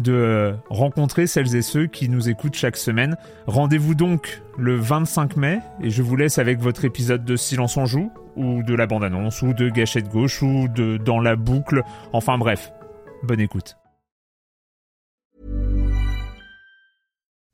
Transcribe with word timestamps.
de 0.00 0.54
rencontrer 0.70 1.26
celles 1.26 1.54
et 1.56 1.62
ceux 1.62 1.86
qui 1.86 2.08
nous 2.08 2.28
écoutent 2.28 2.54
chaque 2.54 2.76
semaine. 2.76 3.16
Rendez-vous 3.46 3.94
donc 3.94 4.42
le 4.58 4.76
25 4.76 5.36
mai 5.36 5.60
et 5.80 5.90
je 5.90 6.02
vous 6.02 6.16
laisse 6.16 6.38
avec 6.38 6.60
votre 6.60 6.84
épisode 6.84 7.24
de 7.24 7.36
Silence 7.36 7.76
en 7.76 7.86
joue 7.86 8.10
ou 8.36 8.62
de 8.62 8.74
la 8.74 8.86
bande-annonce 8.86 9.42
ou 9.42 9.52
de 9.52 9.68
Gâchette 9.68 10.08
gauche 10.08 10.42
ou 10.42 10.68
de 10.68 10.96
Dans 10.96 11.20
la 11.20 11.36
boucle. 11.36 11.82
Enfin 12.12 12.38
bref, 12.38 12.72
bonne 13.22 13.40
écoute. 13.40 13.76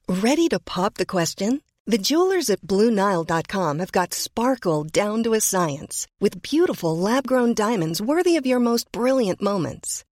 Ready 0.08 0.48
to 0.48 0.58
pop 0.58 0.94
the 0.94 1.06
question? 1.06 1.60
The 1.86 1.98
jewelers 1.98 2.50
at 2.50 2.60
BlueNile.com 2.62 3.78
have 3.78 3.92
got 3.92 4.12
sparkle 4.12 4.84
down 4.84 5.22
to 5.22 5.34
a 5.34 5.40
science 5.40 6.06
with 6.20 6.42
beautiful 6.42 6.96
lab-grown 6.96 7.54
diamonds 7.54 8.02
worthy 8.02 8.36
of 8.36 8.46
your 8.46 8.60
most 8.60 8.90
brilliant 8.92 9.40
moments. 9.40 10.04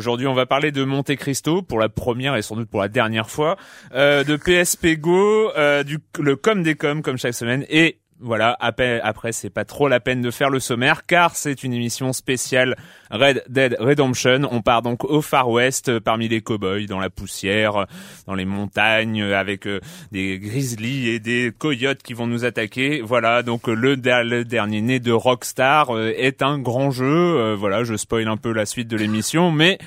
Aujourd'hui, 0.00 0.26
on 0.26 0.32
va 0.32 0.46
parler 0.46 0.72
de 0.72 0.82
Monte 0.82 1.14
Cristo 1.16 1.60
pour 1.60 1.78
la 1.78 1.90
première 1.90 2.34
et 2.34 2.40
sans 2.40 2.56
doute 2.56 2.70
pour 2.70 2.80
la 2.80 2.88
dernière 2.88 3.28
fois, 3.28 3.58
euh, 3.92 4.24
de 4.24 4.36
PSP 4.36 4.98
Go, 4.98 5.52
euh, 5.58 5.82
du 5.82 5.98
le 6.18 6.36
com 6.36 6.62
des 6.62 6.74
com 6.74 7.02
comme 7.02 7.18
chaque 7.18 7.34
semaine 7.34 7.66
et 7.68 7.98
voilà, 8.20 8.56
après, 8.60 9.00
c'est 9.32 9.50
pas 9.50 9.64
trop 9.64 9.88
la 9.88 9.98
peine 9.98 10.20
de 10.20 10.30
faire 10.30 10.50
le 10.50 10.60
sommaire 10.60 11.06
car 11.06 11.34
c'est 11.36 11.64
une 11.64 11.72
émission 11.72 12.12
spéciale 12.12 12.76
Red 13.10 13.44
Dead 13.48 13.76
Redemption. 13.80 14.48
On 14.50 14.60
part 14.60 14.82
donc 14.82 15.04
au 15.04 15.22
Far 15.22 15.48
West 15.48 15.88
euh, 15.88 16.00
parmi 16.00 16.28
les 16.28 16.42
cowboys 16.42 16.86
dans 16.86 17.00
la 17.00 17.10
poussière, 17.10 17.86
dans 18.26 18.34
les 18.34 18.44
montagnes 18.44 19.22
avec 19.22 19.66
euh, 19.66 19.80
des 20.12 20.38
grizzlies 20.38 21.08
et 21.08 21.18
des 21.18 21.52
coyotes 21.56 22.02
qui 22.02 22.12
vont 22.12 22.26
nous 22.26 22.44
attaquer. 22.44 23.00
Voilà, 23.00 23.42
donc 23.42 23.66
le, 23.68 23.96
dernier 23.96 24.80
né 24.82 25.00
de 25.00 25.12
Rockstar 25.12 25.96
euh, 25.96 26.12
est 26.16 26.42
un 26.42 26.58
grand 26.58 26.90
jeu. 26.90 27.54
voilà, 27.54 27.84
je 27.84 27.96
spoil 27.96 28.28
un 28.28 28.36
peu 28.36 28.52
la 28.52 28.66
suite 28.66 28.88
de 28.88 28.96
l'émission 28.96 29.50
mais 29.50 29.78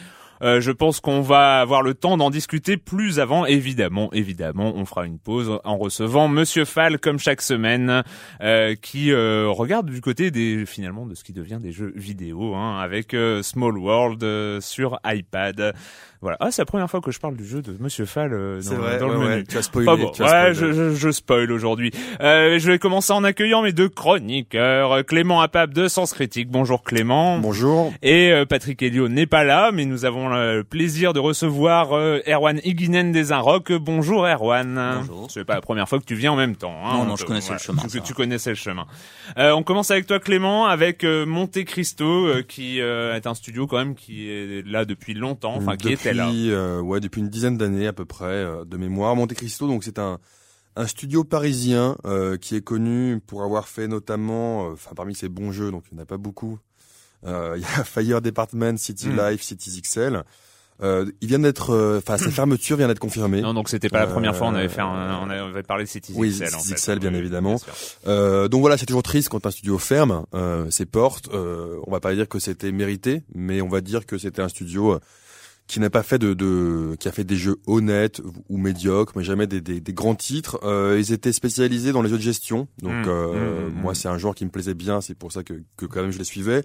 euh, 0.42 0.62
je 0.62 0.72
pense 0.72 1.00
qu'on 1.00 1.22
va 1.22 1.60
avoir 1.60 1.82
le 1.82 1.94
temps 1.94 2.18
d'en 2.18 2.30
discuter 2.30 2.78
plus 2.78 3.20
avant. 3.20 3.46
Évidemment, 3.46 4.12
évidemment, 4.14 4.74
on 4.76 4.86
fera 4.86 5.06
une 5.06 5.20
pause 5.20 5.60
en 5.64 5.78
recevant 5.78 6.28
Monsieur 6.28 6.66
Fall 6.66 7.00
comme 7.00 7.20
chaque 7.20 7.42
semaine, 7.42 8.04
euh, 8.42 8.76
qui 8.76 9.12
euh, 9.12 9.48
regarde 9.50 9.90
du 9.90 10.02
côté 10.02 10.32
des 10.32 10.66
finalement 10.66 11.06
de 11.06 11.16
ce 11.16 11.24
qui 11.24 11.34
devient 11.34 11.60
des 11.62 11.72
jeux 11.72 11.94
vidéo, 11.96 12.56
hein, 12.56 12.80
avec 12.80 13.16
Small 13.42 13.78
World 13.78 14.62
sur 14.62 15.00
iPad. 15.06 15.74
Voilà. 16.24 16.38
Ah, 16.40 16.52
c'est 16.52 16.62
la 16.62 16.66
première 16.66 16.90
fois 16.90 17.02
que 17.02 17.12
je 17.12 17.20
parle 17.20 17.36
du 17.36 17.46
jeu 17.46 17.62
de 17.62 17.76
Monsieur 17.82 18.06
Fall 18.06 18.34
euh, 18.34 18.62
dans, 18.62 18.76
vrai, 18.76 18.98
dans 18.98 19.10
le 19.10 19.18
menu. 19.20 19.26
Ouais, 19.28 19.44
tu 19.44 19.58
as 19.58 19.62
spoilé. 19.62 19.86
Pas 19.86 19.98
bon. 19.98 20.10
tu 20.10 20.24
as 20.24 20.26
ouais, 20.26 20.54
spoilé. 20.54 20.74
je, 20.74 20.92
je, 20.92 20.96
je 20.96 21.12
spoil 21.12 21.52
aujourd'hui. 21.52 21.92
Euh, 22.22 22.58
je 22.60 22.72
vais 22.72 22.80
commencer 22.80 23.12
en 23.12 23.26
accueillant 23.26 23.62
mes 23.62 23.74
deux 23.74 23.90
chroniqueurs. 23.90 25.06
Clément 25.06 25.42
Apap 25.42 25.74
de 25.74 25.90
Sens 25.90 26.14
Critique. 26.14 26.50
Bonjour 26.50 26.82
Clément. 26.84 27.38
Bonjour. 27.40 27.94
Et 28.02 28.32
euh, 28.32 28.46
Patrick 28.46 28.82
Helio 28.82 29.10
n'est 29.10 29.26
pas 29.26 29.44
là, 29.44 29.72
mais 29.74 29.84
nous 29.84 30.06
avons 30.06 30.30
le 30.30 30.64
plaisir 30.64 31.12
de 31.12 31.20
recevoir 31.20 31.92
euh, 31.92 32.20
Erwan 32.26 32.62
Higuinen 32.64 33.12
des 33.12 33.34
Inrocks. 33.34 33.74
Bonjour 33.74 34.26
Erwan. 34.26 35.02
Bonjour. 35.02 35.28
C'est 35.30 35.44
pas 35.44 35.56
la 35.56 35.62
première 35.62 35.90
fois 35.90 36.00
que 36.00 36.06
tu 36.06 36.16
viens 36.16 36.32
en 36.32 36.38
même 36.38 36.56
temps. 36.56 36.76
Hein. 36.86 37.00
Non, 37.00 37.06
non, 37.06 37.16
je 37.18 37.26
connaissais 37.26 37.52
le 37.54 37.60
chemin, 37.60 37.82
Tu, 37.92 38.02
tu 38.02 38.14
connaissais 38.14 38.52
le 38.52 38.56
chemin. 38.56 38.86
Euh, 39.38 39.52
on 39.52 39.64
commence 39.64 39.92
avec 39.92 40.08
toi 40.08 40.20
Clément, 40.20 40.68
avec 40.68 41.04
euh, 41.04 41.26
Monte 41.26 41.64
Cristo, 41.66 42.28
euh, 42.28 42.44
qui 42.48 42.80
euh, 42.80 43.16
est 43.16 43.28
un 43.28 43.34
studio 43.34 43.68
quand 43.68 43.78
même 43.78 43.96
qui 43.96 44.30
est 44.30 44.66
là 44.66 44.86
depuis 44.86 45.14
longtemps, 45.14 45.56
enfin 45.56 45.76
qui 45.76 45.90
depuis, 45.90 45.94
était 45.94 46.13
là. 46.14 46.30
euh, 46.32 46.80
ouais, 46.82 47.00
depuis 47.00 47.22
une 47.22 47.30
dizaine 47.30 47.58
d'années 47.58 47.88
à 47.88 47.94
peu 47.94 48.06
près 48.06 48.26
euh, 48.26 48.66
de 48.66 48.78
mémoire. 48.78 49.16
Monte 49.16 49.34
Cristo, 49.34 49.68
donc 49.68 49.84
c'est 49.84 50.00
un 50.00 50.20
un 50.76 50.88
studio 50.88 51.24
parisien 51.24 51.98
euh, 52.06 52.36
qui 52.36 52.56
est 52.56 52.62
connu 52.64 53.20
pour 53.28 53.44
avoir 53.44 53.68
fait 53.68 53.88
notamment, 53.88 54.70
euh, 54.70 54.74
enfin 54.74 54.92
parmi 54.96 55.14
ses 55.14 55.30
bons 55.30 55.52
jeux, 55.52 55.70
donc 55.70 55.84
il 55.92 55.96
n'y 55.96 56.00
en 56.00 56.04
a 56.04 56.08
pas 56.08 56.18
beaucoup. 56.18 56.58
Euh, 57.28 57.54
Il 57.58 57.62
y 57.62 57.66
a 57.80 57.84
Fire 57.84 58.22
Department, 58.22 58.78
City 58.78 59.08
Mm. 59.10 59.18
Life, 59.30 59.42
Cities 59.44 59.82
XL. 59.82 60.24
Euh, 60.82 61.06
il 61.22 61.28
vient 61.28 61.38
d'être, 61.38 61.70
euh, 61.70 62.00
enfin 62.00 62.18
sa 62.18 62.32
fermeture 62.32 62.76
vient 62.78 62.88
d'être 62.88 62.98
confirmée. 63.00 63.42
Non, 63.42 63.54
donc 63.54 63.70
c'était 63.70 63.88
pas 63.90 64.00
la 64.00 64.08
première 64.08 64.36
fois. 64.36 64.48
On 64.48 64.56
avait 64.56 64.66
Euh, 64.66 64.70
fait, 64.70 64.82
un- 64.82 65.20
on 65.22 65.30
avait 65.30 65.62
parlé 65.62 65.84
de 65.84 65.90
Cities 65.90 66.14
oui, 66.16 66.32
XL. 66.32 66.46
en 66.56 66.60
Cities 66.60 66.70
fait. 66.70 66.76
XL, 66.94 67.00
bien 67.00 67.12
Oui, 67.12 67.18
évidemment. 67.20 67.58
Euh, 68.08 68.48
donc 68.48 68.62
voilà, 68.62 68.76
c'est 68.76 68.88
toujours 68.88 69.04
triste 69.04 69.30
quand 69.30 69.46
un 69.46 69.52
studio 69.52 69.78
ferme 69.78 70.26
euh, 70.34 70.70
ses 70.72 70.88
portes. 70.88 71.30
Euh, 71.36 71.78
on 71.86 71.92
va 71.92 72.00
pas 72.00 72.16
dire 72.16 72.28
que 72.28 72.40
c'était 72.40 72.72
mérité, 72.72 73.22
mais 73.36 73.62
on 73.62 73.70
va 73.70 73.82
dire 73.82 74.08
que 74.08 74.18
c'était 74.18 74.42
un 74.42 74.50
studio 74.50 74.94
euh, 74.94 75.00
qui 75.68 75.80
n'a 75.80 75.90
pas 75.90 76.04
fait 76.04 76.20
de, 76.20 76.34
de, 76.34 76.96
qui 77.00 77.08
a 77.08 77.12
fait 77.12 77.24
des 77.24 77.38
jeux 77.38 77.58
honnêtes 77.68 78.22
ou 78.50 78.58
médiocres, 78.58 79.14
mais 79.16 79.24
jamais 79.24 79.48
des, 79.48 79.62
des, 79.62 79.80
des 79.80 79.94
grands 79.94 80.16
titres. 80.16 80.60
Euh, 80.64 80.98
ils 81.00 81.14
étaient 81.14 81.32
spécialisés 81.32 81.92
dans 81.92 82.02
les 82.02 82.10
jeux 82.10 82.18
de 82.18 82.22
gestion. 82.24 82.68
Donc 82.82 83.06
Mm, 83.06 83.10
euh, 83.10 83.70
mm, 83.70 83.74
mm, 83.74 83.82
moi, 83.82 83.96
c'est 83.96 84.08
un 84.10 84.18
genre 84.18 84.36
qui 84.36 84.46
me 84.46 84.50
plaisait 84.52 84.74
bien. 84.74 85.02
C'est 85.02 85.16
pour 85.16 85.32
ça 85.32 85.44
que, 85.44 85.64
que 85.78 85.86
quand 85.86 86.02
même 86.02 86.12
je 86.12 86.18
les 86.20 86.24
suivais. 86.26 86.64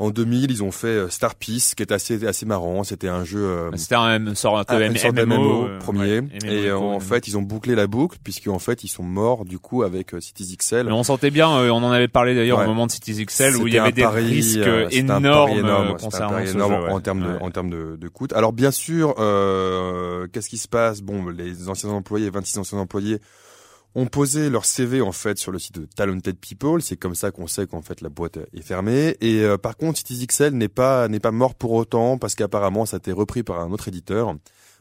En 0.00 0.10
2000, 0.10 0.50
ils 0.52 0.62
ont 0.62 0.70
fait 0.70 0.86
euh, 0.86 1.08
Star 1.08 1.34
Peace, 1.34 1.74
qui 1.76 1.82
est 1.82 1.90
assez 1.92 2.24
assez 2.24 2.46
marrant. 2.46 2.84
C'était 2.84 3.08
un 3.08 3.24
jeu. 3.24 3.40
euh, 3.40 3.70
C'était 3.74 3.96
un 3.96 4.14
M- 4.14 4.34
sorte 4.36 4.66
ah, 4.70 4.78
de 4.78 4.84
une 4.84 4.96
sorte 4.96 5.16
MMO, 5.16 5.64
euh, 5.66 5.78
premier. 5.80 6.22
et 6.46 6.70
en 6.70 7.00
fait, 7.00 7.26
ils 7.26 7.36
ont 7.36 7.42
bouclé 7.42 7.74
la 7.74 7.86
boucle, 7.88 8.16
puisque 8.22 8.46
en 8.46 8.60
fait, 8.60 8.84
ils 8.84 8.88
sont 8.88 9.02
morts 9.02 9.44
du 9.44 9.58
coup 9.58 9.82
avec 9.82 10.14
Cities 10.20 10.56
XL. 10.56 10.86
Mais 10.86 10.92
on 10.92 11.02
sentait 11.02 11.30
bien, 11.32 11.48
on 11.48 11.82
en 11.82 11.90
avait 11.90 12.06
parlé 12.08 12.34
d'ailleurs 12.36 12.60
au 12.60 12.66
moment 12.66 12.86
de 12.86 12.92
Cities 12.92 13.24
XL 13.26 13.56
où 13.56 13.66
il 13.66 13.74
y 13.74 13.78
avait 13.78 13.88
un 13.88 13.92
des 13.92 14.06
risques 14.06 14.58
un 14.58 14.88
énormes, 14.88 15.50
un 15.64 15.94
en 16.90 17.00
termes 17.00 17.20
de, 17.20 17.38
en 17.42 17.50
termes 17.50 17.70
de, 17.70 17.96
de 17.96 18.08
coût. 18.08 18.28
Alors 18.34 18.52
bien 18.52 18.70
sûr, 18.70 19.14
euh, 19.18 20.26
qu'est-ce 20.32 20.48
qui 20.48 20.58
se 20.58 20.68
passe? 20.68 21.00
Bon, 21.02 21.26
les 21.28 21.68
anciens 21.68 21.90
employés, 21.90 22.30
26 22.30 22.58
anciens 22.58 22.78
employés, 22.78 23.18
ont 23.98 24.06
posé 24.06 24.48
leur 24.48 24.64
CV 24.64 25.00
en 25.00 25.12
fait 25.12 25.38
sur 25.38 25.50
le 25.50 25.58
site 25.58 25.80
de 25.80 25.86
Talented 25.86 26.36
People. 26.38 26.80
C'est 26.80 26.96
comme 26.96 27.16
ça 27.16 27.30
qu'on 27.32 27.48
sait 27.48 27.66
qu'en 27.66 27.82
fait 27.82 28.00
la 28.00 28.08
boîte 28.08 28.38
est 28.54 28.62
fermée. 28.62 29.16
Et 29.20 29.42
euh, 29.42 29.58
par 29.58 29.76
contre, 29.76 29.98
Cities 29.98 30.26
XL 30.26 30.50
n'est 30.54 30.68
pas 30.68 31.08
n'est 31.08 31.20
pas 31.20 31.32
mort 31.32 31.54
pour 31.54 31.72
autant 31.72 32.16
parce 32.16 32.34
qu'apparemment 32.34 32.86
ça 32.86 32.96
a 32.96 32.98
été 32.98 33.10
repris 33.12 33.42
par 33.42 33.60
un 33.60 33.72
autre 33.72 33.88
éditeur. 33.88 34.36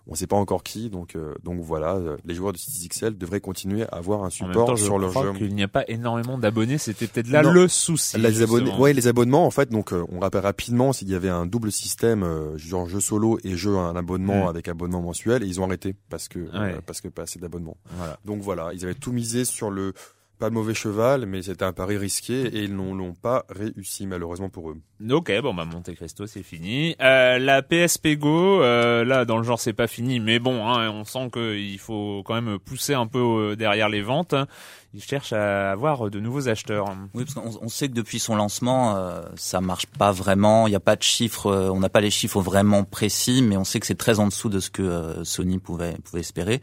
On 0.10 0.14
ne 0.14 0.16
sait 0.18 0.26
pas 0.28 0.38
encore 0.38 0.64
qui, 0.64 0.90
donc 0.90 1.16
euh, 1.18 1.34
donc 1.44 1.60
voilà, 1.62 1.96
euh, 1.96 2.16
les 2.26 2.34
joueurs 2.34 2.54
de 2.54 2.58
Cities 2.58 2.88
XL 2.88 3.18
devraient 3.18 3.42
continuer 3.42 3.84
à 3.84 3.98
avoir 3.98 4.20
un 4.20 4.22
En 4.22 4.24
même 4.24 4.32
support 4.32 4.68
temps, 4.68 4.76
je 4.78 4.84
sur 4.86 4.98
leur 5.00 5.12
jeu. 5.12 5.34
qu'il 5.34 5.54
n'y 5.54 5.64
a 5.64 5.68
pas 5.68 5.84
énormément 5.90 6.38
d'abonnés. 6.38 6.78
C'était 6.78 7.08
peut-être 7.08 7.28
là 7.30 7.42
Non. 7.44 7.52
le 7.52 7.68
souci. 7.68 8.18
Les 8.18 8.42
abonnés, 8.42 8.72
ouais, 8.78 8.94
les 8.94 9.08
abonnements, 9.08 9.46
en 9.46 9.52
fait, 9.52 9.70
donc 9.70 9.92
euh, 9.92 10.06
on 10.10 10.20
rappelle 10.20 10.44
rapidement 10.44 10.94
s'il 10.94 11.10
y 11.10 11.16
avait 11.16 11.28
un 11.30 11.46
double 11.46 11.74
système, 11.74 12.24
euh, 12.24 12.58
genre 12.58 12.88
jeu 12.88 13.02
solo 13.02 13.38
et 13.44 13.58
jeu 13.58 13.78
un 13.78 13.96
abonnement 13.98 14.46
Mm. 14.46 14.50
avec 14.50 14.68
abonnement 14.70 15.02
mensuel, 15.02 15.44
et 15.44 15.46
ils 15.48 15.60
ont 15.60 15.66
arrêté 15.66 15.94
parce 16.10 16.30
que 16.30 16.40
euh, 16.40 16.60
Ouais. 16.60 16.76
parce 16.86 17.02
que 17.02 17.10
pas 17.10 17.24
assez 17.24 17.40
d'abonnements. 17.40 17.78
Voilà. 17.98 18.18
Donc 18.24 18.42
voilà, 18.42 18.70
ils 18.74 18.86
avaient 18.86 18.94
tout 18.96 19.12
misé 19.12 19.44
sur 19.44 19.70
le 19.70 19.94
pas 20.38 20.50
mauvais 20.50 20.74
cheval, 20.74 21.26
mais 21.26 21.42
c'était 21.42 21.66
un 21.66 21.74
pari 21.74 21.98
risqué 21.98 22.48
et 22.48 22.64
ils 22.64 22.76
n'ont 22.76 23.14
pas 23.14 23.46
réussi 23.50 24.06
malheureusement 24.06 24.50
pour 24.50 24.70
eux. 24.70 24.78
Ok, 25.10 25.32
bon 25.42 25.54
bah 25.54 25.66
Monte 25.66 25.94
Cristo 25.96 26.28
c'est 26.28 26.44
fini. 26.44 26.96
Euh, 27.02 27.40
la 27.40 27.62
PSP 27.62 28.18
Go, 28.18 28.62
euh, 28.62 29.04
là 29.04 29.26
dans 29.26 29.38
le 29.38 29.44
genre 29.44 29.60
c'est 29.60 29.74
pas 29.74 29.88
fini, 29.88 30.20
mais 30.20 30.40
bon, 30.40 30.68
hein, 30.68 30.90
on 30.92 31.04
sent 31.04 31.30
qu'il 31.34 31.80
faut 31.80 32.22
quand 32.26 32.40
même 32.40 32.60
pousser 32.60 32.94
un 32.94 33.08
peu 33.08 33.20
euh, 33.20 33.56
derrière 33.56 33.90
les 33.90 34.02
ventes. 34.02 34.36
Ils 34.94 35.04
cherchent 35.04 35.34
à 35.34 35.72
avoir 35.72 36.10
de 36.10 36.20
nouveaux 36.20 36.48
acheteurs. 36.48 36.88
Oui, 37.14 37.26
parce 37.26 37.34
qu'on 37.34 37.60
on 37.62 37.70
sait 37.70 37.90
que 37.90 37.94
depuis 37.94 38.20
son 38.20 38.36
lancement, 38.36 38.96
euh, 38.96 39.22
ça 39.36 39.62
marche 39.62 39.86
pas 39.86 40.12
vraiment. 40.12 40.68
Il 40.68 40.72
n'y 40.72 40.76
a 40.76 40.82
pas 40.82 40.96
de 40.96 41.04
chiffres, 41.04 41.48
euh, 41.48 41.70
on 41.70 41.80
n'a 41.80 41.90
pas 41.90 42.02
les 42.02 42.10
chiffres 42.10 42.42
vraiment 42.42 42.84
précis, 42.84 43.42
mais 43.42 43.58
on 43.58 43.64
sait 43.64 43.80
que 43.80 43.86
c'est 43.86 43.96
très 43.96 44.20
en 44.20 44.28
dessous 44.28 44.50
de 44.50 44.60
ce 44.60 44.70
que 44.70 44.82
euh, 44.82 45.24
Sony 45.24 45.60
pouvait 45.60 45.98
pouvait 46.04 46.22
espérer. 46.22 46.62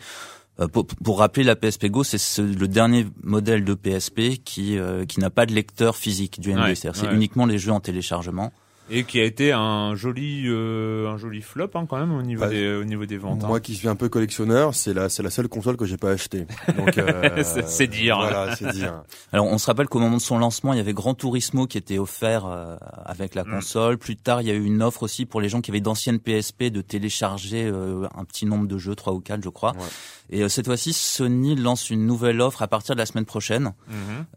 Euh, 0.60 0.68
pour, 0.68 0.86
pour, 0.86 1.18
rappeler, 1.18 1.42
la 1.42 1.56
PSP 1.56 1.86
Go, 1.86 2.04
c'est 2.04 2.18
ce, 2.18 2.40
le 2.40 2.68
dernier 2.68 3.06
modèle 3.22 3.64
de 3.64 3.74
PSP 3.74 4.42
qui 4.44 4.78
euh, 4.78 5.04
qui 5.04 5.18
n'a 5.18 5.30
pas 5.30 5.46
de 5.46 5.52
lecteur 5.52 5.96
physique 5.96 6.40
du. 6.40 6.54
Ouais, 6.54 6.74
C'est-à-dire 6.74 7.00
c'est 7.00 7.08
ouais. 7.08 7.14
uniquement 7.14 7.46
les 7.46 7.58
jeux 7.58 7.72
en 7.72 7.80
téléchargement. 7.80 8.52
Et 8.90 9.04
qui 9.04 9.18
a 9.18 9.24
été 9.24 9.50
un 9.52 9.94
joli, 9.94 10.42
euh, 10.46 11.08
un 11.08 11.16
joli 11.16 11.40
flop 11.40 11.70
hein, 11.74 11.86
quand 11.88 11.96
même 11.98 12.12
au 12.12 12.20
niveau 12.22 12.42
Bah, 12.42 12.48
des, 12.50 12.74
au 12.74 12.84
niveau 12.84 13.06
des 13.06 13.16
ventes. 13.16 13.42
hein. 13.42 13.46
Moi 13.48 13.60
qui 13.60 13.74
suis 13.74 13.88
un 13.88 13.96
peu 13.96 14.10
collectionneur, 14.10 14.74
c'est 14.74 14.92
la 14.92 15.08
c'est 15.08 15.22
la 15.22 15.30
seule 15.30 15.48
console 15.48 15.76
que 15.78 15.86
j'ai 15.86 15.96
pas 15.96 16.10
achetée. 16.10 16.46
Donc 16.76 16.98
euh, 16.98 17.42
C'est- 17.66 17.86
dire. 17.86 18.18
Voilà, 18.18 18.54
c'est 18.56 18.70
dire. 18.72 19.02
Alors, 19.32 19.46
on 19.46 19.56
se 19.58 19.66
rappelle 19.66 19.88
qu'au 19.88 20.00
moment 20.00 20.16
de 20.18 20.22
son 20.22 20.36
lancement, 20.38 20.72
il 20.74 20.76
y 20.76 20.80
avait 20.80 20.92
Gran 20.92 21.14
Turismo 21.14 21.66
qui 21.66 21.78
était 21.78 21.98
offert 21.98 22.44
euh, 22.46 22.76
avec 23.06 23.34
la 23.34 23.44
Mm. 23.44 23.50
console. 23.52 23.96
Plus 23.98 24.16
tard, 24.16 24.42
il 24.42 24.48
y 24.48 24.50
a 24.50 24.54
eu 24.54 24.64
une 24.64 24.82
offre 24.82 25.02
aussi 25.04 25.24
pour 25.26 25.40
les 25.40 25.48
gens 25.48 25.60
qui 25.62 25.70
avaient 25.70 25.80
d'anciennes 25.80 26.18
PSP 26.18 26.64
de 26.64 26.80
télécharger 26.80 27.64
euh, 27.64 28.06
un 28.14 28.24
petit 28.24 28.44
nombre 28.46 28.66
de 28.66 28.76
jeux, 28.78 28.94
trois 28.94 29.12
ou 29.14 29.20
quatre, 29.20 29.42
je 29.42 29.48
crois. 29.48 29.72
Ouais. 29.72 29.84
Et 30.30 30.42
euh, 30.42 30.48
cette 30.48 30.66
fois-ci, 30.66 30.92
Sony 30.92 31.54
lance 31.56 31.90
une 31.90 32.06
nouvelle 32.06 32.40
offre 32.40 32.62
à 32.62 32.68
partir 32.68 32.94
de 32.94 33.00
la 33.00 33.06
semaine 33.06 33.26
prochaine, 33.26 33.72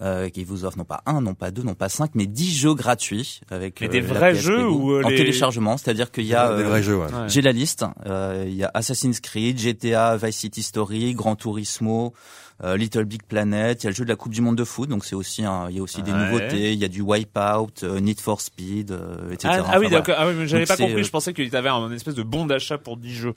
euh, 0.02 0.30
qui 0.30 0.44
vous 0.44 0.66
offre 0.66 0.78
non 0.78 0.84
pas 0.84 1.02
un, 1.06 1.22
non 1.22 1.34
pas 1.34 1.52
deux, 1.52 1.64
non 1.64 1.74
pas 1.76 1.90
cinq, 1.90 2.12
mais 2.16 2.26
dix 2.28 2.56
jeux 2.58 2.74
gratuits 2.74 3.40
avec 3.50 3.80
Mais 3.82 3.88
euh, 3.88 3.92
des 3.92 4.02
vrais 4.02 4.36
jeux 4.38 4.68
ou, 4.68 4.92
euh, 4.94 5.04
en 5.04 5.10
les- 5.10 5.16
téléchargement, 5.18 5.78
c'est-à-dire 5.78 6.12
qu'il 6.12 6.26
y 6.26 6.34
a 6.36 6.56
des 6.56 6.64
euh, 6.64 6.68
vrais 6.68 6.84
jeux. 6.84 6.98
Ouais. 6.98 7.06
Ouais. 7.06 7.28
j'ai 7.28 7.42
la 7.42 7.52
liste. 7.52 7.86
Euh, 8.06 8.46
Il 8.48 8.56
y 8.56 8.64
a 8.64 8.72
Assassin's 8.74 9.20
Creed, 9.20 9.60
GTA, 9.60 10.18
Vice 10.18 10.38
City 10.38 10.64
Story, 10.64 11.14
Gran 11.14 11.36
Turismo, 11.36 12.08
euh, 12.08 12.10
Little 12.64 13.06
Big 13.06 13.22
Planet. 13.24 13.84
Il 13.84 13.86
y 13.86 13.88
a 13.88 13.90
le 13.92 13.96
jeu 13.96 14.04
de 14.04 14.10
la 14.10 14.16
Coupe 14.16 14.34
du 14.34 14.42
Monde 14.42 14.56
de 14.56 14.64
foot, 14.64 14.90
donc 14.90 15.06
c'est 15.06 15.16
aussi 15.16 15.44
un, 15.46 15.70
il 15.70 15.76
y 15.78 15.80
a 15.80 15.82
aussi 15.84 16.02
des 16.02 16.12
Ouais. 16.12 16.18
nouveautés. 16.26 16.74
Il 16.74 16.80
y 16.80 16.86
a 16.86 16.88
du 16.88 17.02
Wipeout, 17.02 17.84
euh, 17.84 18.00
Need 18.00 18.20
for 18.20 18.42
Speed, 18.42 18.92
euh, 18.92 19.32
etc. 19.32 19.50
Ah, 19.60 19.64
ah 19.68 19.80
oui, 19.80 19.88
voilà. 19.88 19.90
d'accord. 19.90 20.16
Ah 20.18 20.28
oui, 20.28 20.34
mais 20.38 20.48
j'avais 20.48 20.66
pas 20.66 20.76
compris. 20.78 20.94
euh, 20.96 21.04
Je 21.04 21.10
pensais 21.12 21.34
qu'il 21.34 21.50
t'avait 21.50 21.70
un 21.70 21.92
espèce 21.92 22.16
de 22.16 22.24
bon 22.24 22.46
d'achat 22.46 22.78
pour 22.78 22.98
10 22.98 23.14
jeux. 23.14 23.34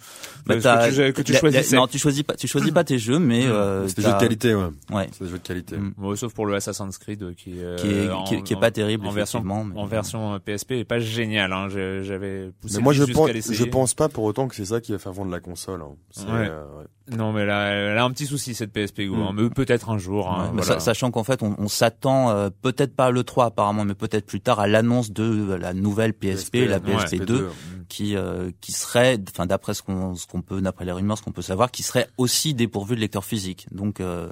Bah, 0.46 0.54
Euh, 0.54 0.60
t'as- 0.60 0.88
que 0.90 0.94
tu, 1.08 1.12
que 1.12 1.22
tu 1.22 1.32
la- 1.32 1.36
la- 1.36 1.40
choisissais. 1.40 1.76
non, 1.76 1.86
tu 1.86 1.98
choisis 1.98 2.22
pas, 2.22 2.34
tu 2.34 2.48
choisis 2.48 2.70
pas 2.70 2.84
tes 2.84 2.98
jeux, 2.98 3.18
mais 3.18 3.46
euh, 3.46 3.86
C'est 3.88 3.96
des 3.96 4.02
jeux 4.02 4.12
de 4.14 4.18
qualité, 4.18 4.54
ouais. 4.54 4.64
Ouais. 4.90 5.08
C'est 5.12 5.24
des 5.24 5.30
jeux 5.30 5.38
de 5.38 5.46
qualité. 5.46 5.76
Mm. 5.76 5.94
Bon, 5.98 6.16
sauf 6.16 6.32
pour 6.32 6.46
le 6.46 6.54
Assassin's 6.54 6.96
Creed 6.98 7.22
euh, 7.22 7.34
qui, 7.34 7.62
euh, 7.62 7.76
qui 7.76 7.88
est, 7.88 8.10
en- 8.10 8.24
qui, 8.24 8.34
est- 8.36 8.42
qui 8.42 8.52
est 8.52 8.56
en- 8.56 8.60
pas 8.60 8.70
terrible 8.70 9.06
en 9.06 9.10
version 9.10 9.42
mais- 9.44 9.78
en 9.78 9.86
version 9.86 10.34
euh, 10.34 10.38
PSP 10.38 10.72
est 10.80 10.84
pas 10.84 10.98
génial. 10.98 11.52
Hein. 11.52 11.68
J'avais 11.68 12.50
poussé 12.60 12.76
Mais 12.78 12.82
moi, 12.82 12.92
je 12.92 13.04
pense, 13.04 13.30
je 13.50 13.64
pense 13.64 13.94
pas 13.94 14.08
pour 14.08 14.24
autant 14.24 14.48
que 14.48 14.54
c'est 14.54 14.64
ça 14.64 14.80
qui 14.80 14.92
va 14.92 14.98
faire 14.98 15.12
vendre 15.12 15.30
la 15.30 15.40
console. 15.40 15.82
hein. 15.82 15.94
C'est, 16.10 16.24
Ouais. 16.24 16.48
euh, 16.48 16.64
ouais. 16.78 17.16
Non, 17.16 17.32
mais 17.32 17.44
là, 17.44 17.66
elle 17.70 17.98
a 17.98 18.04
un 18.04 18.10
petit 18.12 18.26
souci 18.26 18.54
cette 18.54 18.72
PSP 18.72 19.08
Mm. 19.16 19.50
peut-être 19.50 19.90
un 19.90 19.98
jour. 19.98 20.26
Ouais, 20.26 20.46
hein, 20.46 20.52
voilà. 20.54 20.80
sachant 20.80 21.10
qu'en 21.10 21.24
fait, 21.24 21.42
on, 21.42 21.54
on 21.58 21.68
s'attend 21.68 22.30
euh, 22.30 22.50
peut-être 22.62 22.94
pas 22.94 23.06
à 23.06 23.10
le 23.10 23.24
3 23.24 23.46
apparemment, 23.46 23.84
mais 23.84 23.94
peut-être 23.94 24.26
plus 24.26 24.40
tard 24.40 24.60
à 24.60 24.66
l'annonce 24.66 25.10
de 25.10 25.54
la 25.54 25.74
nouvelle 25.74 26.12
PSP, 26.14 26.66
la 26.68 26.80
PSP 26.80 27.24
2, 27.24 27.36
ouais. 27.36 27.50
qui 27.88 28.16
euh, 28.16 28.50
qui 28.60 28.72
serait, 28.72 29.18
enfin 29.30 29.46
d'après 29.46 29.74
ce 29.74 29.82
qu'on 29.82 30.14
ce 30.14 30.26
qu'on 30.26 30.42
peut, 30.42 30.60
d'après 30.60 30.84
les 30.84 30.92
rumeurs, 30.92 31.18
ce 31.18 31.22
qu'on 31.22 31.32
peut 31.32 31.42
savoir, 31.42 31.70
qui 31.70 31.82
serait 31.82 32.08
aussi 32.18 32.54
dépourvu 32.54 32.96
de 32.96 33.00
lecteur 33.00 33.24
physique. 33.24 33.66
Donc 33.72 34.00
euh, 34.00 34.28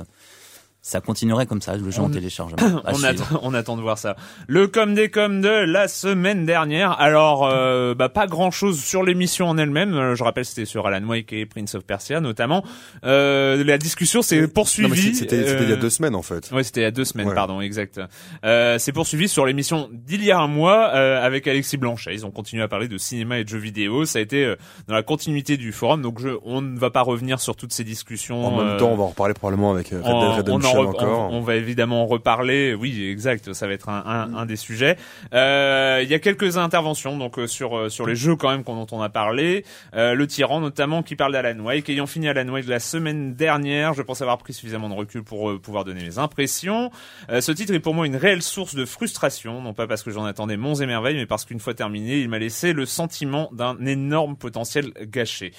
ça 0.88 1.02
continuerait 1.02 1.44
comme 1.44 1.60
ça, 1.60 1.76
le 1.76 1.90
jeu 1.90 2.00
en 2.00 2.08
téléchargement. 2.08 2.80
À 2.84 2.92
on 2.94 3.02
attend, 3.04 3.24
on 3.42 3.52
attend 3.52 3.76
de 3.76 3.82
voir 3.82 3.98
ça. 3.98 4.16
Le 4.46 4.68
com 4.68 4.94
des 4.94 5.10
com 5.10 5.42
de 5.42 5.48
la 5.48 5.86
semaine 5.86 6.46
dernière. 6.46 6.98
Alors, 6.98 7.46
euh, 7.46 7.94
bah, 7.94 8.08
pas 8.08 8.26
grand 8.26 8.50
chose 8.50 8.80
sur 8.82 9.02
l'émission 9.02 9.48
en 9.48 9.58
elle-même. 9.58 9.92
Euh, 9.94 10.14
Je 10.14 10.24
rappelle, 10.24 10.46
c'était 10.46 10.64
sur 10.64 10.86
Alan 10.86 11.06
Wake 11.06 11.30
et 11.34 11.44
Prince 11.44 11.74
of 11.74 11.84
Persia, 11.84 12.20
notamment. 12.20 12.64
Euh, 13.04 13.62
la 13.64 13.76
discussion 13.76 14.22
s'est 14.22 14.48
poursuivie. 14.48 15.14
c'était 15.14 15.44
c'était 15.46 15.62
il 15.64 15.68
y 15.68 15.72
a 15.72 15.76
euh, 15.76 15.80
deux 15.80 15.90
semaines 15.90 16.14
en 16.14 16.22
fait. 16.22 16.50
Ouais, 16.52 16.62
c'était 16.62 16.80
il 16.80 16.84
y 16.84 16.86
a 16.86 16.90
deux 16.90 17.04
semaines, 17.04 17.28
Ouais. 17.28 17.34
pardon, 17.34 17.60
exact. 17.60 18.00
Euh, 18.46 18.78
c'est 18.78 18.92
poursuivi 18.92 19.28
sur 19.28 19.44
l'émission 19.44 19.90
d'il 19.92 20.24
y 20.24 20.30
a 20.30 20.38
un 20.38 20.46
mois 20.48 20.90
euh, 20.94 21.22
avec 21.22 21.46
Alexis 21.46 21.76
Blanchet. 21.76 22.14
Ils 22.14 22.24
ont 22.24 22.30
continué 22.30 22.62
à 22.62 22.68
parler 22.68 22.88
de 22.88 22.96
cinéma 22.96 23.38
et 23.38 23.44
de 23.44 23.48
jeux 23.50 23.58
vidéo. 23.58 24.06
Ça 24.06 24.20
a 24.20 24.22
été 24.22 24.42
euh, 24.44 24.56
dans 24.86 24.94
la 24.94 25.02
continuité 25.02 25.58
du 25.58 25.72
forum, 25.72 26.00
donc 26.00 26.18
je, 26.18 26.30
on 26.46 26.62
ne 26.62 26.78
va 26.78 26.88
pas 26.88 27.02
revenir 27.02 27.40
sur 27.40 27.56
toutes 27.56 27.72
ces 27.74 27.84
discussions. 27.84 28.46
En 28.46 28.56
même 28.56 28.66
euh, 28.68 28.78
temps, 28.78 28.88
on 28.90 28.96
va 28.96 29.04
en 29.04 29.08
reparler 29.08 29.34
probablement 29.34 29.70
avec 29.72 29.92
euh, 29.92 30.00
Red 30.02 30.14
Dead 30.14 30.46
Redemption 30.46 30.77
re- 30.84 30.88
encore. 30.88 31.30
on- 31.32 31.36
on 31.38 31.40
va 31.40 31.56
évidemment 31.56 32.02
en 32.02 32.06
reparler. 32.06 32.74
Oui, 32.74 33.08
exact. 33.10 33.52
Ça 33.52 33.66
va 33.66 33.72
être 33.72 33.88
un, 33.88 34.02
un, 34.06 34.34
un 34.34 34.46
des 34.46 34.56
sujets. 34.56 34.96
Euh, 35.34 36.00
Il 36.02 36.08
y 36.10 36.14
a 36.14 36.18
quelques 36.18 36.56
interventions 36.58 37.16
donc 37.18 37.38
euh, 37.38 37.46
sur 37.46 37.76
euh, 37.76 37.88
sur 37.88 38.06
les 38.06 38.16
jeux 38.16 38.36
quand 38.36 38.50
même 38.50 38.64
qu'on- 38.64 38.76
dont 38.76 38.86
on 38.96 39.02
a 39.02 39.08
parlé. 39.08 39.64
Euh, 39.94 40.14
le 40.14 40.26
tyran 40.26 40.60
notamment 40.60 41.02
qui 41.02 41.16
parle 41.16 41.32
d'Alan 41.32 41.58
Wake. 41.60 41.88
Ayant 41.88 42.06
fini 42.06 42.28
Alan 42.28 42.48
Wake 42.48 42.66
la 42.66 42.80
semaine 42.80 43.34
dernière, 43.34 43.94
je 43.94 44.02
pense 44.02 44.20
avoir 44.22 44.38
pris 44.38 44.52
suffisamment 44.52 44.88
de 44.88 44.94
recul 44.94 45.22
pour 45.22 45.50
euh, 45.50 45.58
pouvoir 45.58 45.84
donner 45.84 46.02
mes 46.02 46.18
impressions. 46.18 46.90
Euh, 47.30 47.40
ce 47.40 47.52
titre 47.52 47.72
est 47.74 47.80
pour 47.80 47.94
moi 47.94 48.06
une 48.06 48.16
réelle 48.16 48.42
source 48.42 48.74
de 48.74 48.84
frustration, 48.84 49.60
non 49.60 49.74
pas 49.74 49.86
parce 49.86 50.02
que 50.02 50.10
j'en 50.10 50.24
attendais 50.24 50.56
monts 50.56 50.74
et 50.76 50.86
merveilles, 50.86 51.16
mais 51.16 51.26
parce 51.26 51.44
qu'une 51.44 51.60
fois 51.60 51.74
terminé, 51.74 52.18
il 52.20 52.28
m'a 52.28 52.38
laissé 52.38 52.72
le 52.72 52.86
sentiment 52.86 53.48
d'un 53.52 53.76
énorme 53.86 54.36
potentiel 54.36 54.92
gâché. 55.02 55.52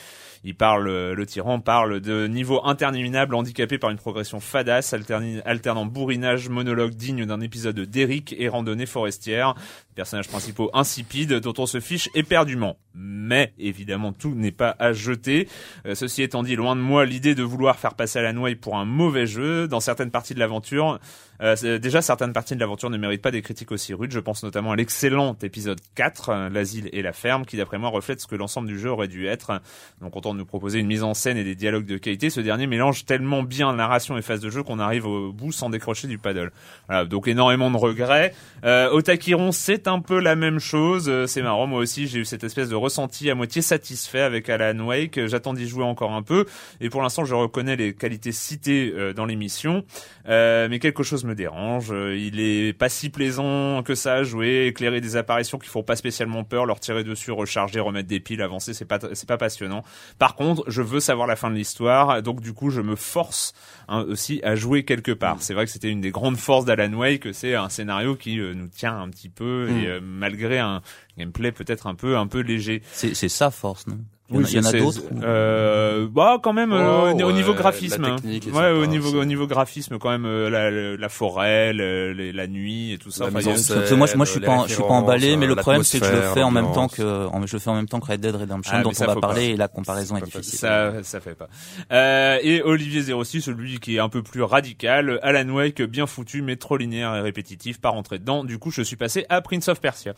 Il 0.44 0.56
parle, 0.56 0.88
euh, 0.88 1.14
le 1.14 1.26
tyran 1.26 1.60
parle 1.60 2.00
de 2.00 2.28
niveau 2.28 2.62
interminable 2.66 3.36
handicapé 3.36 3.78
par 3.78 3.90
une 3.90 3.98
progression 3.98 4.40
fadasse, 4.40 4.94
alternant 5.46 5.86
bourrinage, 5.86 6.50
monologue 6.50 6.94
digne 6.94 7.26
d'un 7.26 7.42
épisode 7.42 7.80
d'Eric 7.80 8.36
et 8.38 8.48
randonnée 8.48 8.86
forestière. 8.86 9.56
Personnages 10.00 10.30
principaux 10.30 10.70
insipides 10.72 11.34
dont 11.34 11.54
on 11.58 11.66
se 11.66 11.82
fiche 11.82 12.08
éperdument. 12.16 12.78
Mais 12.94 13.52
évidemment, 13.60 14.14
tout 14.14 14.34
n'est 14.34 14.54
pas 14.54 14.74
à 14.80 14.94
jeter. 14.94 15.50
Euh, 15.86 15.94
ceci 15.94 16.24
étant 16.24 16.42
dit, 16.42 16.56
loin 16.56 16.78
de 16.78 16.82
moi 16.82 17.06
l'idée 17.06 17.36
de 17.36 17.44
vouloir 17.44 17.78
faire 17.78 17.96
passer 17.96 18.18
Alan 18.18 18.40
Wake 18.40 18.62
pour 18.62 18.78
un 18.78 18.86
mauvais 18.86 19.28
jeu. 19.28 19.68
Dans 19.68 19.82
certaines 19.82 20.10
parties 20.10 20.34
de 20.34 20.40
l'aventure, 20.40 21.00
euh, 21.42 21.80
déjà 21.80 22.02
certaines 22.02 22.34
parties 22.34 22.56
de 22.56 22.60
l'aventure 22.60 22.90
ne 22.90 22.98
méritent 22.98 23.22
pas 23.22 23.32
des 23.32 23.42
critiques 23.42 23.74
aussi 23.74 23.94
rudes. 23.94 24.12
Je 24.12 24.20
pense 24.20 24.44
notamment 24.44 24.72
à 24.72 24.76
l'excellent 24.76 25.36
épisode 25.42 25.80
4, 25.96 26.30
euh, 26.30 26.50
l'asile 26.50 26.90
et 26.92 27.02
la 27.02 27.14
ferme, 27.14 27.46
qui 27.46 27.58
d'après 27.58 27.78
moi 27.78 27.90
reflète 27.90 28.22
ce 28.22 28.28
que 28.28 28.36
l'ensemble 28.36 28.68
du 28.68 28.80
jeu 28.80 28.90
aurait 28.90 29.08
dû 29.08 29.28
être. 29.28 29.62
Donc 30.02 30.14
content 30.14 30.34
de 30.34 30.40
nous 30.40 30.46
proposer 30.46 30.80
une 30.80 30.88
mise 30.88 31.04
en 31.04 31.14
scène 31.14 31.38
et 31.38 31.44
des 31.44 31.56
dialogues 31.56 31.86
de 31.86 31.98
qualité, 31.98 32.30
ce 32.30 32.40
dernier 32.40 32.68
mélange 32.68 33.06
tellement 33.06 33.44
bien 33.44 33.74
narration 33.74 34.18
et 34.18 34.22
phase 34.22 34.40
de 34.40 34.50
jeu 34.50 34.64
qu'on 34.64 34.80
arrive 34.80 35.06
au 35.06 35.32
bout 35.32 35.52
sans 35.52 35.70
décrocher 35.70 36.08
du 36.08 36.18
paddle. 36.18 36.52
Voilà, 36.88 37.06
donc 37.06 37.28
énormément 37.28 37.72
de 37.72 37.78
regrets. 37.78 38.34
Euh, 38.64 38.90
Otakiron, 38.92 39.52
c'est 39.52 39.88
un 39.90 40.00
peu 40.00 40.20
la 40.20 40.36
même 40.36 40.60
chose. 40.60 41.10
Euh, 41.10 41.28
c'est 41.28 41.42
marrant, 41.42 41.68
moi 41.68 41.80
aussi 41.80 42.08
j'ai 42.08 42.20
eu 42.20 42.26
cette 42.26 42.44
espèce 42.44 42.70
de 42.70 42.76
ressenti 42.76 43.30
à 43.30 43.36
moitié 43.36 43.62
satisfait 43.62 44.22
avec 44.22 44.50
Alan 44.50 44.80
Wake. 44.86 45.26
J'attends 45.28 45.54
d'y 45.54 45.68
jouer 45.68 45.84
encore 45.84 46.14
un 46.14 46.24
peu 46.24 46.46
et 46.80 46.90
pour 46.90 47.02
l'instant 47.02 47.26
je 47.26 47.36
reconnais 47.36 47.76
les 47.76 47.94
qualités 47.94 48.32
citées 48.32 48.94
euh, 48.96 49.14
dans 49.14 49.26
l'émission, 49.26 49.84
Euh, 50.28 50.68
mais 50.70 50.78
quelque 50.78 51.02
chose 51.02 51.24
me 51.24 51.34
dérange. 51.34 51.92
Euh, 51.92 52.16
Il 52.16 52.40
est 52.40 52.74
pas 52.74 52.88
si 52.88 53.10
plaisant 53.10 53.82
que 53.84 53.96
ça 53.96 54.14
à 54.16 54.24
jouer, 54.24 54.68
éclairer 54.68 55.02
des 55.02 55.16
apparitions 55.16 55.58
qui 55.58 55.70
font 55.70 55.82
pas 55.82 55.96
spécialement 55.96 56.44
peur, 56.44 56.68
leur 56.68 56.80
tirer 56.80 57.04
dessus, 57.04 57.32
recharger, 57.32 57.80
remettre 57.80 58.08
des 58.08 58.20
piles, 58.20 58.42
avancer, 58.44 58.74
c'est 58.76 58.86
pas 58.86 59.00
c'est 59.14 59.28
pas 59.28 59.38
passionnant. 59.38 59.84
Par 60.20 60.36
contre, 60.36 60.64
je 60.68 60.84
veux 60.84 61.00
savoir 61.00 61.26
la 61.26 61.36
fin 61.36 61.50
de 61.50 61.56
l'histoire, 61.56 62.22
donc 62.22 62.42
du 62.42 62.54
coup 62.54 62.70
je 62.70 62.82
me 62.82 62.96
force 62.96 63.54
hein, 63.88 64.06
aussi 64.08 64.40
à 64.44 64.54
jouer 64.56 64.84
quelque 64.84 65.12
part. 65.12 65.38
C'est 65.40 65.56
vrai 65.56 65.66
que 65.66 65.72
c'était 65.72 65.90
une 65.90 66.02
des 66.02 66.12
grandes 66.12 66.38
forces 66.38 66.66
d'Alan 66.66 66.94
Wake, 66.94 67.30
c'est 67.34 67.56
un 67.56 67.70
scénario 67.70 68.16
qui 68.16 68.40
euh, 68.40 68.54
nous 68.54 68.68
tient 68.68 69.00
un 69.02 69.10
petit 69.10 69.30
peu 69.30 69.68
euh, 69.70 69.79
malgré 70.02 70.60
un 70.60 70.82
gameplay 71.18 71.52
peut-être 71.52 71.88
un 71.88 71.96
peu 71.96 72.18
un 72.18 72.28
peu 72.28 72.40
léger. 72.40 72.82
C'est 72.92 73.14
sa 73.14 73.52
force, 73.52 73.88
non? 73.88 74.00
Il 74.32 74.36
y 74.36 74.38
en 74.38 74.42
a, 74.42 74.44
Oui, 74.44 74.50
il 74.52 74.56
y 74.56 74.60
en 74.60 74.64
a 74.64 74.70
c'est- 74.72 74.80
d'autres. 74.80 75.02
Euh, 75.24 76.08
bah 76.12 76.38
quand 76.42 76.54
même 76.54 76.72
euh, 76.72 77.14
Oh, 77.16 77.24
au, 77.24 77.30
au 77.30 77.32
niveau 77.32 77.54
graphisme. 77.54 78.02
la 78.04 78.10
hein. 78.10 78.16
est 78.26 78.46
ouais, 78.52 78.70
au 78.72 78.86
niveau 78.86 79.10
aussi. 79.10 79.18
au 79.18 79.26
niveau 79.26 79.48
graphisme 79.48 79.98
quand 79.98 80.10
même 80.12 80.26
euh, 80.26 80.50
la, 80.50 80.70
la, 80.70 80.98
la 80.98 81.10
forêt, 81.10 81.74
le- 81.74 82.14
les- 82.14 82.32
la 82.32 82.46
nuit 82.48 82.94
et 82.94 82.98
tout 83.00 83.10
ça. 83.12 83.26
Enfin, 83.26 83.42
scène. 83.42 83.98
Moi, 83.98 84.08
je- 84.08 84.16
moi, 84.18 84.26
je 84.26 84.32
suis 84.32 84.40
pas, 84.40 84.66
je 84.68 84.74
suis 84.74 84.82
pas 84.84 84.90
emballé, 84.90 85.36
mais 85.36 85.48
le 85.48 85.54
euh, 85.54 85.56
problème, 85.56 85.84
c'est 85.84 86.00
que 86.00 86.06
je 86.06 86.12
le 86.12 86.22
fais 86.22 86.44
en 86.44 86.52
même 86.52 86.72
temps 86.74 86.88
que, 86.88 87.02
en- 87.28 87.46
je 87.46 87.56
le 87.56 87.60
fais 87.60 87.70
en 87.70 87.76
même 87.76 87.88
temps 87.88 88.00
que 88.00 88.12
Red 88.12 88.22
Dead 88.22 88.36
Redemption, 88.36 88.74
Ah, 88.76 88.82
dont 88.84 88.92
ça, 88.92 89.06
on 89.06 89.08
va 89.08 89.14
pas. 89.16 89.22
parler, 89.22 89.46
et 89.48 89.58
la 89.58 89.68
comparaison 89.68 90.16
est 90.18 90.20
pas 90.22 90.26
difficile. 90.28 90.60
Ça, 90.60 90.94
ça 91.04 91.20
fait 91.20 91.36
pas. 91.36 91.48
Euh, 91.92 92.38
et 92.44 92.62
Olivier 92.62 93.02
06, 93.02 93.42
celui 93.42 93.80
qui 93.80 93.96
est 93.96 94.00
un 94.00 94.10
peu 94.10 94.22
plus 94.22 94.44
radical, 94.44 95.20
Alan 95.24 95.50
Wake, 95.50 95.82
bien 95.82 96.06
foutu, 96.06 96.42
mais 96.44 96.56
trop 96.56 96.78
linéaire 96.78 97.16
et 97.16 97.22
répétitif, 97.22 97.82
pas 97.82 97.90
rentré 97.90 98.20
dedans. 98.20 98.44
Du 98.44 98.60
coup, 98.60 98.70
je 98.72 98.82
suis 98.84 98.96
passé 98.96 99.26
à 99.30 99.42
Prince 99.42 99.68
of 99.70 99.80
Persia. 99.82 100.14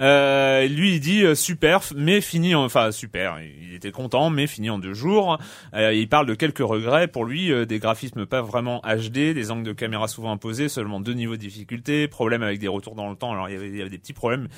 Euh, 0.00 0.66
lui, 0.66 0.94
il 0.94 1.00
dit 1.00 1.24
euh, 1.24 1.34
super, 1.34 1.80
mais 1.94 2.20
fini, 2.20 2.54
en, 2.54 2.64
enfin 2.64 2.90
super. 2.92 3.38
Il 3.62 3.74
était 3.74 3.92
content, 3.92 4.30
mais 4.30 4.46
fini 4.46 4.70
en 4.70 4.78
deux 4.78 4.94
jours. 4.94 5.38
Euh, 5.74 5.92
il 5.92 6.08
parle 6.08 6.26
de 6.26 6.34
quelques 6.34 6.58
regrets 6.58 7.08
pour 7.08 7.24
lui, 7.24 7.52
euh, 7.52 7.66
des 7.66 7.78
graphismes 7.78 8.26
pas 8.26 8.42
vraiment 8.42 8.80
HD, 8.80 9.34
des 9.34 9.50
angles 9.50 9.64
de 9.64 9.72
caméra 9.72 10.08
souvent 10.08 10.32
imposés, 10.32 10.68
seulement 10.68 11.00
deux 11.00 11.14
niveaux 11.14 11.36
de 11.36 11.40
difficulté, 11.40 12.08
problème 12.08 12.42
avec 12.42 12.58
des 12.58 12.68
retours 12.68 12.94
dans 12.94 13.08
le 13.08 13.16
temps. 13.16 13.32
Alors 13.32 13.48
il 13.48 13.52
y 13.52 13.56
avait, 13.56 13.68
il 13.68 13.76
y 13.76 13.80
avait 13.80 13.90
des 13.90 13.98
petits 13.98 14.12
problèmes 14.12 14.48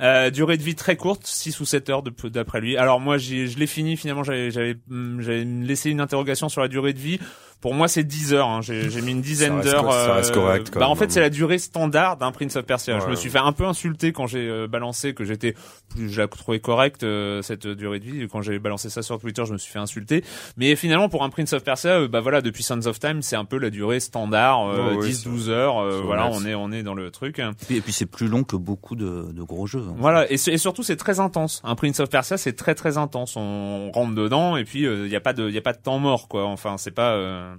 Euh, 0.00 0.30
durée 0.30 0.56
de 0.56 0.62
vie 0.62 0.74
très 0.74 0.96
courte, 0.96 1.22
6 1.26 1.58
ou 1.60 1.64
7 1.64 1.90
heures 1.90 2.02
de- 2.02 2.12
d'après 2.28 2.60
lui. 2.60 2.76
Alors 2.76 3.00
moi, 3.00 3.18
j'ai- 3.18 3.46
je 3.48 3.58
l'ai 3.58 3.66
fini 3.66 3.96
finalement. 3.96 4.22
J'avais 4.22 4.50
j'avais 4.50 4.76
hum, 4.90 5.20
j'avais 5.20 5.44
laissé 5.44 5.90
une 5.90 6.00
interrogation 6.00 6.48
sur 6.48 6.60
la 6.60 6.68
durée 6.68 6.92
de 6.92 6.98
vie. 7.00 7.18
Pour 7.60 7.74
moi, 7.74 7.88
c'est 7.88 8.04
10 8.04 8.34
heures. 8.34 8.46
hein. 8.46 8.60
J'ai 8.62 8.88
j'ai 8.88 9.02
mis 9.02 9.10
une 9.10 9.20
dizaine 9.20 9.60
d'heures. 9.60 9.84
reste 10.14 10.32
correct, 10.32 10.70
quand 10.72 10.78
bah, 10.78 10.88
en 10.88 10.94
fait, 10.94 11.10
c'est 11.10 11.20
la 11.20 11.28
durée 11.28 11.58
standard 11.58 12.16
d'un 12.16 12.30
Prince 12.30 12.54
of 12.54 12.64
Persia. 12.64 13.00
Je 13.00 13.06
me 13.08 13.16
suis 13.16 13.30
fait 13.30 13.38
un 13.40 13.50
peu 13.52 13.64
insulter 13.64 14.12
quand 14.12 14.28
j'ai 14.28 14.48
euh, 14.48 14.68
balancé 14.68 15.12
que 15.12 15.24
j'étais, 15.24 15.56
plus 15.88 16.08
je 16.08 16.20
la 16.20 16.28
trouvais 16.28 16.60
correcte 16.60 17.02
euh, 17.02 17.42
cette 17.42 17.66
durée 17.66 17.98
de 17.98 18.04
vie. 18.04 18.28
Quand 18.30 18.42
j'ai 18.42 18.60
balancé 18.60 18.90
ça 18.90 19.02
sur 19.02 19.18
Twitter, 19.18 19.42
je 19.44 19.52
me 19.54 19.58
suis 19.58 19.72
fait 19.72 19.80
insulter. 19.80 20.22
Mais 20.56 20.76
finalement, 20.76 21.08
pour 21.08 21.24
un 21.24 21.30
Prince 21.30 21.52
of 21.52 21.64
Persia, 21.64 21.98
euh, 22.02 22.06
bah 22.06 22.20
voilà, 22.20 22.42
depuis 22.42 22.62
Sons 22.62 22.86
of 22.86 23.00
Time, 23.00 23.22
c'est 23.22 23.34
un 23.34 23.44
peu 23.44 23.58
la 23.58 23.70
durée 23.70 23.98
standard, 23.98 24.68
euh, 24.68 24.90
Ouais, 24.92 24.96
ouais, 24.98 25.08
10-12 25.08 25.48
heures. 25.48 25.78
euh, 25.78 26.00
voilà, 26.04 26.28
on 26.30 26.44
est 26.44 26.54
on 26.54 26.70
est 26.70 26.84
dans 26.84 26.94
le 26.94 27.10
truc. 27.10 27.40
Et 27.70 27.80
puis 27.80 27.92
c'est 27.92 28.06
plus 28.06 28.28
long 28.28 28.44
que 28.44 28.54
beaucoup 28.54 28.94
de, 28.94 29.32
de 29.32 29.42
gros 29.42 29.66
jeux. 29.66 29.82
Voilà, 29.96 30.30
et, 30.30 30.36
surtout 30.36 30.82
c'est 30.82 30.96
très 30.96 31.20
intense. 31.20 31.60
Un 31.64 31.74
Prince 31.74 32.00
of 32.00 32.10
Persia, 32.10 32.36
c'est 32.36 32.54
très 32.54 32.74
très 32.74 32.98
intense. 32.98 33.36
On 33.36 33.90
rentre 33.92 34.14
dedans 34.14 34.56
et 34.56 34.64
puis 34.64 34.84
il 34.84 35.08
y 35.08 35.16
a 35.16 35.20
pas 35.20 35.32
de 35.32 35.50
y 35.50 35.58
a 35.58 35.62
pas 35.62 35.72
de 35.72 35.82
temps 35.82 35.98
mort 35.98 36.28
quoi. 36.28 36.44
Enfin, 36.46 36.76
c'est 36.78 36.90
pas 36.90 37.12
euh, 37.12 37.54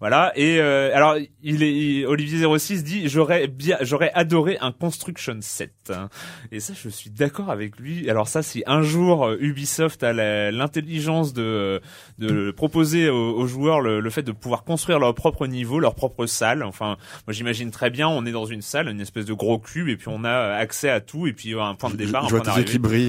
voilà. 0.00 0.32
Et 0.34 0.58
euh, 0.60 0.90
alors 0.94 1.16
il 1.42 1.62
est 1.62 1.72
il- 1.72 2.06
Olivier 2.06 2.46
06 2.58 2.82
dit 2.84 3.08
j'aurais 3.08 3.46
bien 3.46 3.76
j'aurais 3.82 4.10
adoré 4.14 4.56
un 4.60 4.72
Construction 4.72 5.36
7. 5.40 5.92
Et 6.52 6.58
ça 6.60 6.72
je 6.74 6.88
suis 6.88 7.10
d'accord 7.10 7.50
avec 7.50 7.78
lui. 7.78 8.08
Alors 8.10 8.26
ça 8.28 8.42
si 8.42 8.62
un 8.66 8.82
jour 8.82 9.26
euh, 9.26 9.36
Ubisoft 9.40 10.02
a 10.02 10.12
l'intelligence 10.50 11.32
de 11.32 11.80
de 12.18 12.50
proposer 12.50 13.08
aux, 13.08 13.34
aux 13.34 13.46
joueurs 13.46 13.80
le, 13.80 14.00
le 14.00 14.10
fait 14.10 14.22
de 14.22 14.32
pouvoir 14.32 14.64
construire 14.64 14.98
leur 14.98 15.14
propre 15.14 15.46
niveau, 15.46 15.78
leur 15.78 15.94
propre 15.94 16.26
salle. 16.26 16.62
Enfin, 16.62 16.96
moi 17.26 17.32
j'imagine 17.32 17.70
très 17.70 17.90
bien, 17.90 18.08
on 18.08 18.24
est 18.26 18.32
dans 18.32 18.46
une 18.46 18.62
salle, 18.62 18.88
une 18.88 19.00
espèce 19.00 19.26
de 19.26 19.32
gros 19.34 19.58
cube, 19.58 19.88
et 19.88 19.96
puis 19.96 20.08
on 20.08 20.24
a 20.24 20.54
accès 20.54 20.90
à 20.90 21.00
tout, 21.00 21.26
et 21.26 21.32
puis 21.32 21.54
euh, 21.54 21.60
un 21.62 21.74
point 21.74 21.90
de 21.90 21.98
Je, 21.98 22.04
départ, 22.06 22.22
je 22.22 22.34
un 22.34 22.38
vois 22.38 22.40
point 22.44 22.52
qui 22.54 22.60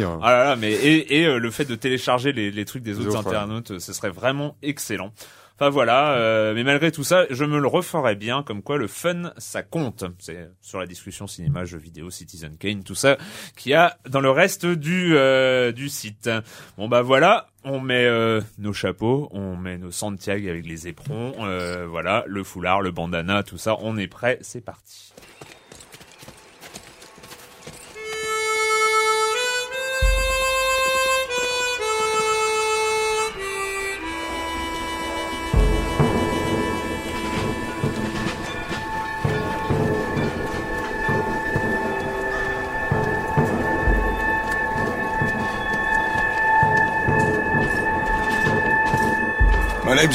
hein. 0.03 0.19
Ah 0.21 0.31
là 0.31 0.43
là, 0.43 0.55
mais 0.55 0.71
et, 0.71 1.19
et 1.19 1.25
euh, 1.25 1.37
le 1.39 1.51
fait 1.51 1.65
de 1.65 1.75
télécharger 1.75 2.31
les, 2.33 2.51
les 2.51 2.65
trucs 2.65 2.83
des 2.83 2.99
autres 2.99 3.15
internautes, 3.29 3.71
euh, 3.71 3.79
ce 3.79 3.93
serait 3.93 4.09
vraiment 4.11 4.55
excellent. 4.61 5.11
Enfin 5.61 5.69
voilà, 5.69 6.13
euh, 6.13 6.55
mais 6.55 6.63
malgré 6.63 6.91
tout 6.91 7.03
ça, 7.03 7.27
je 7.29 7.45
me 7.45 7.59
le 7.59 7.67
referais 7.67 8.15
bien, 8.15 8.41
comme 8.41 8.63
quoi 8.63 8.79
le 8.79 8.87
fun, 8.87 9.31
ça 9.37 9.61
compte. 9.61 10.03
C'est 10.17 10.49
sur 10.59 10.79
la 10.79 10.87
discussion 10.87 11.27
cinéma, 11.27 11.65
jeux 11.65 11.77
vidéo, 11.77 12.09
Citizen 12.09 12.57
Kane, 12.57 12.83
tout 12.83 12.95
ça, 12.95 13.15
qu'il 13.55 13.71
y 13.71 13.75
a 13.75 13.95
dans 14.09 14.21
le 14.21 14.31
reste 14.31 14.65
du 14.65 15.15
euh, 15.15 15.71
du 15.71 15.87
site. 15.87 16.31
Bon 16.79 16.87
bah 16.87 17.03
voilà, 17.03 17.49
on 17.63 17.79
met 17.79 18.05
euh, 18.05 18.41
nos 18.57 18.73
chapeaux, 18.73 19.29
on 19.33 19.55
met 19.55 19.77
nos 19.77 19.91
Santiago 19.91 20.49
avec 20.49 20.65
les 20.65 20.87
éperons, 20.87 21.35
euh, 21.41 21.85
voilà, 21.87 22.23
le 22.25 22.43
foulard, 22.43 22.81
le 22.81 22.89
bandana, 22.89 23.43
tout 23.43 23.59
ça, 23.59 23.75
on 23.81 23.97
est 23.97 24.07
prêt, 24.07 24.39
c'est 24.41 24.65
parti. 24.65 25.13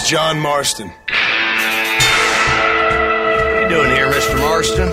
John 0.07 0.39
Marston. 0.39 0.89
What 0.89 1.11
are 3.51 3.63
you 3.63 3.69
doing 3.69 3.91
here, 3.91 4.07
Mr. 4.07 4.39
Marston? 4.39 4.89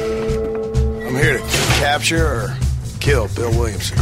I'm 1.06 1.14
here 1.14 1.38
to 1.38 1.44
capture 1.78 2.26
or 2.26 2.58
kill 3.00 3.28
Bill 3.36 3.52
Williamson. 3.52 4.00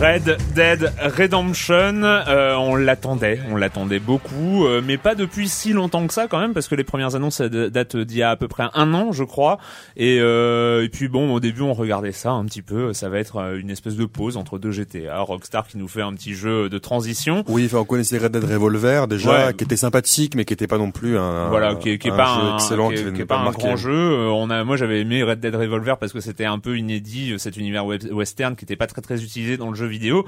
Red 0.00 0.36
Dead 0.56 0.92
Redemption, 1.16 2.02
euh, 2.02 2.54
on 2.56 2.74
l'attendait, 2.74 3.38
on 3.50 3.56
l'attendait 3.56 4.00
beaucoup, 4.00 4.66
euh, 4.66 4.82
mais 4.84 4.96
pas 4.98 5.14
depuis 5.14 5.48
si 5.48 5.72
longtemps 5.72 6.04
que 6.08 6.12
ça 6.12 6.26
quand 6.26 6.40
même, 6.40 6.52
parce 6.52 6.66
que 6.66 6.74
les 6.74 6.82
premières 6.82 7.14
annonces 7.14 7.40
datent 7.40 7.96
d'il 7.96 8.18
y 8.18 8.22
a 8.22 8.30
à 8.30 8.36
peu 8.36 8.48
près 8.48 8.64
un 8.74 8.92
an, 8.92 9.12
je 9.12 9.22
crois. 9.22 9.58
Et, 9.96 10.18
euh, 10.20 10.82
et 10.82 10.88
puis 10.88 11.06
bon, 11.06 11.32
au 11.32 11.38
début 11.38 11.60
on 11.62 11.74
regardait 11.74 12.10
ça 12.10 12.32
un 12.32 12.44
petit 12.44 12.60
peu, 12.62 12.92
ça 12.92 13.08
va 13.08 13.18
être 13.18 13.36
euh, 13.36 13.56
une 13.60 13.70
espèce 13.70 13.94
de 13.94 14.04
pause 14.04 14.36
entre 14.36 14.58
deux 14.58 14.72
GTA, 14.72 15.20
Rockstar 15.20 15.68
qui 15.68 15.78
nous 15.78 15.88
fait 15.88 16.02
un 16.02 16.12
petit 16.14 16.34
jeu 16.34 16.68
de 16.68 16.78
transition. 16.78 17.44
Oui, 17.46 17.66
enfin, 17.66 17.78
on 17.78 17.84
connaissait 17.84 18.18
Red 18.18 18.32
Dead 18.32 18.44
Revolver 18.44 19.06
déjà, 19.06 19.46
Ouais. 19.46 19.54
qui 19.54 19.62
était 19.62 19.76
sympathique, 19.76 20.34
mais 20.34 20.44
qui 20.44 20.54
était 20.54 20.66
pas 20.66 20.78
non 20.78 20.90
plus 20.90 21.16
un, 21.18 21.48
voilà, 21.50 21.76
qui 21.76 21.98
qui 21.98 22.08
est 22.08 22.10
un 22.12 22.16
pas 22.16 22.34
jeu 22.34 22.40
un, 22.48 22.54
excellent, 22.56 22.88
qui 22.90 22.96
venait 22.96 23.14
qui 23.16 23.22
est 23.22 23.26
pas 23.26 23.36
pas 23.36 23.48
un 23.48 23.52
grand 23.52 23.76
jeu. 23.76 23.92
Euh, 23.92 24.28
On 24.30 24.50
a, 24.50 24.64
moi 24.64 24.76
j'avais 24.76 25.00
aimé 25.00 25.22
Red 25.22 25.38
Dead 25.38 25.54
Revolver 25.54 25.98
parce 25.98 26.12
que 26.12 26.20
c'était 26.20 26.46
un 26.46 26.58
peu 26.58 26.76
inédit, 26.76 27.32
euh, 27.32 27.38
cet 27.38 27.56
univers 27.56 27.86
western 27.86 28.56
qui 28.56 28.64
était 28.64 28.74
pas 28.76 28.88
très 28.88 29.00
très 29.00 29.22
utilisé 29.22 29.56
dans 29.56 29.68
le 29.70 29.76
jeu 29.76 29.83
vidéo. 29.86 30.26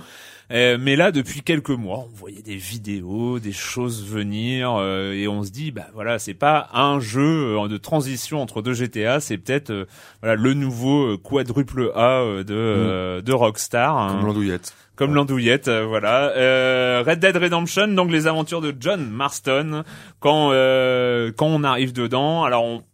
Euh, 0.52 0.78
mais 0.80 0.94
là, 0.94 1.10
depuis 1.10 1.40
quelques 1.42 1.70
mois, 1.70 2.06
on 2.08 2.14
voyait 2.14 2.40
des 2.42 2.54
vidéos, 2.54 3.40
des 3.40 3.50
choses 3.52 4.06
venir, 4.06 4.76
euh, 4.78 5.12
et 5.12 5.26
on 5.26 5.42
se 5.42 5.50
dit, 5.50 5.72
bah 5.72 5.86
voilà, 5.92 6.20
c'est 6.20 6.34
pas 6.34 6.68
un 6.72 7.00
jeu 7.00 7.56
euh, 7.58 7.66
de 7.66 7.76
transition 7.78 8.40
entre 8.40 8.62
deux 8.62 8.72
GTA, 8.72 9.18
c'est 9.18 9.38
peut-être 9.38 9.70
euh, 9.70 9.86
voilà 10.22 10.36
le 10.36 10.54
nouveau 10.54 11.14
euh, 11.14 11.16
quadruple 11.16 11.90
A 11.96 12.44
de 12.44 12.54
euh, 12.54 13.22
de 13.22 13.32
Rockstar. 13.32 13.98
hein 13.98 14.12
Comme 14.18 14.26
l'andouillette. 14.26 14.74
comme 14.94 15.14
l'andouillette, 15.16 15.66
euh, 15.66 15.84
voilà. 15.84 16.30
Euh, 16.36 17.02
Red 17.04 17.18
Dead 17.18 17.36
Redemption, 17.36 17.88
donc 17.88 18.12
les 18.12 18.28
aventures 18.28 18.60
de 18.60 18.72
John 18.78 19.04
Marston. 19.10 19.82
Quand 20.20 20.50
euh, 20.52 21.32
quand 21.36 21.48
on 21.48 21.64
arrive 21.64 21.92
dedans, 21.92 22.44
alors 22.44 22.62
on, 22.62 22.84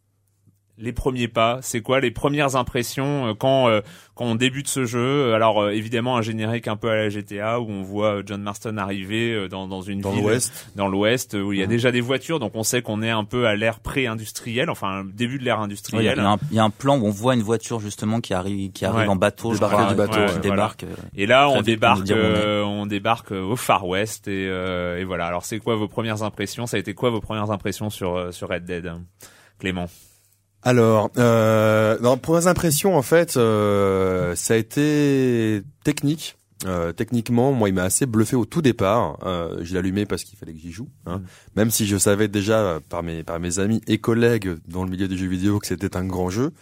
les 0.78 0.92
premiers 0.92 1.28
pas, 1.28 1.58
c'est 1.62 1.80
quoi 1.82 2.00
les 2.00 2.10
premières 2.10 2.56
impressions 2.56 3.28
euh, 3.28 3.34
quand 3.34 3.68
euh, 3.68 3.82
quand 4.14 4.24
on 4.24 4.34
débute 4.34 4.68
ce 4.68 4.84
jeu? 4.84 5.34
Alors 5.34 5.60
euh, 5.62 5.70
évidemment 5.70 6.16
un 6.16 6.22
générique 6.22 6.66
un 6.66 6.76
peu 6.76 6.88
à 6.90 6.96
la 6.96 7.08
GTA 7.10 7.60
où 7.60 7.68
on 7.70 7.82
voit 7.82 8.16
euh, 8.16 8.22
John 8.24 8.42
Marston 8.42 8.76
arriver 8.78 9.32
euh, 9.32 9.48
dans 9.48 9.68
dans 9.68 9.82
une 9.82 10.00
Dans 10.00 10.10
ville 10.12 10.22
l'Ouest. 10.22 10.70
dans 10.74 10.88
l'Ouest 10.88 11.34
où 11.34 11.52
il 11.52 11.58
y 11.58 11.62
a 11.62 11.66
Mhm. 11.66 11.70
déjà 11.70 11.92
des 11.92 12.00
voitures, 12.00 12.40
donc 12.40 12.52
on 12.54 12.62
sait 12.62 12.80
qu'on 12.82 13.02
est 13.02 13.10
un 13.10 13.24
peu 13.24 13.46
à 13.46 13.54
l'ère 13.54 13.80
pré-industrielle, 13.80 14.70
enfin 14.70 15.02
le 15.02 15.12
début 15.12 15.38
de 15.38 15.44
l'ère 15.44 15.60
Ouais, 15.60 15.66
Il 15.66 16.04
y, 16.04 16.08
a- 16.08 16.12
industrielle. 16.12 16.18
il 16.18 16.22
y 16.22 16.26
a 16.26 16.30
un- 16.30 16.38
il 16.50 16.56
y 16.56 16.58
a 16.58 16.64
un 16.64 16.70
plan 16.70 16.98
où 16.98 17.06
on 17.06 17.10
voit 17.10 17.34
une 17.34 17.42
voiture 17.42 17.78
justement 17.78 18.20
qui 18.20 18.32
arrive, 18.34 18.72
qui 18.72 18.84
arrive 18.86 19.00
Ouais. 19.00 19.08
en 19.08 19.16
bateau, 19.16 19.52
crois, 19.52 19.86
du 19.86 19.94
bateau, 19.94 20.24
qui 20.26 20.34
ouais, 20.34 20.40
débarque. 20.40 20.84
Et 21.14 21.26
là, 21.26 21.48
on 21.50 21.60
débarque, 21.62 22.10
euh, 22.10 22.62
on 22.64 22.86
débarque 22.86 23.30
au 23.32 23.56
Far 23.56 23.86
West 23.86 24.26
et, 24.26 24.46
euh, 24.48 24.98
et 24.98 25.04
voilà. 25.04 25.26
Alors, 25.26 25.44
c'est 25.44 25.58
quoi 25.58 25.76
vos 25.76 25.88
premières 25.88 26.22
impressions? 26.22 26.66
Ça 26.66 26.76
a 26.78 26.80
été 26.80 26.94
quoi 26.94 27.10
vos 27.10 27.20
premières 27.20 27.50
impressions 27.50 27.90
sur 27.90 28.16
euh, 28.16 28.32
sur 28.32 28.48
Red 28.48 28.64
Dead, 28.64 28.90
Clément? 29.58 29.86
Alors, 30.62 31.10
euh, 31.18 31.98
dans 31.98 32.16
premières 32.16 32.46
impressions, 32.46 32.96
en 32.96 33.02
fait, 33.02 33.36
euh, 33.36 34.34
ça 34.36 34.54
a 34.54 34.56
été 34.56 35.62
technique. 35.84 36.36
Euh, 36.66 36.92
techniquement, 36.92 37.52
moi, 37.52 37.68
il 37.68 37.74
m'a 37.74 37.82
assez 37.82 38.06
bluffé 38.06 38.36
au 38.36 38.44
tout 38.44 38.62
départ. 38.62 39.18
Euh, 39.24 39.58
je 39.62 39.76
allumé 39.76 40.06
parce 40.06 40.24
qu'il 40.24 40.38
fallait 40.38 40.52
que 40.52 40.60
j'y 40.60 40.70
joue, 40.70 40.88
hein. 41.06 41.18
Mm. 41.18 41.22
même 41.56 41.70
si 41.70 41.86
je 41.86 41.96
savais 41.96 42.28
déjà 42.28 42.58
euh, 42.58 42.80
par 42.88 43.02
mes 43.02 43.24
par 43.24 43.40
mes 43.40 43.58
amis 43.58 43.80
et 43.88 43.98
collègues 43.98 44.56
dans 44.68 44.84
le 44.84 44.90
milieu 44.90 45.08
des 45.08 45.16
jeux 45.16 45.26
vidéo 45.26 45.58
que 45.58 45.66
c'était 45.66 45.96
un 45.96 46.04
grand 46.04 46.30
jeu. 46.30 46.52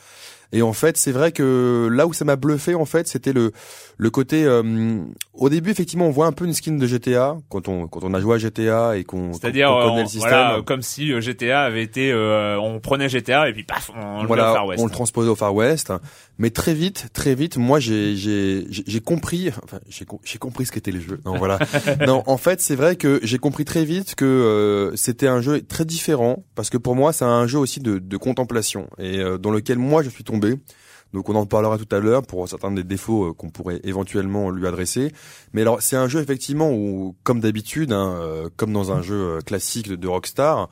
Et 0.52 0.62
en 0.62 0.73
fait, 0.73 0.97
c'est 0.97 1.12
vrai 1.12 1.33
que 1.33 1.88
là 1.92 2.07
où 2.07 2.12
ça 2.12 2.25
m'a 2.25 2.37
bluffé, 2.37 2.75
en 2.75 2.85
fait, 2.85 3.07
c'était 3.07 3.33
le 3.33 3.52
le 4.02 4.11
côté. 4.11 4.45
euh, 4.45 5.02
au 5.35 5.49
début, 5.49 5.71
effectivement, 5.71 6.07
on 6.07 6.11
voit 6.11 6.26
un 6.26 6.33
peu 6.33 6.45
une 6.45 6.52
skin 6.54 6.73
de 6.76 6.87
GTA 6.87 7.37
quand 7.49 7.69
on 7.69 7.87
quand 7.87 8.02
on 8.04 8.12
a 8.14 8.21
joué 8.21 8.35
à 8.35 8.38
GTA 8.38 8.97
et 8.97 9.04
qu'on 9.04 9.33
C'est-à-dire, 9.33 9.69
qu'on 9.69 9.78
euh, 9.78 9.83
connaît 9.85 10.00
on- 10.00 10.02
le 10.02 10.09
système. 10.09 10.28
voilà, 10.30 10.62
comme 10.62 10.83
si 10.83 11.12
euh, 11.12 11.21
GTA 11.21 11.62
avait 11.62 11.83
été, 11.83 12.11
euh, 12.12 12.59
on 12.61 12.80
prenait 12.80 13.09
GTA 13.09 13.49
et 13.49 13.52
puis 13.52 13.62
paf, 13.64 13.90
on 13.95 14.19
le 14.19 14.25
au 14.25 14.26
voilà, 14.26 14.52
Far 14.54 14.66
West. 14.66 14.83
on 14.83 14.87
le 14.87 14.90
transposait 14.92 15.28
au 15.30 15.35
Far 15.37 15.54
West. 15.54 15.92
Mais 16.38 16.50
très 16.50 16.73
vite, 16.75 17.09
très 17.12 17.35
vite, 17.35 17.57
moi 17.59 17.80
j'ai 17.80 18.16
j'ai 18.16 18.66
j'ai 18.71 19.00
compris, 19.00 19.50
enfin 19.64 19.78
j'ai 19.88 20.07
j'ai 20.25 20.38
compris 20.38 20.66
ce 20.66 20.73
qu'était 20.73 20.92
le 20.92 21.00
jeu. 21.00 21.21
Non 21.26 21.37
voilà. 21.37 21.59
non, 22.07 22.23
en 22.26 22.37
fait 22.38 22.61
c'est 22.61 22.76
vrai 22.76 22.97
que 22.97 23.21
j'ai 23.23 23.38
compris 23.38 23.64
très 23.64 23.85
vite 23.85 24.14
que 24.14 24.25
euh, 24.25 24.97
c'était 24.97 25.26
un 25.28 25.40
jeu 25.42 25.61
très 25.62 25.85
différent 25.85 26.42
parce 26.54 26.71
que 26.71 26.78
pour 26.78 26.97
moi 26.97 27.12
c'est 27.12 27.25
un 27.26 27.47
jeu 27.47 27.59
aussi 27.59 27.80
de, 27.80 27.99
de 27.99 28.16
contemplation 28.16 28.88
et 28.99 29.19
euh, 29.21 29.37
dans 29.38 29.50
lequel 29.50 29.78
moi 29.78 30.02
je 30.02 30.09
suis 30.11 30.25
tombé. 30.25 30.54
Donc 31.12 31.29
on 31.29 31.35
en 31.35 31.47
parlera 31.47 31.79
tout 31.79 31.95
à 31.95 31.99
l'heure 31.99 32.23
pour 32.23 32.49
certains 32.49 32.71
des 32.71 32.85
défauts 32.85 33.26
euh, 33.26 33.33
qu'on 33.33 33.50
pourrait 33.50 33.81
éventuellement 33.85 34.50
lui 34.50 34.67
adresser. 34.67 35.12
Mais 35.52 35.62
alors 35.62 35.83
c'est 35.83 35.97
un 35.97 36.09
jeu 36.09 36.21
effectivement 36.21 36.71
où, 36.71 37.17
comme 37.23 37.40
d'habitude, 37.40 37.93
hein, 37.93 38.14
euh, 38.21 38.49
comme 38.57 38.73
dans 38.73 38.93
un 38.93 39.02
jeu 39.02 39.37
euh, 39.37 39.40
classique 39.40 39.88
de, 39.88 39.97
de 39.97 40.09
Rockstar, 40.09 40.69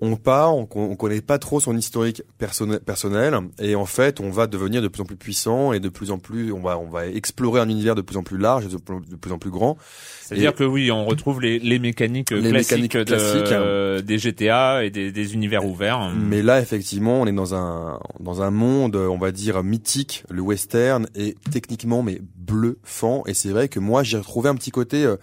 on 0.00 0.14
part, 0.16 0.54
on, 0.56 0.68
on 0.74 0.94
connaît 0.96 1.20
pas 1.20 1.38
trop 1.38 1.58
son 1.60 1.76
historique 1.76 2.22
personnel, 2.38 2.80
personnel, 2.80 3.36
et 3.60 3.74
en 3.74 3.84
fait, 3.86 4.20
on 4.20 4.30
va 4.30 4.46
devenir 4.46 4.80
de 4.80 4.88
plus 4.88 5.02
en 5.02 5.04
plus 5.04 5.16
puissant 5.16 5.72
et 5.72 5.80
de 5.80 5.88
plus 5.88 6.10
en 6.12 6.18
plus, 6.18 6.52
on 6.52 6.60
va, 6.60 6.78
on 6.78 6.88
va 6.88 7.06
explorer 7.06 7.60
un 7.60 7.68
univers 7.68 7.94
de 7.96 8.02
plus 8.02 8.16
en 8.16 8.22
plus 8.22 8.38
large, 8.38 8.66
et 8.66 8.68
de 8.68 8.76
plus, 8.76 9.00
de 9.08 9.16
plus 9.16 9.32
en 9.32 9.38
plus 9.38 9.50
grand. 9.50 9.76
C'est-à-dire 10.22 10.54
que 10.54 10.62
oui, 10.64 10.90
on 10.92 11.04
retrouve 11.04 11.40
les, 11.40 11.58
les 11.58 11.78
mécaniques 11.78 12.30
Les 12.30 12.50
classiques, 12.50 12.70
mécaniques 12.72 12.96
de- 12.98 13.02
classiques, 13.04 13.52
euh, 13.52 14.00
des 14.02 14.18
GTA 14.18 14.84
et 14.84 14.90
des, 14.90 15.10
des 15.10 15.34
univers 15.34 15.64
ouverts. 15.64 16.12
Mais 16.14 16.42
là, 16.42 16.60
effectivement, 16.60 17.20
on 17.22 17.26
est 17.26 17.32
dans 17.32 17.54
un 17.54 17.98
dans 18.20 18.42
un 18.42 18.50
monde, 18.50 18.94
on 18.96 19.18
va 19.18 19.32
dire 19.32 19.62
mythique, 19.64 20.24
le 20.30 20.42
western, 20.42 21.08
et 21.14 21.34
techniquement, 21.50 22.02
mais 22.02 22.20
bluffant. 22.36 23.22
Et 23.26 23.34
c'est 23.34 23.50
vrai 23.50 23.68
que 23.68 23.80
moi, 23.80 24.02
j'ai 24.02 24.18
retrouvé 24.18 24.48
un 24.48 24.54
petit 24.54 24.70
côté. 24.70 25.04
euh, 25.04 25.16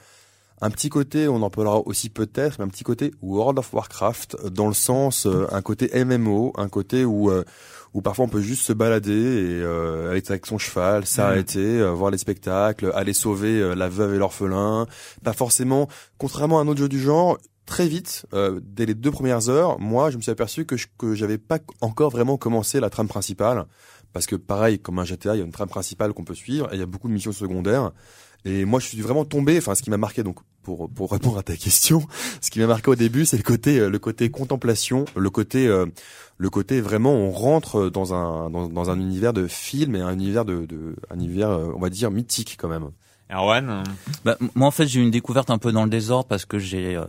un 0.61 0.69
petit 0.69 0.89
côté, 0.89 1.27
on 1.27 1.41
en 1.41 1.49
parlera 1.49 1.79
aussi 1.85 2.09
peut-être, 2.09 2.59
mais 2.59 2.65
un 2.65 2.69
petit 2.69 2.83
côté 2.83 3.11
World 3.21 3.59
of 3.59 3.73
Warcraft, 3.73 4.37
euh, 4.43 4.49
dans 4.49 4.67
le 4.67 4.73
sens, 4.73 5.25
euh, 5.25 5.47
un 5.51 5.61
côté 5.61 5.91
MMO, 6.03 6.53
un 6.55 6.69
côté 6.69 7.03
où 7.03 7.29
euh, 7.29 7.43
où 7.93 8.01
parfois 8.01 8.25
on 8.25 8.29
peut 8.29 8.41
juste 8.41 8.63
se 8.63 8.73
balader 8.73 9.13
et 9.13 9.61
euh, 9.61 10.11
avec, 10.11 10.29
avec 10.29 10.45
son 10.45 10.57
cheval, 10.57 11.05
s'arrêter, 11.05 11.81
voir 11.91 12.11
les 12.11 12.17
spectacles, 12.17 12.91
aller 12.93 13.13
sauver 13.13 13.73
la 13.73 13.87
veuve 13.87 14.15
et 14.15 14.17
l'orphelin. 14.17 14.85
Pas 15.23 15.31
forcément, 15.31 15.87
contrairement 16.17 16.59
à 16.59 16.63
un 16.63 16.67
autre 16.67 16.81
jeu 16.81 16.89
du 16.89 16.99
genre, 16.99 17.37
très 17.65 17.87
vite, 17.87 18.25
dès 18.61 18.85
les 18.85 18.95
deux 18.95 19.11
premières 19.11 19.47
heures, 19.47 19.79
moi, 19.79 20.09
je 20.09 20.17
me 20.17 20.21
suis 20.21 20.31
aperçu 20.31 20.65
que 20.65 20.75
je, 20.75 20.87
que 20.97 21.15
j'avais 21.15 21.37
pas 21.37 21.59
encore 21.79 22.09
vraiment 22.09 22.35
commencé 22.35 22.81
la 22.81 22.89
trame 22.89 23.07
principale, 23.07 23.65
parce 24.11 24.25
que 24.25 24.35
pareil, 24.35 24.77
comme 24.77 24.99
un 24.99 25.05
GTA, 25.05 25.35
il 25.35 25.37
y 25.39 25.41
a 25.41 25.45
une 25.45 25.53
trame 25.53 25.69
principale 25.69 26.11
qu'on 26.11 26.25
peut 26.25 26.35
suivre 26.35 26.67
et 26.73 26.75
il 26.75 26.79
y 26.81 26.83
a 26.83 26.87
beaucoup 26.87 27.07
de 27.07 27.13
missions 27.13 27.31
secondaires. 27.31 27.93
Et 28.45 28.63
moi, 28.63 28.79
je 28.79 28.87
suis 28.87 29.01
vraiment 29.01 29.25
tombé. 29.25 29.57
Enfin, 29.57 29.73
ce 29.75 29.81
qui 29.81 29.89
m'a 29.89 29.97
marqué, 29.97 30.23
donc, 30.23 30.37
pour 30.61 30.89
pour 30.89 31.11
répondre 31.11 31.37
à 31.37 31.43
ta 31.43 31.55
question, 31.55 32.03
ce 32.41 32.51
qui 32.51 32.59
m'a 32.59 32.67
marqué 32.67 32.89
au 32.89 32.95
début, 32.95 33.25
c'est 33.25 33.37
le 33.37 33.43
côté 33.43 33.79
euh, 33.79 33.89
le 33.89 33.99
côté 33.99 34.29
contemplation, 34.29 35.05
le 35.15 35.29
côté 35.29 35.67
euh, 35.67 35.87
le 36.37 36.49
côté 36.49 36.79
vraiment, 36.79 37.13
on 37.13 37.31
rentre 37.31 37.89
dans 37.89 38.13
un 38.13 38.49
dans, 38.51 38.67
dans, 38.67 38.89
un 38.89 38.99
univers 38.99 39.33
de 39.33 39.47
film 39.47 39.95
et 39.95 40.01
un 40.01 40.13
univers 40.13 40.45
de, 40.45 40.65
de 40.65 40.95
un 41.09 41.15
univers, 41.15 41.49
euh, 41.49 41.71
on 41.75 41.79
va 41.79 41.89
dire 41.89 42.11
mythique 42.11 42.55
quand 42.59 42.69
même. 42.69 42.89
Erwan 43.31 43.83
bah, 44.23 44.37
Moi, 44.53 44.67
en 44.67 44.71
fait, 44.71 44.87
j'ai 44.87 44.99
eu 44.99 45.03
une 45.03 45.11
découverte 45.11 45.49
un 45.49 45.57
peu 45.57 45.71
dans 45.71 45.83
le 45.83 45.89
désordre 45.89 46.27
parce 46.27 46.45
que 46.45 46.59
j'ai 46.59 47.01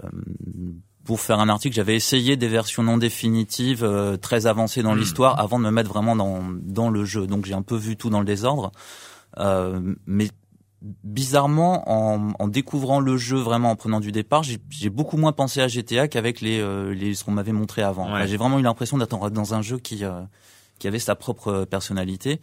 pour 1.04 1.20
faire 1.20 1.38
un 1.38 1.48
article, 1.48 1.76
j'avais 1.76 1.94
essayé 1.94 2.36
des 2.36 2.48
versions 2.48 2.82
non 2.82 2.96
définitives, 2.96 3.86
très 4.22 4.46
avancées 4.46 4.82
dans 4.82 4.94
hmm. 4.94 4.98
l'histoire, 4.98 5.38
avant 5.38 5.58
de 5.58 5.64
me 5.64 5.70
mettre 5.70 5.90
vraiment 5.90 6.16
dans, 6.16 6.42
dans 6.62 6.88
le 6.88 7.04
jeu. 7.04 7.26
Donc 7.26 7.44
j'ai 7.44 7.54
un 7.54 7.62
peu 7.62 7.76
vu 7.76 7.96
tout 7.96 8.08
dans 8.08 8.20
le 8.20 8.24
désordre. 8.24 8.72
Euh, 9.38 9.94
mais 10.06 10.28
bizarrement, 11.04 11.88
en, 11.90 12.32
en, 12.38 12.48
découvrant 12.48 13.00
le 13.00 13.16
jeu 13.16 13.36
vraiment 13.36 13.70
en 13.70 13.76
prenant 13.76 14.00
du 14.00 14.12
départ, 14.12 14.42
j'ai 14.42 14.90
beaucoup 14.90 15.16
moins 15.16 15.32
pensé 15.32 15.60
à 15.60 15.68
GTA 15.68 16.08
qu'avec 16.08 16.40
les, 16.40 16.60
euh, 16.60 16.94
les 16.94 17.14
ce 17.14 17.24
qu'on 17.24 17.32
m'avait 17.32 17.52
montré 17.52 17.82
avant. 17.82 18.26
j'ai 18.26 18.36
vraiment 18.36 18.58
eu 18.58 18.62
l'impression 18.62 18.98
d'être 18.98 19.30
dans 19.30 19.54
un 19.54 19.62
jeu 19.62 19.78
qui 19.78 20.04
euh, 20.04 20.22
qui 20.78 20.88
avait 20.88 20.98
sa 20.98 21.14
propre 21.14 21.64
personnalité. 21.64 22.40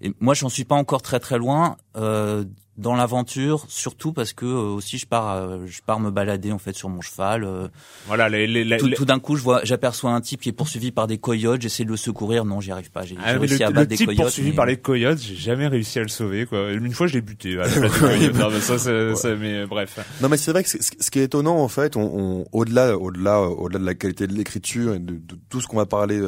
Et 0.00 0.12
moi, 0.20 0.34
j'en 0.34 0.48
suis 0.48 0.64
pas 0.64 0.74
encore 0.74 1.02
très 1.02 1.20
très 1.20 1.38
loin. 1.38 1.76
Euh, 1.96 2.44
dans 2.78 2.96
l'aventure, 2.96 3.66
surtout 3.68 4.12
parce 4.12 4.32
que 4.32 4.46
euh, 4.46 4.74
aussi 4.74 4.96
je 4.96 5.06
pars, 5.06 5.36
euh, 5.36 5.66
je 5.66 5.80
pars 5.82 6.00
me 6.00 6.10
balader 6.10 6.52
en 6.52 6.58
fait 6.58 6.74
sur 6.74 6.88
mon 6.88 7.02
cheval. 7.02 7.44
Euh. 7.44 7.68
voilà, 8.06 8.30
les, 8.30 8.46
les, 8.46 8.76
tout, 8.78 8.88
tout 8.90 9.04
d'un 9.04 9.18
coup, 9.18 9.36
je 9.36 9.42
vois, 9.42 9.60
j'aperçois 9.64 10.12
un 10.12 10.20
type 10.22 10.40
qui 10.40 10.48
est 10.48 10.52
poursuivi 10.52 10.90
par 10.90 11.06
des 11.06 11.18
coyotes. 11.18 11.60
J'essaie 11.60 11.84
de 11.84 11.90
le 11.90 11.98
secourir, 11.98 12.46
non, 12.46 12.60
j'y 12.60 12.72
arrive 12.72 12.90
pas. 12.90 13.04
J'ai 13.04 13.16
ah, 13.22 13.38
réussi 13.38 13.58
le, 13.58 13.66
à 13.66 13.70
battre 13.70 13.88
des 13.88 13.96
type 13.96 14.16
poursuivi 14.16 14.52
par 14.52 14.64
les 14.64 14.78
coyotes, 14.78 15.18
j'ai 15.18 15.36
jamais 15.36 15.66
réussi 15.68 15.98
à 15.98 16.02
le 16.02 16.08
sauver. 16.08 16.46
Quoi. 16.46 16.72
Une 16.72 16.92
fois, 16.92 17.06
je 17.06 17.14
l'ai 17.14 17.20
buté. 17.20 17.58
À 17.58 17.66
la 17.66 18.60
ça, 18.60 18.78
ça, 18.78 19.34
mais 19.36 19.66
bref. 19.66 19.98
Non, 20.22 20.30
mais 20.30 20.38
c'est 20.38 20.52
vrai 20.52 20.64
que 20.64 20.70
ce 20.70 21.10
qui 21.10 21.18
est 21.18 21.24
étonnant 21.24 21.58
en 21.58 21.68
fait, 21.68 21.96
on, 21.96 22.02
on 22.02 22.44
au-delà, 22.52 22.96
au-delà, 22.96 23.42
au-delà 23.42 23.78
de 23.80 23.84
la 23.84 23.94
qualité 23.94 24.26
de 24.26 24.34
l'écriture 24.34 24.94
et 24.94 24.98
de, 24.98 25.12
de, 25.12 25.38
tout 25.50 25.60
ce 25.60 25.66
qu'on 25.66 25.76
va 25.76 25.86
parler 25.86 26.20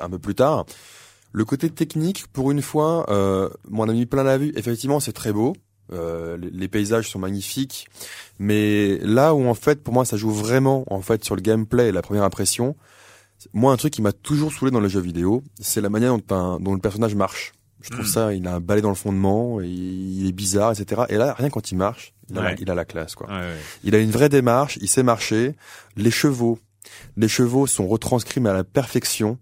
un 0.00 0.10
peu 0.10 0.18
plus 0.18 0.34
tard. 0.34 0.66
Le 1.36 1.44
côté 1.44 1.68
technique, 1.68 2.26
pour 2.32 2.50
une 2.50 2.62
fois, 2.62 3.04
euh, 3.10 3.50
mon 3.68 3.86
ami 3.90 4.06
plein 4.06 4.22
la 4.22 4.38
vue. 4.38 4.54
Effectivement, 4.56 5.00
c'est 5.00 5.12
très 5.12 5.34
beau. 5.34 5.54
Euh, 5.92 6.36
les, 6.36 6.68
paysages 6.68 7.08
sont 7.08 7.18
magnifiques, 7.18 7.88
mais 8.38 8.98
là 8.98 9.34
où 9.34 9.46
en 9.46 9.54
fait 9.54 9.82
pour 9.84 9.94
moi 9.94 10.04
ça 10.04 10.16
joue 10.16 10.32
vraiment 10.32 10.84
en 10.92 11.00
fait 11.00 11.24
sur 11.24 11.36
le 11.36 11.42
gameplay 11.42 11.88
et 11.88 11.92
la 11.92 12.02
première 12.02 12.24
impression, 12.24 12.74
moi 13.52 13.72
un 13.72 13.76
truc 13.76 13.92
qui 13.92 14.02
m'a 14.02 14.12
toujours 14.12 14.52
saoulé 14.52 14.72
dans 14.72 14.80
les 14.80 14.88
jeux 14.88 15.00
vidéo, 15.00 15.44
c'est 15.60 15.80
la 15.80 15.88
manière 15.88 16.16
dont, 16.18 16.58
dont 16.58 16.74
le 16.74 16.80
personnage 16.80 17.14
marche. 17.14 17.52
Je 17.82 17.90
trouve 17.90 18.04
hmm. 18.04 18.08
ça, 18.08 18.34
il 18.34 18.48
a 18.48 18.54
un 18.54 18.60
balai 18.60 18.80
dans 18.80 18.88
le 18.88 18.96
fondement, 18.96 19.60
il 19.60 20.26
est 20.26 20.32
bizarre, 20.32 20.72
etc. 20.72 21.02
Et 21.08 21.16
là, 21.16 21.34
rien 21.34 21.50
quand 21.50 21.70
il 21.70 21.76
marche, 21.76 22.14
il 22.30 22.38
a, 22.38 22.42
la, 22.42 22.54
il 22.60 22.68
a 22.68 22.74
la 22.74 22.84
classe, 22.84 23.14
quoi. 23.14 23.28
Il 23.84 23.94
a 23.94 23.98
une 23.98 24.10
vraie 24.10 24.28
démarche, 24.28 24.78
il 24.80 24.88
sait 24.88 25.04
marcher. 25.04 25.54
Les 25.96 26.10
chevaux, 26.10 26.58
les 27.16 27.28
chevaux 27.28 27.66
sont 27.66 27.86
retranscrits 27.86 28.44
à 28.46 28.52
la 28.52 28.64
perfection. 28.64 29.38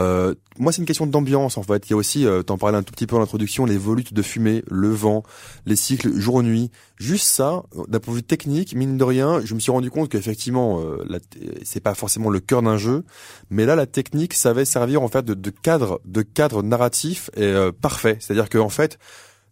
Euh, 0.00 0.34
moi, 0.58 0.72
c'est 0.72 0.80
une 0.80 0.86
question 0.86 1.06
d'ambiance 1.06 1.58
en 1.58 1.62
fait. 1.62 1.88
Il 1.88 1.90
y 1.90 1.94
a 1.94 1.96
aussi, 1.96 2.26
euh, 2.26 2.42
t'en 2.42 2.58
parlais 2.58 2.78
un 2.78 2.82
tout 2.82 2.92
petit 2.92 3.06
peu 3.06 3.16
en 3.16 3.22
introduction, 3.22 3.66
les 3.66 3.78
volutes 3.78 4.14
de 4.14 4.22
fumée, 4.22 4.62
le 4.70 4.88
vent, 4.88 5.22
les 5.66 5.76
cycles 5.76 6.18
jour-nuit. 6.18 6.70
Juste 6.98 7.26
ça, 7.26 7.62
d'un 7.88 7.98
point 8.00 8.12
de 8.14 8.18
vue 8.18 8.22
technique, 8.22 8.74
mine 8.74 8.96
de 8.96 9.04
rien, 9.04 9.40
je 9.44 9.54
me 9.54 9.60
suis 9.60 9.72
rendu 9.72 9.90
compte 9.90 10.10
qu'effectivement, 10.10 10.80
euh, 10.80 11.18
c'est 11.62 11.80
pas 11.80 11.94
forcément 11.94 12.30
le 12.30 12.40
cœur 12.40 12.62
d'un 12.62 12.76
jeu, 12.76 13.04
mais 13.50 13.66
là, 13.66 13.76
la 13.76 13.86
technique 13.86 14.34
savait 14.34 14.64
servir 14.64 15.02
en 15.02 15.08
fait 15.08 15.24
de, 15.24 15.34
de 15.34 15.50
cadre, 15.50 16.00
de 16.04 16.22
cadre 16.22 16.62
narratif 16.62 17.30
et 17.36 17.42
euh, 17.42 17.72
parfait. 17.72 18.16
C'est-à-dire 18.20 18.48
que 18.48 18.58
en 18.58 18.68
fait, 18.68 18.98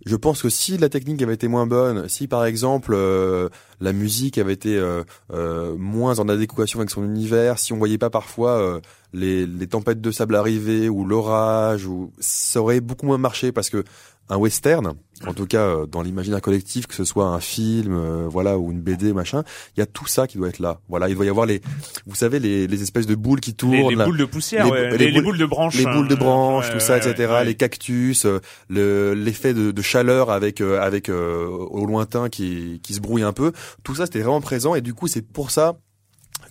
je 0.07 0.17
pense 0.17 0.43
que 0.43 0.49
si 0.49 0.79
la 0.79 0.89
technique 0.89 1.21
avait 1.23 1.35
été 1.35 1.49
moins 1.49 1.67
bonne, 1.67 2.09
si 2.09 2.29
par 2.29 2.45
exemple 2.45 2.93
euh, 2.95 3.49
la 3.81 3.93
musique 3.93 4.39
avait 4.39 4.53
été 4.53 4.77
euh, 4.77 5.03
euh, 5.33 5.77
moins 5.77 6.19
en 6.21 6.29
adéquation 6.29 6.79
avec 6.79 6.91
son 6.91 7.05
univers, 7.05 7.59
si 7.59 7.73
on 7.73 7.79
voyait 7.79 7.99
pas 7.99 8.11
parfois 8.11 8.81
les, 9.13 9.47
les, 9.47 9.67
tempêtes 9.67 10.01
de 10.01 10.11
sable 10.11 10.37
arriver 10.37 10.89
ou 10.89 11.05
l'orage, 11.05 11.87
ou 11.87 12.13
ça 12.21 12.61
aurait 12.61 12.81
beaucoup 12.81 13.07
moins 13.07 13.19
marché 13.19 13.51
parce 13.53 13.71
que 13.71 13.85
un 14.31 14.37
western, 14.37 14.95
en 15.27 15.35
tout 15.35 15.47
cas 15.47 15.63
euh, 15.63 15.87
dans 15.87 16.03
l'imaginaire 16.03 16.41
collectif, 16.41 16.87
que 16.87 16.95
ce 16.95 17.05
soit 17.05 17.27
un 17.27 17.41
film, 17.41 17.93
euh, 17.93 18.27
voilà, 18.29 18.59
ou 18.59 18.71
une 18.71 18.81
BD, 18.81 19.13
machin, 19.13 19.43
il 19.77 19.81
y 19.81 19.83
a 19.83 19.87
tout 19.87 20.07
ça 20.07 20.27
qui 20.27 20.39
doit 20.39 20.49
être 20.49 20.59
là. 20.59 20.81
Voilà, 20.89 21.09
il 21.09 21.15
doit 21.15 21.25
y 21.25 21.29
avoir 21.29 21.47
les, 21.47 21.61
vous 22.07 22.15
savez, 22.15 22.39
les, 22.39 22.67
les 22.67 22.83
espèces 22.83 23.07
de 23.07 23.15
boules 23.15 23.41
qui 23.41 23.55
tournent, 23.55 23.89
les, 23.89 23.97
boules 23.97 24.19
de 24.19 24.25
poussière, 24.25 24.73
les, 24.73 25.11
les, 25.11 25.21
boules, 25.21 25.39
de 25.39 25.47
branches, 25.47 25.77
les 25.77 25.85
boules 25.85 26.09
de 26.09 26.15
hein. 26.15 26.19
branches, 26.19 26.71
tout 26.71 26.81
ça, 26.81 26.99
etc. 26.99 27.43
Les 27.45 27.55
cactus, 27.55 28.27
euh, 28.27 28.41
le 28.69 29.15
l'effet 29.15 29.55
de, 29.55 29.71
de, 29.71 29.83
chaleur 29.83 30.31
avec 30.31 30.61
avec 30.61 31.09
au 31.09 31.87
lointain 31.87 32.29
qui 32.29 32.81
qui 32.83 32.95
se 32.95 33.01
brouille 33.01 33.23
un 33.23 33.33
peu. 33.33 33.53
Tout 33.83 33.95
ça, 33.95 34.07
c'était 34.07 34.21
vraiment 34.21 34.41
présent 34.41 34.75
et 34.75 34.81
du 34.81 34.95
coup, 34.95 35.07
c'est 35.07 35.23
pour 35.23 35.51
ça 35.51 35.79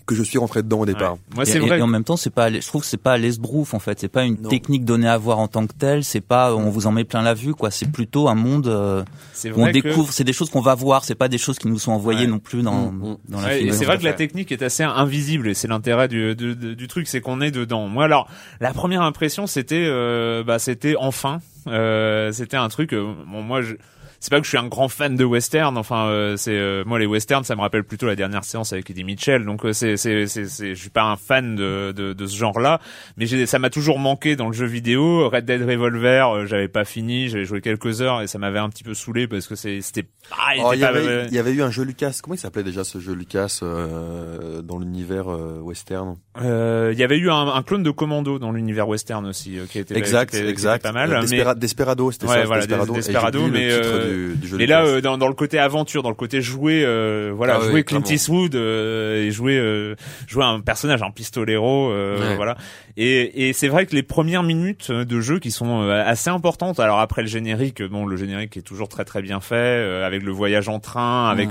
que 0.06 0.15
je 0.15 0.23
suis 0.23 0.38
rentré 0.38 0.63
dedans 0.63 0.80
au 0.80 0.86
départ. 0.86 1.17
Moi, 1.36 1.45
c'est 1.45 1.60
vrai. 1.60 1.80
Et 1.80 1.82
en 1.82 1.88
même 1.88 2.06
temps, 2.06 2.15
c'est 2.15 2.30
pas, 2.30 2.52
je 2.52 2.65
trouve 2.65 2.82
que 2.82 2.88
c'est 2.88 2.95
pas 2.95 3.17
l'esbrouf 3.17 3.73
en 3.73 3.80
fait. 3.80 4.00
C'est 4.00 4.08
pas 4.08 4.23
une 4.23 4.38
technique 4.38 4.86
donnée 4.86 5.08
à 5.08 5.17
voir 5.17 5.39
en 5.39 5.47
tant 5.47 5.67
que 5.67 5.73
telle. 5.73 6.04
C'est 6.04 6.21
pas, 6.21 6.56
on 6.56 6.69
vous 6.69 6.88
en 6.88 6.91
met 6.91 7.04
plein 7.04 7.21
la 7.21 7.34
vue 7.34 7.54
quoi. 7.54 7.71
C'est 7.71 7.91
plutôt 7.91 8.30
un 8.30 8.36
monde 8.36 8.67
euh, 8.67 9.04
où 9.45 9.63
on 9.63 9.71
découvre. 9.71 10.12
C'est 10.12 10.23
des 10.23 10.34
choses 10.34 10.50
qu'on 10.50 10.62
va 10.62 10.76
voir. 10.76 11.04
C'est 11.04 11.15
pas 11.15 11.28
des 11.28 11.38
choses 11.38 11.60
qui 11.60 11.67
nous 11.67 11.78
sont 11.78 11.91
envoyées 11.91 12.26
non 12.26 12.39
plus 12.39 12.62
dans, 12.62 12.91
mm, 12.91 12.95
mm. 12.95 13.17
dans 13.30 13.41
la 13.41 13.47
ouais, 13.47 13.71
C'est 13.71 13.86
vrai 13.86 13.97
que 13.97 14.06
la 14.06 14.13
technique 14.13 14.52
est 14.52 14.62
assez 14.62 14.84
invisible 14.84 15.50
et 15.50 15.54
c'est 15.54 15.67
l'intérêt 15.67 16.08
du, 16.08 16.36
du, 16.36 16.56
du, 16.56 16.88
truc, 16.88 17.08
c'est 17.08 17.19
qu'on 17.19 17.41
est 17.41 17.52
dedans. 17.52 17.88
Moi, 17.88 18.06
alors, 18.06 18.30
la 18.62 18.73
première 18.73 19.02
impression, 19.02 19.45
c'était, 19.45 19.86
euh, 19.88 20.43
bah, 20.43 20.60
c'était 20.60 20.95
enfin. 20.97 21.39
Euh, 21.67 22.32
c'était 22.32 22.58
un 22.58 22.69
truc. 22.69 22.93
Euh, 22.93 23.13
bon, 23.28 23.41
moi, 23.41 23.62
je 23.62 23.76
c'est 24.19 24.30
pas 24.30 24.39
que 24.39 24.43
je 24.43 24.49
suis 24.49 24.58
un 24.58 24.67
grand 24.67 24.89
fan 24.89 25.15
de 25.15 25.23
western. 25.23 25.77
Enfin, 25.77 26.08
euh, 26.08 26.38
c'est 26.38 26.56
euh, 26.56 26.84
moi 26.86 26.99
les 26.99 27.06
westerns, 27.06 27.43
ça 27.43 27.56
me 27.56 27.62
rappelle 27.62 27.84
plutôt 27.84 28.08
la 28.08 28.15
dernière 28.15 28.43
séance 28.43 28.73
avec 28.73 28.89
Eddie 28.89 29.03
Mitchell. 29.03 29.45
Donc 29.45 29.65
euh, 29.65 29.73
c'est 29.73 29.97
c'est 29.97 30.27
c'est 30.27 30.45
je 30.45 30.80
suis 30.80 30.89
pas 30.89 31.03
un 31.03 31.15
fan 31.15 31.56
de 31.56 31.93
de, 31.95 32.13
de 32.13 32.25
ce 32.25 32.38
genre-là, 32.38 32.80
mais 33.17 33.45
ça 33.45 33.60
m'a 33.60 33.69
toujours 33.69 33.99
manqué 33.99 34.36
dans 34.36 34.47
le 34.47 34.53
jeu 34.53 34.65
vidéo. 34.65 35.30
Red 35.30 35.45
Dead 35.45 35.62
Revolver, 35.62 36.45
j'avais 36.47 36.67
pas 36.67 36.86
fini, 36.86 37.30
j'avais 37.30 37.45
joué 37.45 37.62
quelques 37.62 38.01
heures 38.01 38.21
et 38.21 38.27
ça 38.27 38.39
m'avait 38.39 38.60
un 38.60 38.69
petit 38.69 38.84
peu 38.84 38.93
saoulé 38.93 39.27
parce 39.27 39.47
que 39.47 39.56
c'était 39.56 40.06
ah, 40.32 40.56
il, 40.56 40.63
oh, 40.65 40.73
y 40.73 40.84
avait, 40.84 41.27
y 41.30 41.39
avait 41.39 41.51
eu 41.53 41.62
un 41.62 41.71
jeu 41.71 41.84
Lucas. 41.84 42.19
Comment 42.21 42.36
il 42.36 42.39
s'appelait 42.39 42.63
déjà 42.63 42.84
ce 42.84 42.99
jeu 42.99 43.13
Lucas 43.13 43.60
euh, 43.63 44.62
dans 44.62 44.80
l'univers 44.80 45.27
western? 45.27 46.17
Euh, 46.41 46.91
Il 46.93 46.99
y 46.99 47.03
avait 47.03 47.17
eu 47.17 47.30
un, 47.30 47.47
un 47.47 47.63
clone 47.63 47.84
de 47.84 47.91
Commando 47.91 48.39
dans 48.39 48.51
l'univers 48.51 48.88
western 48.88 49.25
aussi 49.25 49.58
qui 49.69 49.80
était 49.80 49.97
exact, 49.97 50.32
qui 50.32 50.38
était, 50.38 50.49
exact. 50.49 50.84
pas 50.84 50.91
mal. 50.91 51.25
Desperado, 51.58 52.12
c'était 52.12 52.27
ça. 52.27 52.45
Voilà, 52.45 52.65
Desperado, 52.65 52.93
Desperado 52.93 53.47
mais 53.47 53.69
et 54.60 54.65
là, 54.65 54.86
euh, 54.86 55.02
dans, 55.02 55.17
dans, 55.17 55.28
le 55.28 55.34
côté 55.34 55.60
aventure, 55.60 56.04
dans 56.04 56.10
le 56.10 56.15
côté 56.15 56.41
jouer, 56.41 56.84
euh, 56.86 57.32
voilà, 57.36 57.60
ah 57.62 57.67
jouer 57.67 57.84
Clint 57.84 58.04
Eastwood 58.04 58.56
euh, 58.56 59.26
et 59.26 59.32
jouer 59.32 59.58
jouer 60.28 60.43
un 60.43 60.60
personnage, 60.60 61.02
un 61.04 61.12
pistolero, 61.12 61.93
voilà. 62.36 62.58
Et, 63.00 63.48
et 63.48 63.54
c'est 63.54 63.67
vrai 63.67 63.86
que 63.86 63.96
les 63.96 64.02
premières 64.02 64.41
minutes 64.41 64.91
de 64.91 65.22
jeu 65.22 65.39
qui 65.39 65.52
sont 65.52 65.88
assez 65.89 66.30
importantes. 66.30 66.80
Alors 66.80 67.00
après 67.00 67.22
le 67.22 67.28
générique, 67.28 67.84
bon, 67.84 68.06
le 68.06 68.17
générique 68.17 68.58
est 68.58 68.62
toujours 68.62 68.89
très 68.89 69.06
très 69.06 69.22
bien 69.22 69.39
fait, 69.39 70.04
avec 70.04 70.24
le 70.24 70.32
voyage 70.32 70.70
en 70.70 70.80
train, 70.80 71.30
avec 71.30 71.50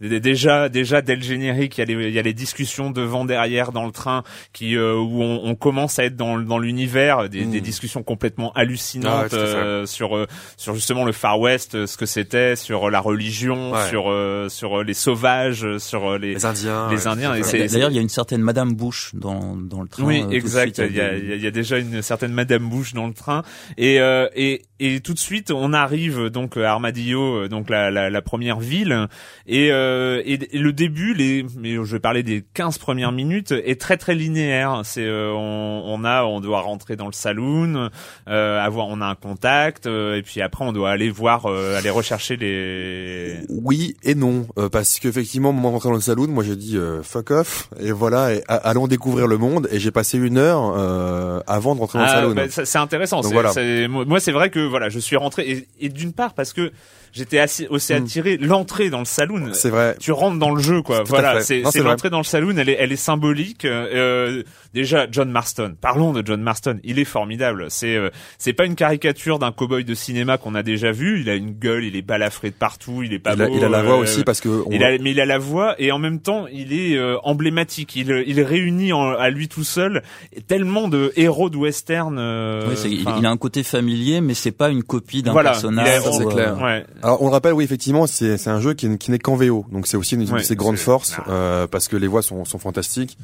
déjà 0.00 0.68
déjà 0.68 1.02
dès 1.02 1.16
le 1.16 1.22
générique, 1.22 1.78
il 1.78 1.80
y 1.80 1.82
a 1.82 1.86
les 1.86 2.08
il 2.08 2.14
y 2.14 2.18
a 2.18 2.22
les 2.22 2.34
discussions 2.34 2.90
devant 2.90 3.24
derrière 3.24 3.72
dans 3.72 3.86
le 3.86 3.92
train 3.92 4.22
qui 4.52 4.76
où 4.76 5.22
on, 5.22 5.40
on, 5.44 5.54
commence 5.54 5.98
à 5.98 6.04
être 6.04 6.16
dans 6.16 6.38
dans 6.38 6.58
l'univers, 6.58 7.28
des, 7.28 7.44
des, 7.44 7.60
discussions 7.60 8.02
complètement 8.02 8.52
hallucinantes 8.54 9.34
ah 9.34 9.86
sur 9.86 10.26
sur 10.56 10.74
justement 10.74 11.04
le 11.04 11.12
Far 11.12 11.38
West, 11.38 11.86
ce 11.86 11.97
que 11.98 12.06
c'était 12.06 12.56
sur 12.56 12.90
la 12.90 13.00
religion, 13.00 13.74
sur 13.90 14.10
euh, 14.10 14.48
sur 14.48 14.82
les 14.82 14.94
sauvages, 14.94 15.78
sur 15.78 16.18
les, 16.18 16.34
les 16.34 16.46
Indiens. 16.46 16.88
Les 16.90 17.06
Indiens. 17.06 17.32
D'ailleurs, 17.32 17.90
il 17.90 17.96
y 17.96 17.98
a 17.98 18.02
une 18.02 18.08
certaine 18.08 18.40
Madame 18.40 18.74
Bush 18.74 19.10
dans 19.14 19.56
dans 19.56 19.82
le 19.82 19.88
train. 19.88 20.04
Oui, 20.04 20.22
euh, 20.22 20.30
exact. 20.30 20.78
Il 20.78 20.96
y, 20.96 21.00
a, 21.00 21.14
il 21.16 21.42
y 21.42 21.46
a 21.46 21.50
déjà 21.50 21.78
une 21.78 22.00
certaine 22.00 22.32
Madame 22.32 22.68
Bush 22.68 22.94
dans 22.94 23.06
le 23.06 23.12
train 23.12 23.42
et 23.76 24.00
euh, 24.00 24.28
et 24.34 24.62
et 24.80 25.00
tout 25.00 25.12
de 25.12 25.18
suite 25.18 25.50
on 25.50 25.72
arrive 25.72 26.28
donc 26.28 26.56
à 26.56 26.70
Armadillo, 26.70 27.48
donc 27.48 27.68
la, 27.68 27.90
la, 27.90 28.10
la 28.10 28.22
première 28.22 28.60
ville 28.60 29.08
et, 29.46 29.70
euh, 29.72 30.22
et, 30.24 30.36
le 30.58 30.72
début, 30.72 31.14
les, 31.14 31.44
mais 31.56 31.74
je 31.74 31.80
vais 31.80 32.00
parler 32.00 32.22
des 32.22 32.44
15 32.54 32.78
premières 32.78 33.12
minutes, 33.12 33.52
est 33.52 33.80
très 33.80 33.96
très 33.96 34.14
linéaire. 34.14 34.82
C'est 34.84 35.04
euh, 35.04 35.32
on, 35.32 35.82
on, 35.86 36.04
a, 36.04 36.24
on 36.24 36.40
doit 36.40 36.60
rentrer 36.60 36.96
dans 36.96 37.06
le 37.06 37.12
saloon, 37.12 37.88
euh, 38.28 38.60
avoir, 38.60 38.88
on 38.88 39.00
a 39.00 39.06
un 39.06 39.14
contact, 39.14 39.86
et 39.86 40.22
puis 40.24 40.42
après 40.42 40.64
on 40.64 40.72
doit 40.72 40.90
aller 40.90 41.10
voir, 41.10 41.46
aller 41.46 41.87
rechercher 41.90 42.36
les. 42.36 43.36
Oui 43.48 43.96
et 44.02 44.14
non, 44.14 44.46
euh, 44.58 44.68
parce 44.68 44.98
qu'effectivement, 44.98 45.50
au 45.50 45.52
moment 45.52 45.72
d'entrer 45.72 45.88
dans 45.88 45.94
le 45.94 46.00
saloon, 46.00 46.28
moi 46.28 46.44
j'ai 46.44 46.56
dit 46.56 46.76
euh, 46.76 47.02
fuck 47.02 47.30
off 47.30 47.70
et 47.80 47.92
voilà, 47.92 48.34
et, 48.34 48.42
allons 48.48 48.86
découvrir 48.86 49.26
le 49.26 49.38
monde. 49.38 49.68
Et 49.70 49.78
j'ai 49.78 49.90
passé 49.90 50.18
une 50.18 50.38
heure 50.38 50.74
euh, 50.76 51.40
avant 51.46 51.74
de 51.74 51.80
rentrer 51.80 51.98
dans 51.98 52.04
le 52.04 52.10
Ah, 52.10 52.14
saloon. 52.14 52.34
bah, 52.34 52.42
c'est 52.48 52.78
intéressant. 52.78 53.20
Donc 53.20 53.32
voilà. 53.32 53.52
moi, 53.88 54.04
moi, 54.04 54.20
c'est 54.20 54.32
vrai 54.32 54.50
que 54.50 54.60
voilà, 54.60 54.88
je 54.88 54.98
suis 54.98 55.16
rentré 55.16 55.50
et, 55.50 55.68
et 55.80 55.88
d'une 55.88 56.12
part 56.12 56.34
parce 56.34 56.52
que 56.52 56.72
j'étais 57.12 57.38
assez, 57.38 57.66
aussi 57.68 57.92
Mm. 57.92 57.96
attiré 57.96 58.36
l'entrée 58.38 58.90
dans 58.90 58.98
le 59.00 59.04
saloon. 59.04 59.50
C'est 59.52 59.70
vrai. 59.70 59.96
Tu 60.00 60.12
rentres 60.12 60.38
dans 60.38 60.54
le 60.54 60.62
jeu, 60.62 60.82
quoi. 60.82 61.02
Voilà, 61.04 61.40
c'est 61.40 61.62
l'entrée 61.82 62.10
dans 62.10 62.18
le 62.18 62.24
saloon. 62.24 62.56
Elle 62.58 62.68
est, 62.68 62.76
elle 62.78 62.92
est 62.92 62.96
symbolique. 62.96 63.64
Euh, 63.64 64.42
déjà, 64.74 65.06
John 65.10 65.30
Marston. 65.30 65.74
Parlons 65.80 66.12
de 66.12 66.22
John 66.24 66.40
Marston. 66.42 66.78
Il 66.84 66.98
est 66.98 67.04
formidable. 67.04 67.66
C'est, 67.68 67.96
euh, 67.96 68.10
c'est 68.38 68.52
pas 68.52 68.64
une 68.66 68.74
caricature 68.74 69.38
d'un 69.38 69.52
cowboy 69.52 69.84
de 69.84 69.94
cinéma 69.94 70.38
qu'on 70.38 70.54
a 70.54 70.62
déjà 70.62 70.92
vu. 70.92 71.20
Il 71.20 71.30
a 71.30 71.34
une 71.34 71.52
gueule, 71.52 71.84
il 71.84 71.96
est 71.96 72.02
balafré 72.02 72.50
de 72.50 72.54
partout, 72.54 73.02
il 73.02 73.12
est 73.12 73.18
pas 73.18 73.34
il, 73.34 73.42
a, 73.42 73.46
beau, 73.48 73.54
il 73.56 73.64
a 73.64 73.68
la 73.68 73.82
voix 73.82 73.96
euh, 73.96 74.02
aussi 74.02 74.24
parce 74.24 74.40
que 74.40 74.48
on 74.48 74.70
il 74.70 74.82
a, 74.84 74.96
mais 74.98 75.10
il 75.12 75.20
a 75.20 75.26
la 75.26 75.38
voix 75.38 75.74
et 75.78 75.92
en 75.92 75.98
même 75.98 76.20
temps 76.20 76.46
il 76.52 76.72
est 76.72 76.96
euh, 76.96 77.16
emblématique. 77.22 77.96
Il, 77.96 78.24
il 78.26 78.40
réunit 78.42 78.92
en- 78.92 79.10
à 79.12 79.30
lui 79.30 79.48
tout 79.48 79.64
seul 79.64 80.02
tellement 80.46 80.88
de 80.88 81.12
héros 81.16 81.50
de 81.50 81.56
western. 81.56 82.16
euh, 82.18 82.66
Oui, 82.68 82.74
c'est- 82.76 82.90
il, 82.90 83.00
il 83.18 83.26
a 83.26 83.30
un 83.30 83.36
côté 83.36 83.62
familier, 83.62 84.20
mais 84.20 84.34
c'est 84.34 84.52
pas 84.52 84.68
une 84.68 84.82
copie 84.82 85.22
d'un 85.22 85.32
Voilà, 85.32 85.50
personnage. 85.50 85.88
a- 86.06 86.10
ou, 86.10 86.28
euh, 86.28 86.32
clair. 86.32 86.58
ouais. 86.62 86.84
Alors 87.02 87.22
on 87.22 87.26
le 87.26 87.32
rappelle, 87.32 87.52
oui, 87.52 87.64
effectivement, 87.64 88.06
c'est 88.06 88.36
c'est 88.38 88.50
un 88.50 88.60
jeu 88.60 88.74
qui, 88.74 88.98
qui 88.98 89.10
n'est 89.10 89.18
qu'en 89.18 89.36
VO, 89.36 89.64
donc 89.70 89.86
c'est 89.86 89.96
aussi 89.96 90.14
une 90.16 90.28
Ouais, 90.30 90.38
de 90.40 90.44
ses 90.44 90.56
grandes 90.56 90.76
forces 90.78 91.16
euh, 91.28 91.66
parce 91.66 91.88
que 91.88 91.96
les 91.96 92.06
voix 92.08 92.22
sont, 92.22 92.44
sont 92.44 92.58
fantastiques. 92.58 93.16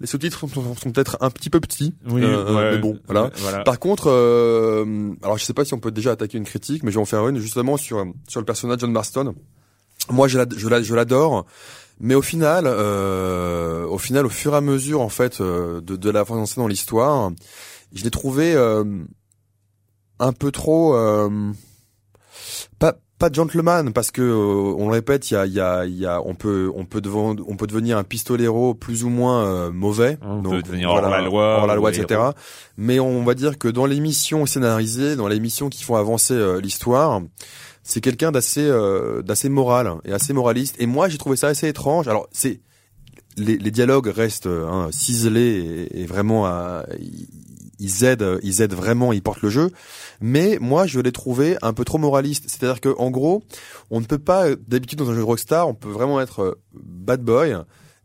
Les 0.00 0.06
sous-titres 0.08 0.40
sont, 0.40 0.48
sont- 0.48 0.74
sont 0.74 0.90
peut-être 0.90 1.16
un 1.20 1.30
petit 1.30 1.48
peu 1.50 1.60
petits, 1.60 1.94
Oui, 2.10 2.22
euh, 2.24 2.54
ouais. 2.54 2.70
mais 2.72 2.78
bon, 2.78 2.98
voilà. 3.06 3.30
Voilà. 3.36 3.62
Par 3.64 3.78
contre, 3.78 4.08
euh, 4.10 5.12
alors 5.22 5.38
je 5.38 5.44
sais 5.44 5.52
pas 5.54 5.64
si 5.64 5.74
on 5.74 5.78
peut 5.78 5.92
déjà 5.92 6.12
attaquer 6.12 6.38
une 6.38 6.44
critique, 6.44 6.82
mais 6.82 6.90
je 6.90 6.96
vais 6.96 7.02
en 7.02 7.04
faire 7.04 7.28
une 7.28 7.38
justement 7.38 7.76
sur 7.76 8.04
sur 8.28 8.40
le 8.40 8.46
personnage 8.46 8.78
John 8.80 8.90
Marston. 8.92 9.34
Moi, 10.10 10.26
je 10.26 10.38
l'adore, 10.94 11.46
mais 12.00 12.16
au 12.16 12.22
final, 12.22 12.64
euh, 12.66 13.86
au 13.86 13.98
final, 13.98 14.26
au 14.26 14.30
fur 14.30 14.54
et 14.54 14.56
à 14.56 14.60
mesure 14.60 15.00
en 15.00 15.08
fait 15.08 15.40
euh, 15.40 15.80
de, 15.80 15.94
de 15.94 16.10
l'avancée 16.10 16.54
dans 16.56 16.66
l'histoire, 16.66 17.30
je 17.94 18.02
l'ai 18.02 18.10
trouvé 18.10 18.54
euh, 18.54 18.82
un 20.18 20.32
peu 20.32 20.50
trop 20.50 20.96
euh, 20.96 21.28
pas 23.22 23.30
pas 23.30 23.32
gentleman 23.32 23.92
parce 23.92 24.10
que 24.10 24.20
euh, 24.20 24.74
on 24.76 24.88
le 24.88 24.94
répète, 24.94 25.30
il 25.30 25.34
y 25.34 25.36
a 25.36 25.46
il 25.46 25.52
y 25.52 25.60
a 25.60 25.84
il 25.84 25.96
y 25.96 26.06
a 26.06 26.20
on 26.22 26.34
peut 26.34 26.72
on 26.74 26.84
peut 26.84 27.00
devant, 27.00 27.36
on 27.46 27.56
peut 27.56 27.68
devenir 27.68 27.96
un 27.96 28.02
pistolero 28.02 28.74
plus 28.74 29.04
ou 29.04 29.10
moins 29.10 29.44
euh, 29.44 29.70
mauvais, 29.70 30.18
On 30.22 30.42
peut 30.42 30.60
devenir 30.60 30.90
hors 30.90 31.00
la 31.00 31.20
loi, 31.20 31.58
hors 31.58 31.66
la 31.68 31.76
loi, 31.76 31.92
etc. 31.92 32.20
Mais 32.76 32.98
on 32.98 33.22
va 33.22 33.34
dire 33.34 33.58
que 33.58 33.68
dans 33.68 33.86
les 33.86 34.00
missions 34.00 34.44
scénarisées, 34.44 35.14
dans 35.14 35.28
les 35.28 35.38
missions 35.38 35.68
qui 35.68 35.84
font 35.84 35.94
avancer 35.94 36.34
euh, 36.34 36.60
l'histoire, 36.60 37.22
c'est 37.84 38.00
quelqu'un 38.00 38.32
d'assez 38.32 38.66
euh, 38.66 39.22
d'assez 39.22 39.48
moral 39.48 39.92
et 40.04 40.12
assez 40.12 40.32
moraliste. 40.32 40.74
Et 40.80 40.86
moi, 40.86 41.08
j'ai 41.08 41.18
trouvé 41.18 41.36
ça 41.36 41.46
assez 41.46 41.68
étrange. 41.68 42.08
Alors, 42.08 42.28
c'est 42.32 42.60
les, 43.36 43.56
les 43.56 43.70
dialogues 43.70 44.08
restent 44.08 44.48
hein, 44.48 44.88
ciselés 44.90 45.88
et, 45.92 46.02
et 46.02 46.06
vraiment 46.06 46.46
euh, 46.48 46.82
ils- 47.78 48.04
aident, 48.04 48.38
ils 48.42 48.62
aident 48.62 48.74
vraiment, 48.74 49.12
ils 49.12 49.22
portent 49.22 49.42
le 49.42 49.50
jeu. 49.50 49.70
Mais 50.20 50.58
moi, 50.60 50.86
je 50.86 51.00
l'ai 51.00 51.12
trouvé 51.12 51.56
un 51.62 51.72
peu 51.72 51.84
trop 51.84 51.98
moraliste. 51.98 52.44
C'est-à-dire 52.48 52.80
que 52.80 52.94
en 52.98 53.10
gros, 53.10 53.42
on 53.90 54.00
ne 54.00 54.06
peut 54.06 54.18
pas 54.18 54.54
d'habitude 54.68 54.98
dans 54.98 55.10
un 55.10 55.14
jeu 55.14 55.20
de 55.20 55.24
Rockstar, 55.24 55.68
on 55.68 55.74
peut 55.74 55.90
vraiment 55.90 56.20
être 56.20 56.40
euh, 56.42 56.60
bad 56.74 57.22
boy. 57.22 57.56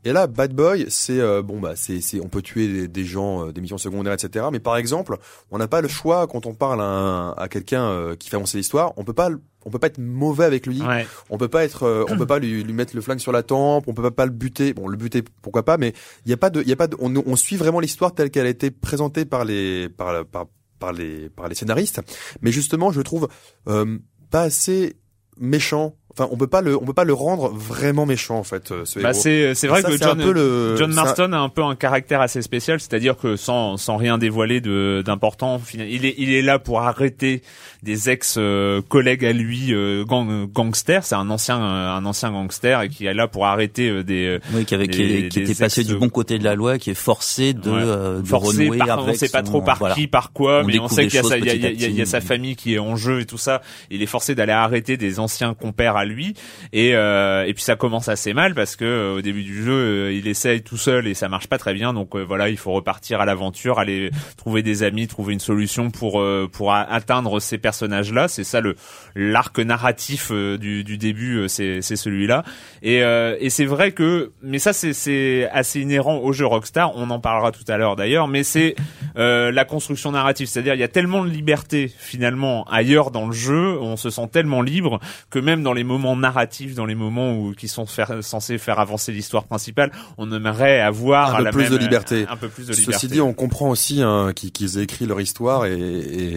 Et 0.07 0.13
là, 0.13 0.25
bad 0.25 0.53
boy, 0.53 0.85
c'est 0.87 1.19
euh, 1.19 1.41
bon 1.41 1.59
bah 1.59 1.73
c'est 1.75 1.99
c'est 1.99 2.21
on 2.21 2.29
peut 2.29 2.41
tuer 2.41 2.87
des, 2.87 3.03
gens, 3.03 3.47
euh, 3.47 3.51
des 3.51 3.59
missions 3.59 3.77
secondaires, 3.77 4.13
etc. 4.13 4.45
Mais 4.53 4.61
par 4.61 4.77
exemple, 4.77 5.17
on 5.51 5.57
n'a 5.57 5.67
pas 5.67 5.81
le 5.81 5.89
choix 5.89 6.27
quand 6.27 6.45
on 6.45 6.53
parle 6.53 6.81
à, 6.81 7.33
à 7.35 7.49
quelqu'un 7.49 7.83
euh, 7.83 8.15
qui 8.15 8.29
fait 8.29 8.37
avancer 8.37 8.57
l'histoire. 8.57 8.93
On 8.95 9.03
peut 9.03 9.11
pas 9.11 9.29
on 9.65 9.69
peut 9.69 9.79
pas 9.79 9.87
être 9.87 9.97
mauvais 9.97 10.45
avec 10.45 10.65
lui. 10.65 10.81
Ouais. 10.81 11.05
On 11.29 11.37
peut 11.37 11.49
pas 11.49 11.65
être, 11.65 11.83
euh, 11.83 12.05
on 12.09 12.17
peut 12.17 12.25
pas 12.25 12.39
lui, 12.39 12.63
lui 12.63 12.71
mettre 12.71 12.95
le 12.95 13.01
flingue 13.01 13.19
sur 13.19 13.33
la 13.33 13.43
tempe, 13.43 13.89
on 13.89 13.93
peut 13.93 14.01
pas, 14.01 14.11
pas 14.11 14.25
le 14.25 14.31
buter. 14.31 14.73
Bon, 14.73 14.87
le 14.87 14.95
buter, 14.95 15.25
pourquoi 15.41 15.65
pas, 15.65 15.75
mais 15.75 15.91
il 16.25 16.29
y 16.29 16.33
a 16.33 16.37
pas 16.37 16.49
de, 16.49 16.61
il 16.61 16.69
y 16.69 16.71
a 16.71 16.77
pas 16.77 16.87
de, 16.87 16.95
on, 17.01 17.13
on 17.13 17.35
suit 17.35 17.57
vraiment 17.57 17.81
l'histoire 17.81 18.15
telle 18.15 18.31
qu'elle 18.31 18.45
a 18.45 18.49
été 18.49 18.71
présentée 18.71 19.25
par 19.25 19.43
les, 19.43 19.89
par, 19.89 20.25
par, 20.25 20.45
par 20.79 20.93
les, 20.93 21.29
par 21.29 21.49
les 21.49 21.55
scénaristes. 21.55 21.99
Mais 22.41 22.53
justement, 22.53 22.93
je 22.93 23.01
trouve 23.01 23.27
euh, 23.67 23.97
pas 24.31 24.43
assez 24.43 24.95
méchant. 25.37 25.97
Enfin, 26.17 26.30
on 26.32 26.38
peut 26.38 26.47
pas 26.47 26.62
le, 26.62 26.75
on 26.75 26.86
peut 26.86 26.93
pas 26.93 27.03
le 27.03 27.13
rendre 27.13 27.49
vraiment 27.49 28.06
méchant 28.08 28.38
en 28.38 28.43
fait. 28.43 28.71
euh, 28.71 28.86
Ce 28.86 28.99
Bah, 28.99 29.13
c'est 29.13 29.53
c'est 29.53 29.67
vrai 29.67 29.82
Ça, 29.84 29.89
que 29.89 29.97
John 29.97 30.32
le- 30.32 30.75
John 30.77 30.91
Marston 30.93 31.32
a 31.34 31.38
un 31.38 31.49
peu 31.49 31.63
un 31.63 31.75
caractère 31.75 32.21
assez 32.21 32.41
spécial, 32.41 32.80
c'est-à-dire 32.80 33.17
que 33.17 33.36
sans 33.36 33.77
sans 33.77 33.97
rien 33.97 34.17
dévoiler 34.17 34.60
de 34.62 35.03
d'important, 35.06 35.62
il 35.75 36.06
est 36.06 36.15
il 36.17 36.34
est 36.34 36.41
là 36.41 36.58
pour 36.60 36.82
arrêter 36.82 37.43
des 37.83 38.09
ex 38.09 38.35
euh, 38.37 38.81
collègues 38.81 39.25
à 39.25 39.33
lui 39.33 39.73
euh, 39.73 40.03
gang, 40.05 40.47
gangsters. 40.51 41.03
C'est 41.03 41.15
un 41.15 41.29
ancien 41.29 41.61
euh, 41.61 41.89
un 41.95 42.05
ancien 42.05 42.31
gangster 42.31 42.81
et 42.81 42.89
qui 42.89 43.05
est 43.05 43.13
là 43.13 43.27
pour 43.27 43.45
arrêter 43.45 43.89
euh, 43.89 44.03
des 44.03 44.39
Oui, 44.53 44.65
qui, 44.65 44.75
avait, 44.75 44.87
qui, 44.87 44.97
Des- 45.07 45.29
qui 45.29 45.39
des 45.41 45.51
était 45.51 45.63
passé 45.63 45.81
ex- 45.81 45.89
du 45.89 45.95
bon 45.95 46.09
côté 46.09 46.39
de 46.39 46.43
la 46.43 46.55
loi, 46.55 46.77
qui 46.77 46.89
est 46.89 46.93
forcé 46.95 47.53
de, 47.53 47.69
Ouais. 47.69 47.77
euh, 47.81 48.21
de 48.21 48.27
forcé 48.27 48.69
par, 48.77 48.99
on 48.99 49.03
avec 49.03 49.15
sait 49.17 49.29
pas 49.29 49.39
son- 49.39 49.45
trop 49.45 49.61
par 49.61 49.77
voilà. 49.77 49.95
qui, 49.95 50.07
par 50.07 50.31
quoi, 50.31 50.61
On 50.63 50.67
mais 50.67 50.79
on 50.79 50.87
sait 50.87 51.07
qu'il 51.07 51.19
y 51.21 51.49
y, 51.49 51.85
y 51.85 51.91
y 51.93 52.01
a 52.01 52.05
sa 52.05 52.21
famille 52.21 52.55
qui 52.55 52.73
est 52.75 52.79
en 52.79 52.95
jeu 52.95 53.21
et 53.21 53.25
tout 53.25 53.37
ça. 53.37 53.61
Il 53.91 54.01
est 54.01 54.05
forcé 54.07 54.35
d'aller 54.35 54.51
arrêter 54.53 54.97
des 54.97 55.19
anciens 55.19 55.53
compères 55.53 55.95
à 55.97 56.05
lui 56.05 56.33
et 56.73 56.95
euh, 56.95 57.45
et 57.45 57.53
puis 57.53 57.63
ça 57.63 57.75
commence 57.75 58.07
assez 58.09 58.33
mal 58.33 58.55
parce 58.55 58.75
que 58.75 59.15
au 59.17 59.21
début 59.21 59.43
du 59.43 59.63
jeu 59.63 60.13
il 60.13 60.27
essaye 60.27 60.61
tout 60.61 60.77
seul 60.77 61.07
et 61.07 61.13
ça 61.13 61.29
marche 61.29 61.47
pas 61.47 61.57
très 61.57 61.73
bien 61.73 61.93
donc 61.93 62.15
euh, 62.15 62.23
voilà 62.23 62.49
il 62.49 62.57
faut 62.57 62.71
repartir 62.71 63.21
à 63.21 63.25
l'aventure 63.25 63.79
aller 63.79 64.11
trouver 64.37 64.63
des 64.63 64.83
amis 64.83 65.07
trouver 65.07 65.33
une 65.33 65.39
solution 65.39 65.89
pour 65.91 66.23
pour 66.51 66.73
atteindre 66.73 67.39
ces 67.39 67.57
personnages 67.67 68.12
là 68.13 68.27
c'est 68.27 68.43
ça 68.45 68.60
le 68.62 68.75
l'arc 69.15 69.60
narratif 69.60 70.30
euh, 70.32 70.58
du, 70.58 70.84
du 70.84 70.97
début 70.97 71.34
euh, 71.39 71.47
c'est 71.47 71.82
celui-là. 71.82 72.43
Et 72.82 73.03
euh, 73.03 73.36
et 73.39 73.49
c'est 73.49 73.65
vrai 73.65 73.91
que 73.91 74.32
mais 74.41 74.60
ça 74.60 74.71
c'est 74.73 74.93
c'est 74.93 75.49
assez 75.51 75.80
inhérent 75.82 76.17
au 76.27 76.32
jeu 76.32 76.45
Rockstar 76.45 76.88
on 76.95 77.10
en 77.10 77.19
parlera 77.19 77.51
tout 77.51 77.65
à 77.67 77.75
l'heure 77.77 77.95
d'ailleurs 77.95 78.27
mais 78.27 78.43
c'est 78.43 78.75
la 79.15 79.65
construction 79.65 80.12
narrative. 80.12 80.47
C'est-à-dire 80.47 80.75
il 80.75 80.80
y 80.80 80.84
a 80.84 80.88
tellement 80.88 81.23
de 81.25 81.30
liberté 81.30 81.91
finalement 81.97 82.63
ailleurs 82.69 83.12
dans 83.12 83.25
le 83.27 83.34
jeu 83.34 83.77
on 83.82 83.97
se 83.97 84.10
sent 84.10 84.27
tellement 84.32 84.62
libre 84.62 84.99
que 85.30 85.39
même 85.39 85.62
dans 85.63 85.73
les 85.73 85.84
moments 85.84 86.15
narratifs 86.15 86.75
dans 86.75 86.86
les 86.86 86.95
moments 86.95 87.34
où 87.38 87.53
qui 87.53 87.67
sont 87.67 87.86
faire- 87.86 88.23
censés 88.23 88.58
faire 88.58 88.80
avancer 88.80 89.12
l'histoire 89.12 89.43
principale 89.45 89.91
on 90.17 90.32
aimerait 90.32 90.80
avoir 90.80 91.34
Un 91.36 91.38
peu 91.39 91.43
la 91.45 91.51
plus 91.51 91.63
même- 91.63 91.71
de 91.71 91.77
liberté. 91.77 92.25
un 92.30 92.38
peu 92.38 92.47
plus 92.47 92.67
de 92.67 92.73
liberté. 92.73 92.93
Ceci 92.93 93.08
dit, 93.08 93.21
on 93.21 93.34
comprend 93.34 93.69
aussi 93.69 94.01
hein, 94.01 94.32
qu'ils 94.34 94.77
aient 94.77 94.84
écrit 94.84 95.06
leur 95.06 95.19
histoire 95.19 95.65
et, 95.65 95.73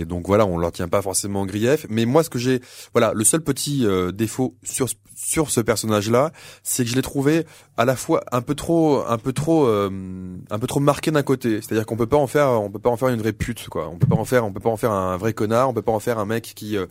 et 0.01 0.05
donc 0.05 0.27
voilà, 0.27 0.47
on 0.47 0.57
leur 0.59 0.73
tient 0.73 0.89
pas 0.89 1.03
forcément 1.03 1.20
grief. 1.29 1.87
Mais 1.89 2.05
moi, 2.05 2.23
ce 2.23 2.31
que 2.31 2.39
j'ai, 2.39 2.61
voilà, 2.93 3.13
le 3.15 3.25
seul 3.25 3.41
petit 3.41 3.87
euh, 3.87 4.13
défaut 4.13 4.57
sur 4.63 4.89
sur 5.15 5.51
ce 5.51 5.61
personnage-là, 5.61 6.33
c'est 6.63 6.83
que 6.83 6.91
je 6.91 6.97
l'ai 6.97 7.03
trouvé 7.03 7.45
à 7.77 7.85
la 7.85 7.95
fois 7.95 8.25
un 8.33 8.41
peu 8.41 8.55
trop, 8.55 9.05
un 9.07 9.19
peu 9.19 9.33
trop, 9.33 9.67
euh, 9.67 9.91
un 10.51 10.59
peu 10.59 10.67
trop 10.67 10.81
marqué 10.81 11.11
d'un 11.11 11.23
côté. 11.23 11.61
C'est-à-dire 11.61 11.85
qu'on 11.85 11.97
peut 11.97 12.07
pas 12.07 12.17
en 12.17 12.27
faire, 12.27 12.49
on 12.49 12.71
peut 12.71 12.79
pas 12.79 12.91
en 12.91 12.97
faire 12.97 13.09
une 13.09 13.21
vraie 13.21 13.35
pute, 13.35 13.69
quoi. 13.69 13.89
On 13.89 13.99
peut 13.99 14.07
pas 14.07 14.17
en 14.17 14.25
faire, 14.25 14.45
on 14.47 14.53
peut 14.53 14.61
pas 14.61 14.71
en 14.71 14.77
faire 14.77 14.93
un 14.93 15.17
vrai 15.17 15.35
connard. 15.35 15.69
On 15.69 15.75
peut 15.75 15.83
pas 15.83 15.93
en 15.93 16.01
faire 16.01 16.19
un 16.19 16.27
mec 16.27 16.53
qui 16.55 16.77
euh, 16.77 16.87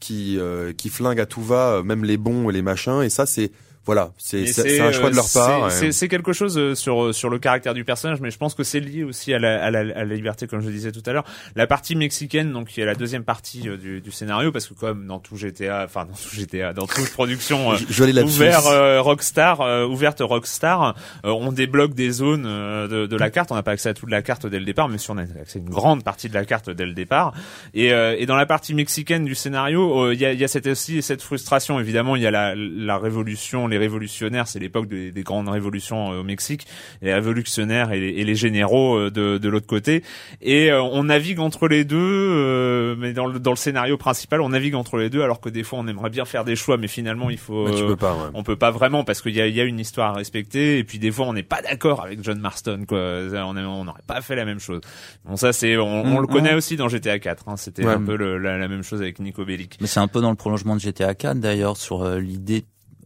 qui 0.00 0.38
qui 0.76 0.88
flingue 0.88 1.20
à 1.20 1.26
tout 1.26 1.42
va, 1.42 1.82
même 1.82 2.04
les 2.04 2.16
bons 2.16 2.50
et 2.50 2.52
les 2.52 2.62
machins. 2.62 3.02
Et 3.02 3.10
ça, 3.10 3.26
c'est 3.26 3.52
voilà, 3.86 4.12
c'est 4.18 4.80
un 4.80 4.92
choix 4.92 5.10
de 5.10 5.16
leur 5.16 5.24
c'est- 5.24 5.38
part. 5.38 5.70
C'est 5.70 6.08
quelque 6.08 6.32
chose 6.32 6.56
euh, 6.58 6.74
sur 6.74 7.14
sur 7.14 7.28
le 7.30 7.38
caractère 7.38 7.74
du 7.74 7.84
personnage, 7.84 8.20
mais 8.20 8.30
je 8.30 8.38
pense 8.38 8.54
que 8.54 8.64
c'est 8.64 8.80
lié 8.80 9.04
aussi 9.04 9.32
à 9.34 9.38
la, 9.38 9.62
à 9.62 9.70
la, 9.70 9.80
à 9.80 10.04
la 10.04 10.14
liberté, 10.14 10.46
comme 10.46 10.60
je 10.60 10.70
disais 10.70 10.90
tout 10.92 11.02
à 11.06 11.12
l'heure. 11.12 11.24
La 11.56 11.66
partie 11.66 11.94
mexicaine, 11.96 12.52
donc 12.52 12.68
qui 12.68 12.80
est 12.80 12.84
la 12.86 12.94
deuxième 12.94 13.24
partie 13.24 13.68
euh, 13.68 13.76
du, 13.76 14.00
du 14.00 14.10
scénario, 14.10 14.52
parce 14.52 14.66
que 14.66 14.74
comme 14.74 15.06
dans 15.06 15.18
tout 15.18 15.36
GTA, 15.36 15.82
enfin 15.84 16.06
dans 16.06 16.14
tout 16.14 16.34
GTA, 16.34 16.72
dans 16.72 16.86
toute 16.86 17.10
production 17.12 17.72
euh, 17.72 17.76
Je- 17.88 17.92
je 18.04 18.20
ouvert 18.22 18.66
euh, 18.66 19.00
Rockstar, 19.02 19.60
euh, 19.60 19.86
ouverte 19.86 20.20
Rockstar, 20.20 20.94
euh, 21.24 21.30
on 21.30 21.52
débloque 21.52 21.94
des 21.94 22.10
zones 22.10 22.44
euh, 22.46 22.88
de, 22.88 23.06
de 23.06 23.16
la 23.16 23.30
carte. 23.30 23.52
On 23.52 23.54
n'a 23.54 23.62
pas 23.62 23.72
accès 23.72 23.88
à 23.90 23.94
toute 23.94 24.10
la 24.10 24.22
carte 24.22 24.46
dès 24.46 24.58
le 24.58 24.64
départ, 24.64 24.88
mais 24.88 24.98
si 24.98 25.10
on 25.10 25.18
a 25.18 25.22
accès 25.22 25.58
à 25.58 25.62
une 25.62 25.68
grande 25.70 26.02
partie 26.04 26.28
de 26.28 26.34
la 26.34 26.44
carte 26.44 26.70
dès 26.70 26.86
le 26.86 26.94
départ. 26.94 27.34
Et, 27.74 27.92
euh, 27.92 28.16
et 28.18 28.26
dans 28.26 28.36
la 28.36 28.46
partie 28.46 28.74
mexicaine 28.74 29.24
du 29.24 29.34
scénario, 29.34 30.06
euh, 30.06 30.14
il 30.14 30.20
y, 30.20 30.24
a, 30.26 30.32
y 30.32 30.44
a 30.44 30.48
cette 30.48 30.66
aussi 30.66 31.02
cette 31.02 31.22
frustration. 31.22 31.78
Évidemment, 31.80 32.16
il 32.16 32.22
y 32.22 32.26
a 32.26 32.30
la, 32.30 32.54
la 32.56 32.98
révolution, 32.98 33.68
les 33.74 33.78
révolutionnaires, 33.78 34.46
c'est 34.48 34.58
l'époque 34.60 34.86
des, 34.88 35.10
des 35.12 35.22
grandes 35.22 35.48
révolutions 35.48 36.12
euh, 36.12 36.20
au 36.20 36.22
Mexique, 36.22 36.66
les 37.02 37.12
révolutionnaires 37.12 37.92
et 37.92 37.98
les, 38.00 38.08
et 38.10 38.24
les 38.24 38.34
généraux 38.34 38.96
euh, 38.96 39.10
de, 39.10 39.38
de 39.38 39.48
l'autre 39.48 39.66
côté. 39.66 40.02
Et 40.40 40.70
euh, 40.70 40.80
on 40.82 41.04
navigue 41.04 41.40
entre 41.40 41.66
les 41.68 41.84
deux, 41.84 42.96
mais 42.98 43.12
dans 43.12 43.26
le, 43.26 43.38
dans 43.38 43.50
le 43.50 43.56
scénario 43.56 43.96
principal, 43.96 44.40
on 44.40 44.50
navigue 44.50 44.74
entre 44.74 44.96
les 44.96 45.10
deux, 45.10 45.22
alors 45.22 45.40
que 45.40 45.48
des 45.48 45.62
fois 45.62 45.78
on 45.80 45.86
aimerait 45.88 46.10
bien 46.10 46.24
faire 46.24 46.44
des 46.44 46.56
choix, 46.56 46.76
mais 46.76 46.88
finalement 46.88 47.30
il 47.30 47.38
faut. 47.38 47.66
Mais 47.68 47.74
tu 47.74 47.84
peux 47.86 47.96
pas. 47.96 48.14
ouais. 48.14 48.30
on 48.34 48.42
peut 48.42 48.56
pas 48.56 48.70
vraiment 48.70 49.04
parce 49.04 49.20
qu'il 49.22 49.34
y 49.34 49.40
a, 49.40 49.46
y 49.48 49.60
a 49.60 49.64
une 49.64 49.80
histoire 49.80 50.10
à 50.10 50.14
respecter 50.14 50.78
et 50.78 50.84
puis 50.84 50.98
des 50.98 51.10
fois 51.10 51.26
on 51.26 51.32
n'est 51.32 51.42
pas 51.42 51.62
d'accord 51.62 52.04
avec 52.04 52.22
John 52.22 52.38
Marston 52.38 52.84
quoi 52.86 52.98
on 52.98 53.84
n'aurait 53.84 54.00
pas 54.06 54.20
fait 54.20 54.36
la 54.36 54.44
même 54.44 54.60
chose 54.60 54.80
bon 55.24 55.36
ça 55.36 55.52
c'est 55.52 55.76
on, 55.76 56.02
on 56.04 56.18
Mm, 56.18 56.20
le 56.20 56.26
connaît 56.26 56.52
mm. 56.54 56.56
aussi 56.56 56.76
dans 56.76 56.88
GTA 56.88 57.18
4 57.18 57.48
hein. 57.48 57.56
c'était 57.56 57.84
Ouais. 57.84 57.92
un 57.94 58.02
peu 58.02 58.16
le- 58.16 58.38
la, 58.38 58.56
la 58.58 58.68
même 58.68 58.82
chose 58.82 59.00
avec 59.00 59.18
Nico 59.18 59.44
Bellic 59.44 59.78
Mais 59.80 59.86
c'est 59.86 60.00
un 60.00 60.06
peu 60.08 60.20
dans 60.20 60.30
le 60.30 60.36
prolongement 60.36 60.76
de 60.76 60.80
GTA 60.80 61.14
4 61.14 61.40
d'ailleurs 61.40 61.76
sur 61.76 62.02
euh, 62.02 62.18
l'idée. 62.20 62.64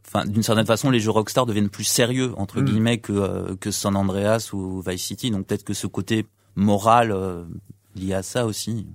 Enfin, 0.09 0.25
d'une 0.25 0.43
certaine 0.43 0.65
façon, 0.67 0.91
les 0.91 1.01
jeux 1.01 1.11
Rockstar 1.11 1.45
deviennent 1.47 1.69
plus 1.69 1.85
sérieux 1.85 2.33
entre 2.39 2.61
Mm. 2.61 2.65
guillemets 2.65 2.99
que 2.99 3.13
euh, 3.13 3.57
que 3.61 3.71
San 3.71 3.95
Andreas 3.95 4.51
ou 4.55 4.81
Vice 4.81 5.05
City. 5.05 5.31
Donc 5.31 5.47
peut-être 5.47 5.65
que 5.65 5.75
ce 5.75 5.87
côté 5.87 6.27
moral 6.57 7.13
euh, 7.13 7.45
lié 7.95 8.15
à 8.15 8.23
ça 8.23 8.47
aussi. 8.47 8.87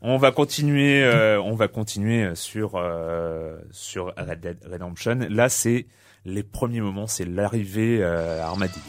On 0.00 0.16
va 0.16 0.32
continuer, 0.32 1.04
euh, 1.04 1.40
on 1.42 1.54
va 1.54 1.68
continuer 1.68 2.34
sur 2.34 2.72
euh, 2.76 3.56
sur 3.70 4.12
Red 4.16 4.40
Dead 4.40 4.58
Redemption. 4.70 5.18
Là, 5.30 5.48
c'est 5.48 5.86
les 6.24 6.42
premiers 6.42 6.80
moments, 6.80 7.06
c'est 7.06 7.24
l'arrivée 7.24 7.98
euh, 8.02 8.42
à 8.42 8.46
Armadillo. 8.46 8.80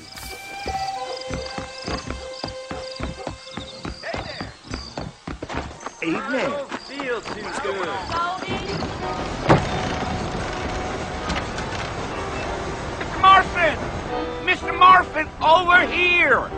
Marfin, 15.13 15.30
over 15.41 15.86
here! 15.91 16.49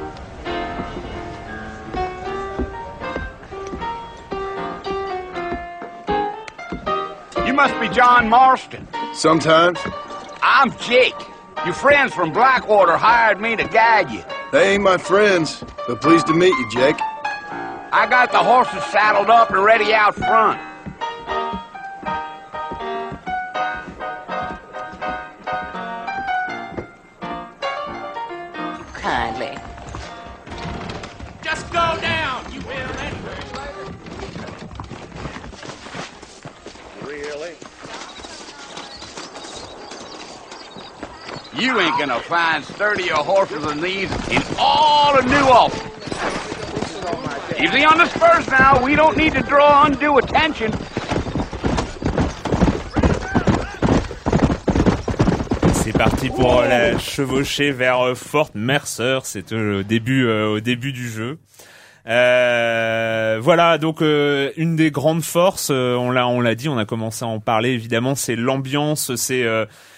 You 7.45 7.53
must 7.53 7.79
be 7.79 7.89
John 7.89 8.29
Marston. 8.29 8.87
Sometimes 9.13 9.79
I'm 10.41 10.71
Jake. 10.79 11.13
Your 11.65 11.73
friends 11.73 12.13
from 12.13 12.31
Blackwater 12.31 12.97
hired 12.97 13.39
me 13.39 13.55
to 13.55 13.63
guide 13.65 14.11
you. 14.11 14.23
they 14.51 14.73
ain't 14.73 14.83
my 14.83 14.97
friends, 14.97 15.63
but 15.87 16.01
pleased 16.01 16.27
to 16.27 16.33
meet 16.33 16.49
you, 16.49 16.71
Jake. 16.71 16.97
I 16.99 18.07
got 18.09 18.31
the 18.31 18.39
horses 18.39 18.83
saddled 18.85 19.29
up 19.29 19.51
and 19.51 19.63
ready 19.63 19.93
out 19.93 20.15
front. 20.15 20.59
You 41.57 41.79
ain't 41.79 41.97
gonna 41.97 42.19
find 42.19 42.65
sturdier 42.65 43.15
horses 43.15 43.63
than 43.63 43.79
these 43.81 44.11
in 44.29 44.41
all 44.59 45.17
of 45.17 45.25
New 45.25 45.45
Ulster. 45.47 45.89
Easy 47.57 47.85
on 47.85 47.97
the 47.97 48.05
spurs 48.07 48.47
now. 48.49 48.83
We 48.83 48.95
don't 48.95 49.15
need 49.15 49.33
to 49.33 49.41
draw 49.41 49.85
undue 49.85 50.17
attention. 50.17 50.71
C'est 55.71 55.93
parti 55.93 56.29
pour 56.29 56.59
euh, 56.59 56.67
la 56.67 56.99
chevaucher 56.99 57.71
vers 57.71 58.01
euh, 58.01 58.15
Fort 58.15 58.49
Mercer. 58.53 59.19
C'est 59.23 59.53
au 59.53 59.83
début, 59.83 60.25
euh, 60.25 60.47
au 60.47 60.59
début 60.59 60.91
du 60.91 61.07
jeu. 61.09 61.37
Euh, 62.07 63.39
voilà, 63.41 63.77
donc 63.77 64.01
euh, 64.01 64.51
une 64.57 64.75
des 64.75 64.91
grandes 64.91 65.23
forces, 65.23 65.69
euh, 65.71 65.95
on 65.95 66.11
l'a, 66.11 66.27
on 66.27 66.39
l'a 66.39 66.53
dit, 66.53 66.69
on 66.69 66.77
a 66.77 66.85
commencé 66.85 67.25
à 67.25 67.27
en 67.27 67.39
parler. 67.39 67.69
Évidemment, 67.69 68.13
c'est 68.13 68.35
l'ambiance, 68.35 69.15
c'est 69.15 69.45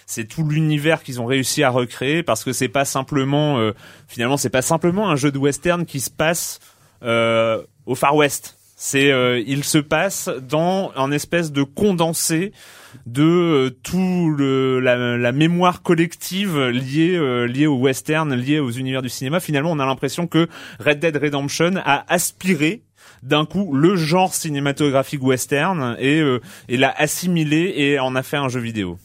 c'est 0.08 0.26
tout 0.26 0.44
l'univers 0.44 1.04
qu'ils 1.04 1.22
ont 1.22 1.28
réussi 1.28 1.62
à 1.62 1.70
recréer 1.70 2.24
parce 2.24 2.44
que 2.44 2.52
c'est 2.52 2.70
pas 2.70 2.86
simplement, 2.86 3.60
euh, 3.60 3.74
finalement, 4.08 4.38
c'est 4.38 4.50
pas 4.50 4.64
simplement 4.64 5.10
un 5.10 5.16
jeu 5.16 5.32
de 5.32 5.38
western 5.38 5.86
qui 5.86 6.00
se 6.00 6.10
passe 6.10 6.60
euh, 7.04 7.62
au 7.86 7.94
Far 7.94 8.16
West. 8.16 8.58
C'est, 8.76 9.12
euh, 9.12 9.40
il 9.46 9.64
se 9.64 9.78
passe 9.78 10.30
dans 10.42 10.92
un 10.96 11.12
espèce 11.12 11.52
de 11.52 11.64
condensé 11.64 12.54
de 13.06 13.24
euh, 13.24 13.70
tout 13.84 14.36
la, 14.38 15.32
mémoire 15.32 15.82
collective 15.82 16.60
liée 16.60 17.16
euh, 17.16 17.46
liée 17.46 17.68
au 17.68 17.78
western, 17.78 18.34
liée 18.34 18.60
aux 18.60 18.72
univers 18.72 19.02
du 19.02 19.10
cinéma. 19.10 19.40
Finalement, 19.40 19.72
on 19.72 19.80
a 19.80 19.86
l'impression 19.86 20.28
que 20.28 20.48
Red 20.80 21.00
Dead 21.00 21.16
Redemption 21.16 21.74
a 21.84 22.06
aspiré 22.12 22.82
d'un 23.24 23.46
coup 23.46 23.74
le 23.74 23.96
genre 23.96 24.34
cinématographique 24.34 25.24
western 25.24 25.96
et 26.00 26.20
euh, 26.20 26.40
et 26.70 26.78
l'a 26.78 26.94
assimilé 26.96 27.74
et 27.78 28.00
en 28.00 28.16
a 28.16 28.24
fait 28.24 28.38
un 28.38 28.50
jeu 28.50 28.60
vidéo. 28.60 28.98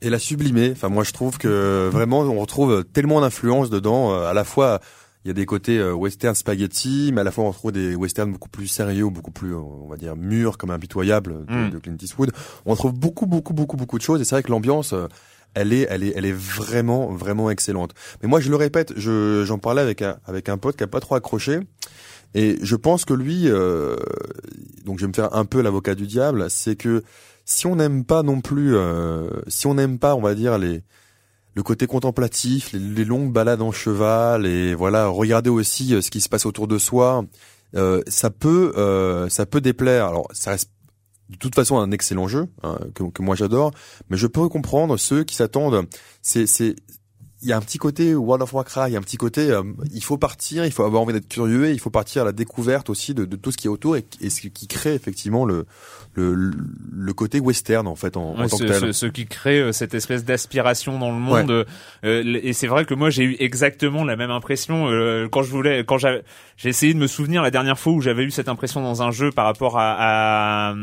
Et 0.00 0.10
l'a 0.10 0.18
sublimé. 0.18 0.70
Enfin, 0.72 0.88
moi, 0.88 1.02
je 1.04 1.12
trouve 1.12 1.38
que 1.38 1.88
vraiment, 1.90 2.20
on 2.20 2.38
retrouve 2.40 2.84
tellement 2.84 3.20
d'influence 3.20 3.68
dedans. 3.70 4.12
euh, 4.12 4.26
À 4.26 4.32
la 4.34 4.44
fois, 4.44 4.80
il 5.24 5.28
y 5.28 5.30
a 5.32 5.34
des 5.34 5.44
côtés 5.46 5.78
euh, 5.78 5.92
western 5.92 6.34
spaghetti, 6.36 7.10
mais 7.12 7.22
à 7.22 7.24
la 7.24 7.32
fois, 7.32 7.44
on 7.44 7.50
retrouve 7.50 7.72
des 7.72 7.96
westerns 7.96 8.30
beaucoup 8.32 8.48
plus 8.48 8.68
sérieux, 8.68 9.08
beaucoup 9.08 9.32
plus, 9.32 9.52
euh, 9.54 9.58
on 9.58 9.88
va 9.88 9.96
dire, 9.96 10.14
mûrs, 10.14 10.56
comme 10.56 10.70
impitoyables 10.70 11.44
de, 11.46 11.52
Mm. 11.52 11.70
de 11.70 11.78
Clint 11.78 11.96
Eastwood. 12.00 12.30
On 12.64 12.70
retrouve 12.72 12.92
beaucoup, 12.94 13.26
beaucoup, 13.26 13.52
beaucoup, 13.54 13.76
beaucoup 13.76 13.98
de 13.98 14.02
choses. 14.02 14.20
Et 14.20 14.24
c'est 14.24 14.36
vrai 14.36 14.42
que 14.44 14.50
l'ambiance, 14.50 14.92
euh, 14.92 15.08
elle 15.54 15.72
est, 15.72 15.86
elle 15.90 16.04
est, 16.04 16.12
elle 16.14 16.26
est 16.26 16.32
vraiment, 16.36 17.08
vraiment 17.12 17.50
excellente. 17.50 17.92
Mais 18.22 18.28
moi, 18.28 18.38
je 18.38 18.50
le 18.50 18.56
répète, 18.56 18.92
je, 18.96 19.42
j'en 19.44 19.58
parlais 19.58 19.82
avec 19.82 20.02
un, 20.02 20.18
avec 20.26 20.48
un 20.48 20.58
pote 20.58 20.76
qui 20.76 20.84
a 20.84 20.86
pas 20.86 21.00
trop 21.00 21.16
accroché. 21.16 21.58
Et 22.34 22.58
je 22.62 22.76
pense 22.76 23.04
que 23.04 23.14
lui, 23.14 23.44
euh, 23.50 23.96
donc 24.84 24.98
je 24.98 25.04
vais 25.04 25.08
me 25.08 25.14
faire 25.14 25.34
un 25.34 25.46
peu 25.46 25.62
l'avocat 25.62 25.94
du 25.94 26.06
diable, 26.06 26.46
c'est 26.50 26.76
que 26.76 27.02
si 27.50 27.66
on 27.66 27.76
n'aime 27.76 28.04
pas 28.04 28.22
non 28.22 28.42
plus, 28.42 28.76
euh, 28.76 29.30
si 29.46 29.66
on 29.66 29.74
n'aime 29.74 29.98
pas, 29.98 30.14
on 30.14 30.20
va 30.20 30.34
dire 30.34 30.58
les 30.58 30.82
le 31.54 31.62
côté 31.64 31.88
contemplatif, 31.88 32.70
les, 32.72 33.04
longues 33.04 33.32
balades 33.32 33.62
en 33.62 33.72
cheval 33.72 34.46
et 34.46 34.74
voilà, 34.74 35.08
regarder 35.08 35.50
aussi 35.50 35.92
euh, 35.92 36.00
ce 36.00 36.10
qui 36.10 36.20
se 36.20 36.28
passe 36.28 36.46
autour 36.46 36.68
de 36.68 36.78
soi, 36.78 37.24
euh, 37.74 38.00
ça 38.06 38.30
peut, 38.30 38.72
euh, 38.76 39.28
ça 39.28 39.44
peut 39.44 39.60
déplaire. 39.60 40.06
Alors, 40.06 40.28
ça 40.30 40.52
reste 40.52 40.70
de 41.30 41.36
toute 41.36 41.56
façon 41.56 41.78
un 41.78 41.90
excellent 41.90 42.28
jeu 42.28 42.46
hein, 42.62 42.78
que, 42.94 43.02
que 43.10 43.22
moi 43.22 43.34
j'adore, 43.34 43.72
mais 44.08 44.16
je 44.16 44.28
peux 44.28 44.48
comprendre 44.48 44.96
ceux 44.98 45.24
qui 45.24 45.34
s'attendent. 45.34 45.88
C'est, 46.22 46.46
c'est, 46.46 46.76
il 47.42 47.48
y 47.48 47.52
a 47.52 47.56
un 47.56 47.60
petit 47.60 47.78
côté 47.78 48.14
World 48.14 48.42
of 48.42 48.52
Warcraft, 48.52 48.90
il 48.90 48.92
y 48.92 48.96
a 48.96 48.98
un 48.98 49.02
petit 49.02 49.16
côté, 49.16 49.50
euh, 49.50 49.62
il 49.94 50.02
faut 50.02 50.18
partir, 50.18 50.64
il 50.64 50.72
faut 50.72 50.82
avoir 50.82 51.02
envie 51.02 51.12
d'être 51.12 51.28
curieux, 51.28 51.66
et 51.68 51.72
il 51.72 51.78
faut 51.78 51.90
partir 51.90 52.22
à 52.22 52.24
la 52.24 52.32
découverte 52.32 52.90
aussi 52.90 53.14
de, 53.14 53.24
de 53.24 53.36
tout 53.36 53.52
ce 53.52 53.56
qui 53.56 53.66
est 53.68 53.70
autour 53.70 53.96
et, 53.96 54.04
et 54.20 54.28
ce 54.30 54.48
qui 54.48 54.66
crée 54.66 54.94
effectivement 54.94 55.44
le, 55.44 55.64
le, 56.14 56.34
le 56.92 57.12
côté 57.12 57.38
western 57.38 57.86
en 57.86 57.94
fait 57.94 58.16
en, 58.16 58.34
tant 58.34 58.48
ce, 58.48 58.62
que 58.64 58.68
tel. 58.68 58.80
ce- 58.80 58.92
ce 58.92 59.06
qui 59.06 59.26
crée 59.26 59.60
euh, 59.60 59.72
cette 59.72 59.94
espèce 59.94 60.24
d'aspiration 60.24 60.98
dans 60.98 61.12
le 61.12 61.18
monde. 61.18 61.50
euh, 61.52 61.64
euh, 62.04 62.40
et 62.42 62.52
c'est 62.52 62.66
vrai 62.66 62.84
que 62.84 62.94
moi 62.94 63.08
j'ai 63.10 63.22
eu 63.24 63.36
exactement 63.38 64.02
la 64.04 64.16
même 64.16 64.30
impression 64.32 64.88
euh, 64.88 65.28
quand 65.30 65.42
je 65.42 65.50
voulais, 65.50 65.84
quand 65.84 65.98
j'ai 65.98 66.22
essayé 66.64 66.92
de 66.92 66.98
me 66.98 67.06
souvenir 67.06 67.42
la 67.42 67.50
dernière 67.52 67.78
fois 67.78 67.92
où 67.92 68.00
j'avais 68.00 68.24
eu 68.24 68.30
cette 68.32 68.48
impression 68.48 68.82
dans 68.82 69.02
un 69.02 69.12
jeu 69.12 69.30
par 69.30 69.44
rapport 69.44 69.78
à, 69.78 70.70
à, 70.70 70.74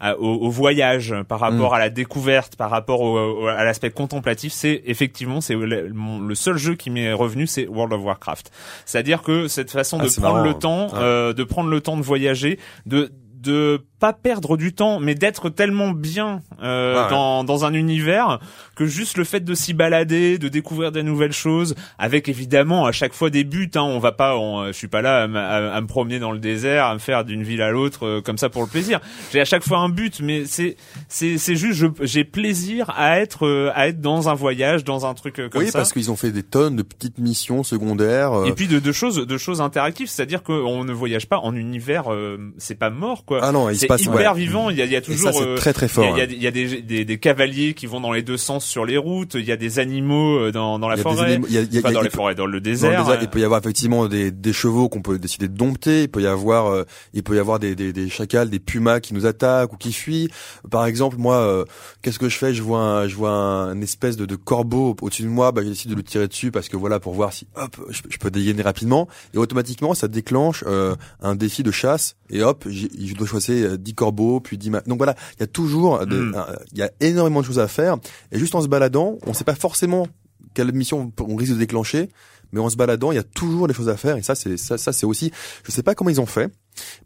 à- 0.00 0.18
au, 0.18 0.34
au 0.46 0.50
voyage, 0.50 1.14
par 1.28 1.40
rapport 1.40 1.70
Mm. 1.72 1.74
à 1.74 1.78
la 1.78 1.88
découverte, 1.90 2.56
par 2.56 2.68
rapport 2.70 3.00
au, 3.00 3.44
au- 3.44 3.46
à 3.46 3.64
l'aspect 3.64 3.90
contemplatif. 3.90 4.52
C'est 4.52 4.82
effectivement 4.86 5.40
c'est 5.40 5.54
mon- 5.94 6.20
le 6.20 6.34
seul 6.34 6.56
jeu 6.58 6.74
qui 6.74 6.90
m'est 6.90 7.12
revenu, 7.12 7.46
c'est 7.46 7.66
World 7.66 7.92
of 7.94 8.02
Warcraft. 8.02 8.50
C'est-à-dire 8.84 9.22
que 9.22 9.48
cette 9.48 9.70
façon 9.70 9.98
Ah, 10.00 10.04
de 10.04 10.08
prendre 10.10 10.34
marrant, 10.34 10.44
le 10.46 10.54
temps, 10.54 10.86
ouais. 10.88 10.98
euh, 11.00 11.32
de 11.32 11.44
prendre 11.44 11.70
le 11.70 11.80
temps 11.80 11.96
de 11.96 12.02
voyager, 12.02 12.58
de 12.86 13.10
de 13.40 13.84
pas 14.04 14.12
perdre 14.12 14.58
du 14.58 14.74
temps, 14.74 15.00
mais 15.00 15.14
d'être 15.14 15.48
tellement 15.48 15.92
bien 15.92 16.42
euh, 16.62 17.02
ouais. 17.04 17.08
dans, 17.08 17.42
dans 17.42 17.64
un 17.64 17.72
univers 17.72 18.38
que 18.76 18.84
juste 18.84 19.16
le 19.16 19.24
fait 19.24 19.40
de 19.40 19.54
s'y 19.54 19.72
balader, 19.72 20.36
de 20.36 20.48
découvrir 20.48 20.92
des 20.92 21.02
nouvelles 21.02 21.32
choses, 21.32 21.74
avec 21.98 22.28
évidemment 22.28 22.84
à 22.84 22.92
chaque 22.92 23.14
fois 23.14 23.30
des 23.30 23.44
buts. 23.44 23.70
Hein, 23.76 23.80
on 23.80 23.98
va 24.00 24.12
pas, 24.12 24.36
on, 24.36 24.66
je 24.66 24.72
suis 24.72 24.88
pas 24.88 25.00
là 25.00 25.22
à, 25.22 25.24
m- 25.24 25.36
à- 25.36 25.74
à 25.74 25.80
me 25.80 25.86
promener 25.86 26.18
dans 26.18 26.32
le 26.32 26.38
désert, 26.38 26.84
à 26.84 26.92
me 26.92 26.98
faire 26.98 27.24
d'une 27.24 27.42
ville 27.44 27.62
à 27.62 27.70
l'autre 27.70 28.04
euh, 28.06 28.20
comme 28.20 28.36
ça 28.36 28.50
pour 28.50 28.60
le 28.60 28.68
plaisir. 28.68 29.00
J'ai 29.32 29.40
à 29.40 29.46
chaque 29.46 29.62
fois 29.64 29.78
un 29.78 29.88
but, 29.88 30.20
mais 30.20 30.44
c'est 30.44 30.76
c'est 31.08 31.38
c'est 31.38 31.56
juste 31.56 31.82
j'ai 32.02 32.24
plaisir 32.24 32.90
à 32.96 33.20
être 33.20 33.46
euh, 33.46 33.70
à 33.74 33.88
être 33.88 34.02
dans 34.02 34.28
un 34.28 34.34
voyage, 34.34 34.84
dans 34.84 35.06
un 35.06 35.14
truc 35.14 35.38
euh, 35.38 35.48
comme 35.48 35.62
oui, 35.62 35.70
ça. 35.70 35.78
parce 35.78 35.94
qu'ils 35.94 36.10
ont 36.10 36.16
fait 36.16 36.30
des 36.30 36.42
tonnes 36.42 36.76
de 36.76 36.82
petites 36.82 37.16
missions 37.18 37.62
secondaires. 37.62 38.32
euh, 38.34 38.44
Et 38.44 38.52
puis 38.52 38.66
de, 38.68 38.78
de 38.80 38.92
choses, 38.92 39.16
de 39.26 39.38
choses 39.38 39.62
interactives, 39.62 40.08
c'est-à-dire 40.08 40.42
qu'on 40.42 40.84
ne 40.84 40.92
voyage 40.92 41.26
pas 41.26 41.38
en 41.38 41.54
univers, 41.56 42.12
euh, 42.12 42.36
c'est 42.58 42.78
pas 42.78 42.90
mort 42.90 43.24
quoi. 43.24 43.38
Ah 43.42 43.50
non, 43.52 43.70
il 43.70 43.78
se 43.78 43.86
passe 43.96 44.02
hyper 44.02 44.32
ouais. 44.34 44.38
vivant. 44.40 44.70
Il 44.70 44.76
y 44.76 44.82
a, 44.82 44.84
il 44.84 44.92
y 44.92 44.96
a 44.96 45.00
toujours, 45.00 45.32
ça, 45.32 45.40
euh, 45.42 45.56
très 45.56 45.72
très 45.72 45.86
il 45.86 45.90
y 45.90 45.92
fort. 45.92 46.04
il 46.04 46.18
y 46.18 46.20
a 46.20 46.24
hein. 46.24 46.26
des- 46.26 46.34
il 46.34 46.42
y 46.42 46.46
a 46.46 46.50
des, 46.50 46.82
des, 46.82 47.04
des 47.04 47.18
cavaliers 47.18 47.74
qui 47.74 47.86
vont 47.86 48.00
dans 48.00 48.12
les 48.12 48.22
deux 48.22 48.36
sens 48.36 48.64
sur 48.64 48.84
les 48.84 48.96
routes. 48.96 49.34
Il 49.34 49.44
y 49.44 49.52
a 49.52 49.56
des 49.56 49.78
animaux 49.78 50.38
euh, 50.38 50.52
dans, 50.52 50.78
dans 50.78 50.88
la 50.88 50.96
forêt, 50.96 51.40
il 51.48 51.52
y 51.54 51.58
a- 51.58 51.92
dans 51.92 52.00
les 52.00 52.10
forêts, 52.10 52.34
dans 52.34 52.46
le 52.46 52.52
Dans 52.52 52.56
le 52.56 52.60
désert. 52.60 53.04
désert, 53.04 53.18
il 53.22 53.28
peut 53.28 53.40
y 53.40 53.44
avoir 53.44 53.60
effectivement 53.60 54.06
des, 54.06 54.30
des 54.30 54.52
chevaux 54.52 54.88
qu'on 54.88 55.02
peut 55.02 55.18
décider 55.18 55.48
de 55.48 55.56
dompter. 55.56 56.02
Il 56.02 56.08
peut 56.08 56.22
y 56.22 56.26
avoir, 56.26 56.66
euh, 56.66 56.84
il 57.12 57.22
peut 57.22 57.36
y 57.36 57.38
avoir 57.38 57.58
des, 57.58 57.74
des, 57.74 57.92
des 57.92 58.08
chacals, 58.08 58.48
des 58.50 58.58
pumas 58.60 59.00
qui 59.00 59.14
nous 59.14 59.26
attaquent 59.26 59.72
ou 59.72 59.76
qui 59.76 59.92
fuient. 59.92 60.28
Par 60.70 60.86
exemple, 60.86 61.16
moi, 61.18 61.36
euh, 61.36 61.64
qu'est-ce 62.02 62.18
que 62.18 62.28
je 62.28 62.36
fais? 62.36 62.54
Je 62.54 62.62
vois, 62.62 62.80
un, 62.80 63.08
je 63.08 63.14
vois 63.16 63.30
un, 63.30 63.80
espèce 63.80 64.16
de, 64.16 64.26
de 64.26 64.36
corbeau 64.36 64.96
au-dessus 65.02 65.22
de 65.22 65.28
moi. 65.28 65.52
Bah, 65.52 65.62
je 65.62 65.68
décide 65.68 65.90
de 65.90 65.96
le 65.96 66.02
tirer 66.02 66.28
dessus 66.28 66.50
parce 66.50 66.68
que 66.68 66.76
voilà, 66.76 67.00
pour 67.00 67.14
voir 67.14 67.32
si, 67.32 67.46
hop, 67.56 67.76
je, 67.90 68.02
je 68.08 68.18
peux 68.18 68.30
dégainer 68.30 68.62
rapidement. 68.62 69.08
Et 69.34 69.38
automatiquement, 69.38 69.94
ça 69.94 70.08
déclenche 70.08 70.64
euh, 70.66 70.94
un 71.22 71.34
défi 71.34 71.62
de 71.62 71.70
chasse. 71.70 72.16
Et 72.30 72.42
hop, 72.42 72.64
je 72.68 73.14
dois 73.14 73.26
choisir 73.26 73.72
euh, 73.72 73.76
10 73.84 73.94
corbeaux, 73.94 74.40
puis 74.40 74.58
10 74.58 74.70
ma- 74.70 74.80
Donc 74.80 74.96
voilà, 74.98 75.14
il 75.36 75.40
y 75.40 75.42
a 75.44 75.46
toujours, 75.46 76.00
Mm. 76.04 76.34
un- 76.36 76.46
il 76.72 76.78
y 76.78 76.82
a 76.82 76.90
énormément 77.00 77.40
de 77.40 77.46
choses 77.46 77.58
à 77.60 77.68
faire. 77.68 77.96
Et 78.32 78.38
juste 78.38 78.54
en 78.56 78.60
se 78.62 78.66
baladant, 78.68 79.18
on 79.26 79.32
sait 79.34 79.44
pas 79.44 79.54
forcément 79.54 80.08
quelle 80.54 80.72
mission 80.72 81.12
on 81.20 81.36
risque 81.36 81.52
de 81.52 81.58
déclencher 81.58 82.08
mais 82.52 82.60
en 82.60 82.70
se 82.70 82.76
baladant, 82.76 83.10
il 83.10 83.16
y 83.16 83.18
a 83.18 83.24
toujours 83.24 83.66
des 83.66 83.74
choses 83.74 83.88
à 83.88 83.96
faire 83.96 84.16
et 84.16 84.22
ça 84.22 84.36
c'est 84.36 84.56
ça, 84.56 84.78
ça 84.78 84.92
c'est 84.92 85.06
aussi 85.06 85.32
je 85.64 85.72
sais 85.72 85.82
pas 85.82 85.96
comment 85.96 86.10
ils 86.10 86.20
ont 86.20 86.26
fait, 86.26 86.52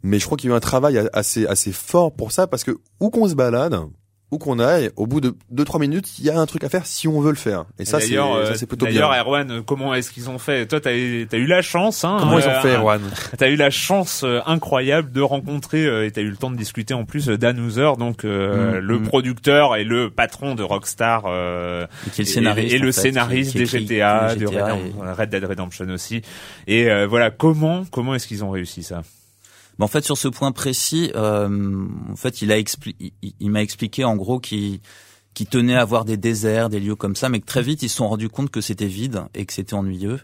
mais 0.03 0.19
je 0.19 0.25
crois 0.25 0.37
qu'il 0.37 0.47
y 0.47 0.51
a 0.51 0.53
eu 0.53 0.57
un 0.57 0.59
travail 0.59 1.09
assez 1.11 1.47
assez 1.47 1.71
fort 1.71 2.11
pour 2.13 2.31
ça 2.31 2.45
parce 2.45 2.63
que 2.63 2.77
où 2.99 3.09
qu'on 3.09 3.27
se 3.27 3.33
balade, 3.33 3.75
où 4.31 4.37
qu'on 4.37 4.59
aille, 4.59 4.91
au 4.95 5.07
bout 5.07 5.21
de 5.21 5.35
2-3 5.53 5.79
minutes, 5.79 6.19
il 6.19 6.25
y 6.25 6.29
a 6.29 6.37
un 6.39 6.45
truc 6.45 6.63
à 6.63 6.69
faire 6.69 6.85
si 6.85 7.07
on 7.07 7.19
veut 7.19 7.31
le 7.31 7.35
faire. 7.35 7.65
Et, 7.79 7.85
ça, 7.85 7.99
c'est 7.99 8.13
ça, 8.15 8.23
euh, 8.25 8.53
c'est 8.55 8.67
plutôt 8.67 8.85
bien. 8.85 8.93
D'ailleurs, 8.93 9.13
Erwan, 9.25 9.63
comment 9.65 9.93
est-ce 9.95 10.11
qu'ils 10.11 10.29
ont 10.29 10.37
fait? 10.37 10.67
Toi, 10.67 10.79
t'as 10.79 10.93
eu, 10.95 11.25
t'as 11.27 11.37
eu 11.37 11.47
la 11.47 11.61
chance. 11.63 12.03
Hein, 12.03 12.17
Comment 12.19 12.37
ils 12.37 12.45
ont 12.47 12.51
euh, 12.51 12.61
fait, 12.61 12.75
Erwan 12.75 13.01
T'as 13.37 13.49
eu 13.49 13.55
la 13.55 13.69
chance 13.71 14.21
euh, 14.23 14.39
incroyable 14.45 15.11
de 15.11 15.21
rencontrer 15.21 15.85
euh, 15.85 16.05
et 16.05 16.11
t'as 16.11 16.21
eu 16.21 16.29
le 16.29 16.37
temps 16.37 16.51
de 16.51 16.57
discuter 16.57 16.93
en 16.93 17.05
plus 17.05 17.29
euh, 17.29 17.37
Dan 17.37 17.59
Houser, 17.59 17.91
donc 17.97 18.23
euh, 18.25 18.79
Mm, 18.79 18.85
le 18.85 18.99
mm. 18.99 19.03
producteur 19.07 19.75
et 19.75 19.83
le 19.83 20.09
patron 20.11 20.53
de 20.55 20.63
Rockstar 20.63 21.23
euh, 21.27 21.87
Et 22.07 22.09
qui 22.11 22.21
est 22.21 22.25
le 22.25 22.29
scénariste, 22.29 22.73
et, 22.75 22.77
le 22.77 22.91
fait, 22.91 23.01
scénariste 23.01 23.51
qui- 23.53 23.63
qui 23.63 23.85
des 23.85 23.95
GTA, 23.95 24.35
de 24.35 24.45
Red, 24.45 24.55
et- 24.57 25.11
Red 25.21 25.29
Dead 25.29 25.43
Redemption 25.45 25.87
aussi. 25.89 26.21
Et 26.67 26.89
euh, 26.89 27.07
voilà, 27.07 27.31
comment 27.31 27.83
comment 27.91 28.13
est-ce 28.15 28.27
qu'ils 28.27 28.43
ont 28.43 28.51
réussi 28.51 28.83
ça? 28.83 29.01
Mais 29.79 29.85
en 29.85 29.87
fait, 29.87 30.03
sur 30.03 30.17
ce 30.17 30.27
point 30.27 30.51
précis, 30.51 31.11
euh, 31.15 31.87
en 32.11 32.15
fait, 32.17 32.41
il 32.41 33.49
m'a 33.49 33.61
expliqué 33.61 34.03
en 34.03 34.15
gros 34.15 34.39
qu'il 34.39 34.79
qu'il 35.33 35.47
tenait 35.47 35.75
à 35.75 35.81
avoir 35.81 36.05
des 36.05 36.17
déserts, 36.17 36.69
des 36.69 36.79
lieux 36.79 36.95
comme 36.95 37.15
ça, 37.15 37.29
mais 37.29 37.39
que 37.39 37.45
très 37.45 37.61
vite 37.61 37.81
ils 37.81 37.89
se 37.89 37.95
sont 37.95 38.09
rendus 38.09 38.27
compte 38.29 38.49
que 38.49 38.61
c'était 38.61 38.87
vide 38.87 39.23
et 39.35 39.45
que 39.45 39.53
c'était 39.53 39.75
ennuyeux. 39.75 40.19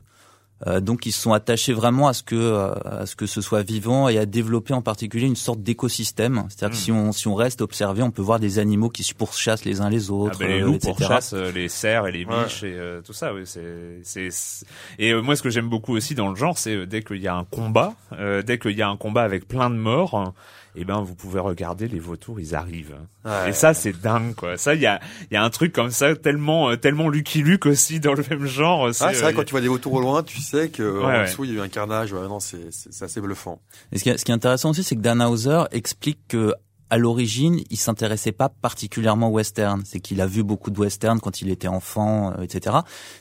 Euh, 0.67 0.80
donc 0.80 1.06
ils 1.06 1.12
se 1.12 1.21
sont 1.21 1.34
attachés 1.34 1.73
vraiment 1.73 2.08
à 2.08 2.13
ce 2.13 2.23
que 2.23 2.36
euh, 2.36 2.73
à 2.86 3.06
ce 3.06 3.15
que 3.15 3.25
ce 3.28 3.39
soit 3.41 3.62
vivant 3.62 4.10
et 4.10 4.17
à 4.17 4.25
développer 4.25 4.73
en 4.73 4.82
particulier 4.82 5.28
une 5.28 5.36
sorte 5.36 5.62
d'écosystème. 5.62 6.45
C'est-à-dire 6.49 6.75
que 6.75 6.82
Mm. 6.82 6.86
si 6.86 6.91
on 6.91 7.12
si 7.12 7.28
on 7.28 7.36
reste 7.36 7.62
observé, 7.62 8.01
on 8.01 8.12
peut 8.12 8.21
voir 8.21 8.39
des 8.39 8.58
animaux 8.60 8.89
qui 8.89 9.04
se 9.04 9.13
pourchassent 9.13 9.65
les 9.65 9.82
uns 9.82 9.89
les 9.89 10.10
ah, 10.10 10.13
autres, 10.13 10.39
ben, 10.39 10.47
Les 10.47 10.62
euh, 10.62 10.65
loups 10.65 10.75
etc. 10.75 10.93
pourchassent 10.97 11.34
les 11.34 11.69
cerfs 11.69 12.08
et 12.08 12.12
les 12.12 12.25
Ouais. 12.25 12.43
biches 12.45 12.63
et 12.63 12.73
euh, 12.73 13.01
tout 13.01 13.13
ça. 13.13 13.34
Oui, 13.34 13.41
c'est 13.45 13.99
c'est 14.04 14.30
c'est- 14.32 14.65
et 14.97 15.12
euh, 15.12 15.21
moi 15.21 15.36
ce 15.36 15.43
que 15.43 15.49
j'aime 15.49 15.69
beaucoup 15.69 15.95
aussi 15.95 16.15
dans 16.15 16.30
le 16.30 16.36
genre, 16.36 16.58
c'est 16.58 16.75
euh, 16.75 16.86
dès 16.86 17.04
qu'il 17.04 17.21
y 17.21 17.28
a 17.28 17.36
un 17.36 17.43
combat, 17.45 17.93
euh, 18.13 18.41
dès 18.41 18.58
qu'il 18.58 18.75
y 18.78 18.82
a 18.82 18.89
un 18.89 18.97
combat 18.97 19.21
avec 19.23 19.47
plein 19.47 19.69
de 19.69 19.75
morts. 19.75 20.34
Eh 20.77 20.85
ben 20.85 21.01
vous 21.01 21.15
pouvez 21.15 21.39
regarder 21.39 21.88
les 21.88 21.99
vautours, 21.99 22.39
ils 22.39 22.55
arrivent. 22.55 22.95
Ouais. 23.23 23.49
Et 23.49 23.53
ça 23.53 23.73
c'est 23.73 23.93
dingue 23.99 24.35
quoi. 24.35 24.57
Ça 24.57 24.75
il 24.75 24.81
y 24.81 24.85
a 24.85 24.99
il 25.31 25.33
y 25.33 25.38
a 25.38 25.43
un 25.43 25.49
truc 25.49 25.73
comme 25.73 25.91
ça 25.91 26.15
tellement 26.15 26.69
euh, 26.69 26.75
tellement 26.75 27.09
Lucky 27.09 27.41
Luke 27.41 27.65
aussi 27.65 27.99
dans 27.99 28.13
le 28.13 28.23
même 28.29 28.45
genre. 28.45 28.88
Ah, 28.88 28.93
c'est 28.93 29.05
vrai, 29.21 29.25
euh, 29.25 29.31
quand 29.35 29.43
tu 29.43 29.51
vois 29.51 29.61
des 29.61 29.67
vautours 29.67 29.93
au 29.93 30.01
loin, 30.01 30.23
tu 30.23 30.39
sais 30.41 30.69
que 30.69 30.83
Ouais, 30.99 31.03
en 31.03 31.07
ouais. 31.07 31.23
dessous, 31.25 31.43
il 31.45 31.51
y 31.51 31.53
a 31.55 31.57
eu 31.57 31.61
un 31.65 31.69
carnage. 31.69 32.13
Ouais, 32.13 32.27
non, 32.27 32.39
c'est, 32.39 32.71
c'est, 32.71 32.93
c'est 32.93 33.05
assez 33.05 33.21
bluffant. 33.21 33.59
Et 33.91 33.97
ce 33.97 34.03
qui 34.03 34.09
est, 34.09 34.17
ce 34.17 34.25
qui 34.25 34.31
est 34.31 34.35
intéressant 34.35 34.69
aussi, 34.71 34.83
c'est 34.83 34.95
que 34.95 35.01
Dan 35.01 35.21
Houser 35.21 35.63
explique 35.71 36.19
que 36.27 36.53
à 36.91 36.97
l'origine, 36.97 37.61
il 37.71 37.77
s'intéressait 37.77 38.31
pas 38.31 38.47
particulièrement 38.47 39.29
au 39.29 39.31
western. 39.31 39.81
C'est 39.85 39.99
qu'il 39.99 40.21
a 40.21 40.27
vu 40.27 40.43
beaucoup 40.43 40.69
de 40.69 40.79
western 40.79 41.19
quand 41.19 41.41
il 41.41 41.49
était 41.49 41.67
enfant, 41.67 42.31
euh, 42.38 42.43
etc. 42.43 42.75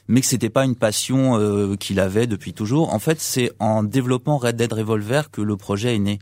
Mais 0.06 0.20
que 0.20 0.26
c'était 0.26 0.50
pas 0.50 0.66
une 0.66 0.76
passion 0.76 1.38
euh, 1.40 1.74
qu'il 1.76 1.98
avait 1.98 2.26
depuis 2.26 2.52
toujours. 2.52 2.92
En 2.92 2.98
fait, 2.98 3.20
c'est 3.20 3.52
en 3.60 3.82
développant 3.82 4.36
Red 4.36 4.56
Dead 4.56 4.70
Revolver 4.72 5.30
que 5.30 5.40
le 5.40 5.56
projet 5.56 5.94
est 5.94 5.98
né. 5.98 6.18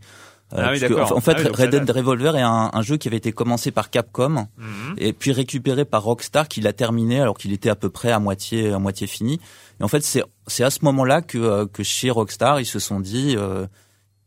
Euh, 0.54 0.62
Ah 0.66 0.70
oui, 0.72 0.80
que, 0.80 0.92
en 0.94 1.20
fait, 1.20 1.36
Ah 1.38 1.42
oui, 1.44 1.50
Red 1.52 1.70
Dead. 1.70 1.90
Revolver 1.90 2.36
est 2.36 2.42
un, 2.42 2.70
un 2.72 2.82
jeu 2.82 2.96
qui 2.96 3.08
avait 3.08 3.16
été 3.16 3.32
commencé 3.32 3.70
par 3.70 3.90
Capcom 3.90 4.46
mhm. 4.56 4.94
et 4.98 5.12
puis 5.12 5.32
récupéré 5.32 5.84
par 5.84 6.02
Rockstar 6.02 6.48
qui 6.48 6.60
l'a 6.60 6.72
terminé 6.72 7.20
alors 7.20 7.36
qu'il 7.36 7.52
était 7.52 7.70
à 7.70 7.76
peu 7.76 7.90
près 7.90 8.12
à 8.12 8.18
moitié 8.18 8.72
à 8.72 8.78
moitié 8.78 9.06
fini. 9.06 9.40
Et 9.80 9.84
en 9.84 9.88
fait, 9.88 10.02
c'est 10.02 10.22
c'est 10.46 10.64
à 10.64 10.70
ce 10.70 10.80
moment-là 10.84 11.22
que 11.22 11.38
euh, 11.38 11.66
que 11.66 11.82
chez 11.82 12.10
Rockstar, 12.10 12.60
ils 12.60 12.66
se 12.66 12.78
sont 12.78 13.00
dit 13.00 13.34
euh, 13.36 13.66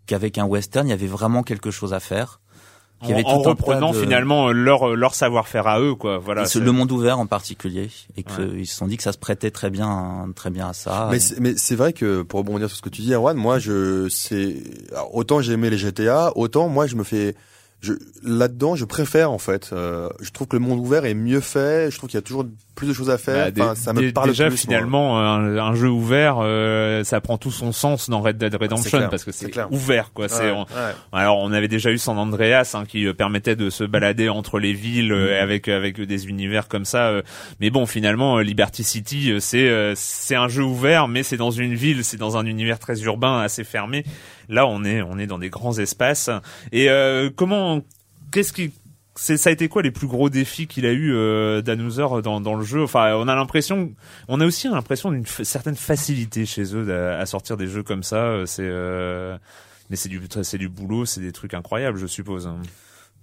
qu'avec 0.05 0.37
un 0.37 0.45
western, 0.45 0.87
il 0.87 0.91
y 0.91 0.93
avait 0.93 1.07
vraiment 1.07 1.43
quelque 1.43 1.71
chose 1.71 1.93
à 1.93 1.99
faire. 1.99 2.39
En, 3.01 3.09
avait 3.11 3.23
tout 3.23 3.39
reprenant 3.43 3.91
de- 3.91 3.99
finalement 3.99 4.47
euh, 4.47 4.51
leur 4.53 4.95
leur 4.95 5.13
savoir-faire 5.15 5.67
à 5.67 5.79
eux 5.79 5.95
quoi. 5.95 6.17
Voilà. 6.17 6.45
Le 6.55 6.71
monde 6.71 6.91
ouvert 6.91 7.19
en 7.19 7.27
particulier 7.27 7.89
et 8.17 8.23
Ouais. 8.37 8.47
qu'ils 8.55 8.67
se 8.67 8.75
sont 8.75 8.87
dit 8.87 8.97
que 8.97 9.03
ça 9.03 9.11
se 9.11 9.17
prêtait 9.17 9.51
très 9.51 9.69
bien 9.69 10.29
très 10.35 10.49
bien 10.49 10.69
à 10.69 10.73
ça. 10.73 11.07
Mais 11.11 11.17
Et- 11.17 11.19
c'est, 11.19 11.39
mais 11.39 11.53
c'est 11.57 11.75
vrai 11.75 11.93
que 11.93 12.21
pour 12.23 12.39
rebondir 12.39 12.67
sur 12.69 12.77
ce 12.77 12.81
que 12.81 12.89
tu 12.89 13.01
dis, 13.01 13.13
Erwan, 13.13 13.35
moi, 13.37 13.59
je, 13.59 14.07
c'est, 14.09 14.55
autant 15.13 15.41
j'ai 15.41 15.53
aimé 15.53 15.69
les 15.69 15.77
GTA, 15.77 16.31
autant 16.35 16.67
moi, 16.69 16.87
je 16.87 16.95
me 16.95 17.03
fais, 17.03 17.35
je, 17.81 17.93
là-dedans, 18.23 18.75
je 18.75 18.85
préfère 18.85 19.31
en 19.31 19.37
fait. 19.39 19.69
Euh, 19.73 20.09
je 20.21 20.31
trouve 20.31 20.47
que 20.47 20.55
le 20.55 20.61
monde 20.63 20.79
ouvert 20.79 21.05
est 21.05 21.13
mieux 21.13 21.41
fait. 21.41 21.91
Je 21.91 21.97
trouve 21.97 22.09
qu'il 22.09 22.17
y 22.17 22.19
a 22.19 22.23
toujours 22.23 22.45
plus 22.75 22.87
de 22.87 22.93
choses 22.93 23.09
à 23.09 23.17
faire. 23.17 23.51
Bah, 23.53 23.63
Enfin, 23.71 23.75
ça 23.75 23.93
me 23.93 24.11
parle 24.11 24.29
déjà 24.29 24.47
plus. 24.47 24.57
finalement 24.57 25.19
un, 25.19 25.57
un 25.57 25.75
jeu 25.75 25.89
ouvert 25.89 26.37
euh, 26.41 27.03
ça 27.03 27.21
prend 27.21 27.37
tout 27.37 27.51
son 27.51 27.71
sens 27.71 28.09
dans 28.09 28.21
Red 28.21 28.37
Dead 28.37 28.53
Redemption 28.53 28.97
clair, 28.97 29.09
parce 29.09 29.23
que 29.23 29.31
c'est 29.31 29.51
ouvert 29.71 30.11
quoi 30.13 30.25
Ouais, 30.25 30.29
c'est 30.29 30.51
on- 30.51 30.63
ouais. 30.63 30.93
alors 31.13 31.39
on 31.39 31.51
avait 31.53 31.67
déjà 31.67 31.91
eu 31.91 31.97
San 31.97 32.17
Andreas 32.17 32.71
hein, 32.73 32.83
qui 32.85 33.05
euh, 33.07 33.13
permettait 33.13 33.55
de 33.55 33.69
se 33.69 33.83
balader 33.83 34.29
entre 34.29 34.59
les 34.59 34.73
villes 34.73 35.11
euh, 35.13 35.41
avec 35.41 35.67
avec 35.67 35.99
des 36.01 36.27
univers 36.27 36.67
comme 36.67 36.85
ça 36.85 37.07
euh, 37.07 37.21
mais 37.59 37.69
bon 37.69 37.85
finalement 37.85 38.37
euh, 38.37 38.43
Liberty 38.43 38.83
City 38.83 39.33
c'est 39.39 39.67
euh, 39.69 39.93
c'est 39.95 40.35
un 40.35 40.47
jeu 40.47 40.63
ouvert 40.63 41.07
mais 41.07 41.23
c'est 41.23 41.37
dans 41.37 41.51
une 41.51 41.73
ville 41.75 42.03
c'est 42.03 42.17
dans 42.17 42.35
un 42.37 42.45
univers 42.45 42.77
très 42.79 43.01
urbain 43.03 43.39
assez 43.41 43.63
fermé 43.63 44.03
là 44.49 44.67
on 44.67 44.83
est 44.83 45.01
on 45.01 45.17
est 45.17 45.27
dans 45.27 45.39
des 45.39 45.49
grands 45.49 45.77
espaces 45.79 46.29
et 46.71 46.89
euh, 46.89 47.29
comment 47.35 47.81
qu'est-ce 48.31 48.51
qui 48.53 48.71
ça 49.17 49.49
a 49.49 49.51
été 49.53 49.67
quoi 49.69 49.81
les 49.81 49.91
plus 49.91 50.07
gros 50.07 50.29
défis 50.29 50.67
qu'il 50.67 50.85
a 50.85 50.91
eu 50.91 51.13
euh, 51.13 51.61
dans 51.61 52.41
dans 52.41 52.55
le 52.55 52.63
jeu? 52.63 52.83
Enfin 52.83 53.13
on 53.15 53.27
a 53.27 53.35
l'impression 53.35 53.91
on 54.27 54.41
a 54.41 54.45
aussi 54.45 54.67
l'impression 54.67 55.11
d'une 55.11 55.25
certaine 55.25 55.75
facilité 55.75 56.45
chez 56.45 56.75
eux 56.75 56.93
à, 56.93 57.19
à 57.19 57.25
sortir 57.25 57.55
des 57.57 57.67
jeux 57.67 57.83
comme 57.83 58.03
ça 58.03 58.17
euh, 58.17 58.45
c'est 58.45 58.63
euh, 58.67 59.37
mais 59.89 59.95
c'est 59.95 60.09
du 60.09 60.21
c'est 60.43 60.57
du 60.57 60.67
boulot 60.69 61.05
c'est 61.05 61.21
des 61.21 61.31
trucs 61.31 61.53
incroyables 61.53 61.97
je 61.97 62.07
suppose. 62.07 62.49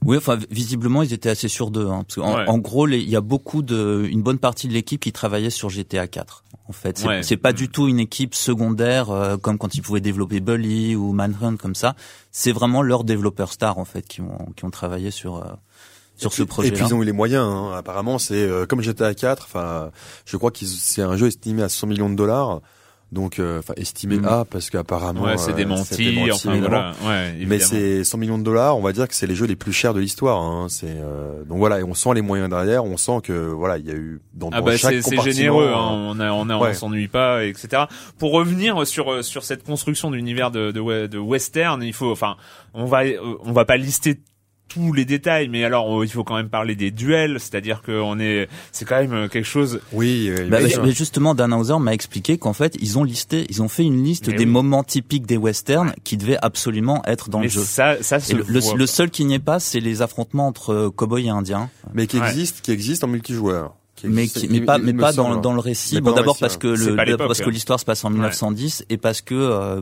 Oui, 0.05 0.17
enfin 0.17 0.37
visiblement 0.51 1.05
ils 1.05 1.13
étaient 1.13 1.29
assez 1.31 1.47
sûrs 1.47 1.71
d'eux. 1.71 1.87
Hein, 1.87 2.03
parce 2.09 2.17
Ouais. 2.17 2.49
en 2.49 2.59
gros, 2.59 2.89
il 2.89 3.09
y 3.09 3.15
a 3.15 3.21
beaucoup 3.21 3.63
de, 3.63 4.05
une 4.11 4.21
bonne 4.21 4.39
partie 4.41 4.67
de 4.67 4.73
l'équipe 4.73 5.01
qui 5.01 5.13
travaillait 5.13 5.49
sur 5.49 5.71
GTA 5.71 6.09
4. 6.09 6.43
En 6.67 6.73
fait, 6.73 6.99
c'est 6.99 7.07
Ouais. 7.07 7.23
c'est 7.23 7.37
pas 7.37 7.53
Mm. 7.53 7.57
du 7.57 7.69
tout 7.69 7.87
une 7.87 8.01
équipe 8.01 8.35
secondaire 8.35 9.11
euh, 9.11 9.37
comme 9.37 9.59
quand 9.59 9.77
ils 9.77 9.81
pouvaient 9.81 10.01
développer 10.01 10.41
Bully 10.41 10.97
ou 10.97 11.13
Manhunt 11.13 11.57
comme 11.57 11.77
ça. 11.77 11.95
C'est 12.33 12.51
vraiment 12.51 12.83
leurs 12.83 13.05
développeurs 13.05 13.53
stars 13.53 13.79
en 13.79 13.85
fait 13.85 14.03
qui 14.09 14.23
ont 14.23 14.49
qui 14.57 14.65
ont 14.65 14.71
travaillé 14.73 15.13
sur 15.13 15.37
euh, 15.37 15.45
sur 16.23 16.33
ce 16.33 16.43
Et 16.65 16.71
puis 16.73 16.85
ils 16.87 16.95
ont 16.95 17.03
eu 17.03 17.07
les 17.07 17.13
moyens. 17.13 17.45
Hein. 17.47 17.73
Apparemment, 17.77 18.19
c'est 18.19 18.35
euh, 18.35 18.67
comme 18.67 18.81
GTA 18.81 19.15
4. 19.15 19.45
Enfin, 19.45 19.91
je 20.25 20.37
crois 20.37 20.51
que 20.51 20.65
c'est 20.65 21.03
un 21.03 21.17
jeu 21.17 21.27
estimé 21.27 21.63
à 21.63 21.69
100 21.69 21.87
millions 21.87 22.11
de 22.11 22.15
dollars. 22.17 22.61
Donc, 23.13 23.39
euh, 23.39 23.59
enfin, 23.59 23.75
estimé 23.77 24.17
Mm. 24.17 24.25
à 24.25 24.45
parce 24.47 24.71
qu'apparemment, 24.71 25.25
ouais 25.25 25.37
c'est 25.37 25.51
euh, 25.51 25.55
démenti, 25.55 25.97
démenti, 26.15 26.33
enfin 26.33 26.59
voilà 26.59 26.93
ouais 27.07 27.35
Mais 27.47 27.59
c'est 27.59 28.05
100 28.05 28.17
millions 28.17 28.39
de 28.39 28.43
dollars, 28.43 28.79
on 28.79 28.81
va 28.81 28.93
dire 28.95 29.07
que 29.07 29.15
c'est 29.15 29.27
les 29.27 29.35
jeux 29.35 29.45
les 29.45 29.55
plus 29.55 29.75
chers 29.75 29.93
de 29.93 30.01
l'histoire. 30.01 30.41
Hein. 30.41 30.69
C'est 30.71 30.87
euh, 30.89 31.45
donc 31.45 31.59
voilà, 31.59 31.81
et 31.81 31.83
on 31.83 31.93
sent 31.93 32.15
les 32.15 32.23
moyens 32.23 32.49
derrière, 32.49 32.87
on 32.87 32.97
sent 32.97 33.19
que 33.23 33.35
voilà, 33.35 33.77
il 33.77 33.87
y 33.87 33.91
a 33.91 33.95
eu 33.95 34.23
dans, 34.33 34.49
Ah 34.51 34.63
bah 34.63 34.79
chaque 34.79 35.03
c'est 35.03 35.21
généreux, 35.21 35.69
hein. 35.69 35.77
hein. 35.77 36.07
on 36.09 36.21
a 36.21 36.33
on 36.33 36.49
a 36.49 36.57
Ouais. 36.57 36.71
on 36.71 36.73
s'ennuie 36.75 37.09
pas, 37.09 37.45
etc. 37.45 37.83
Pour 38.19 38.33
revenir 38.33 38.87
sur 38.87 39.23
sur 39.23 39.45
cette 39.45 39.63
construction 39.63 40.11
d'univers 40.11 40.51
de, 40.51 40.71
de 40.71 41.07
de 41.07 41.19
western, 41.19 41.83
il 41.83 41.93
faut 41.93 42.11
enfin 42.13 42.37
on 42.73 42.87
va 42.87 43.03
on 43.45 43.53
va 43.53 43.67
pas 43.67 43.77
lister 43.77 44.23
tous 44.73 44.93
les 44.93 45.05
détails, 45.05 45.49
mais 45.49 45.65
alors 45.65 46.01
euh, 46.01 46.05
il 46.05 46.11
faut 46.11 46.25
quand 46.25 46.37
même 46.37 46.49
parler 46.49 46.75
des 46.77 46.91
duels, 46.91 47.39
c'est-à-dire 47.41 47.83
que 47.83 47.93
on 47.93 48.19
est 48.19 48.49
c'est 48.71 48.85
quand 48.85 49.01
même 49.01 49.13
euh, 49.13 49.29
quelque 49.29 49.45
chose. 49.49 49.81
Oui, 49.93 50.29
euh, 50.31 50.49
Bah, 50.49 50.59
mais- 50.83 50.91
justement, 50.93 51.35
Dan 51.35 51.53
Houser 51.53 51.79
m'a 51.81 51.95
expliqué 51.95 52.39
qu'en 52.39 52.53
fait, 52.53 52.77
ils 52.81 52.99
ont 52.99 53.05
listé, 53.05 53.47
ils 53.51 53.63
ont 53.63 53.69
fait 53.69 53.85
une 53.85 54.03
liste 54.03 54.29
Mais 54.29 54.35
des 54.35 54.45
oui. 54.45 54.51
moments 54.51 54.85
typiques 54.85 55.27
des 55.27 55.37
westerns 55.37 55.93
qui 56.05 56.17
devaient 56.17 56.39
absolument 56.43 57.03
être 57.07 57.29
dans 57.29 57.39
mais 57.41 57.45
le 57.47 57.51
jeu. 57.51 57.63
ça 57.63 57.97
ça 58.03 58.21
se 58.21 58.35
le, 58.35 58.45
le- 58.49 58.61
voit. 58.61 58.75
le 58.77 58.87
seul 58.87 59.11
qui 59.11 59.25
n'y 59.25 59.35
est 59.35 59.39
pas, 59.39 59.59
c'est 59.61 59.81
les 59.81 60.03
affrontements 60.03 60.47
entre 60.47 60.73
euh, 60.73 60.91
cow-boys 60.91 61.21
et 61.21 61.29
indiens. 61.29 61.69
mais 61.95 62.07
qui 62.07 62.19
Ouais. 62.19 62.29
existe, 62.29 62.61
qui 62.63 62.71
existe 62.71 63.05
en 63.05 63.09
multijoueur. 63.09 63.75
Mais, 64.05 64.27
qui- 64.27 64.49
mais 64.49 64.61
pas 64.63 64.79
mais 64.79 64.93
pas 64.95 65.13
dans, 65.13 65.53
le 65.53 65.61
récit 65.61 66.01
bon 66.01 66.11
d'abord 66.13 66.37
parce 66.37 66.57
que 66.57 66.67
le 66.67 66.97
parce 67.17 67.39
que 67.41 67.45
hein. 67.45 67.51
l'histoire 67.53 67.79
se 67.79 67.85
passe 67.85 68.05
en 68.05 68.11
1910 68.11 68.85
et 68.91 68.97
parce 68.97 69.21
que 69.21 69.35
euh, 69.35 69.81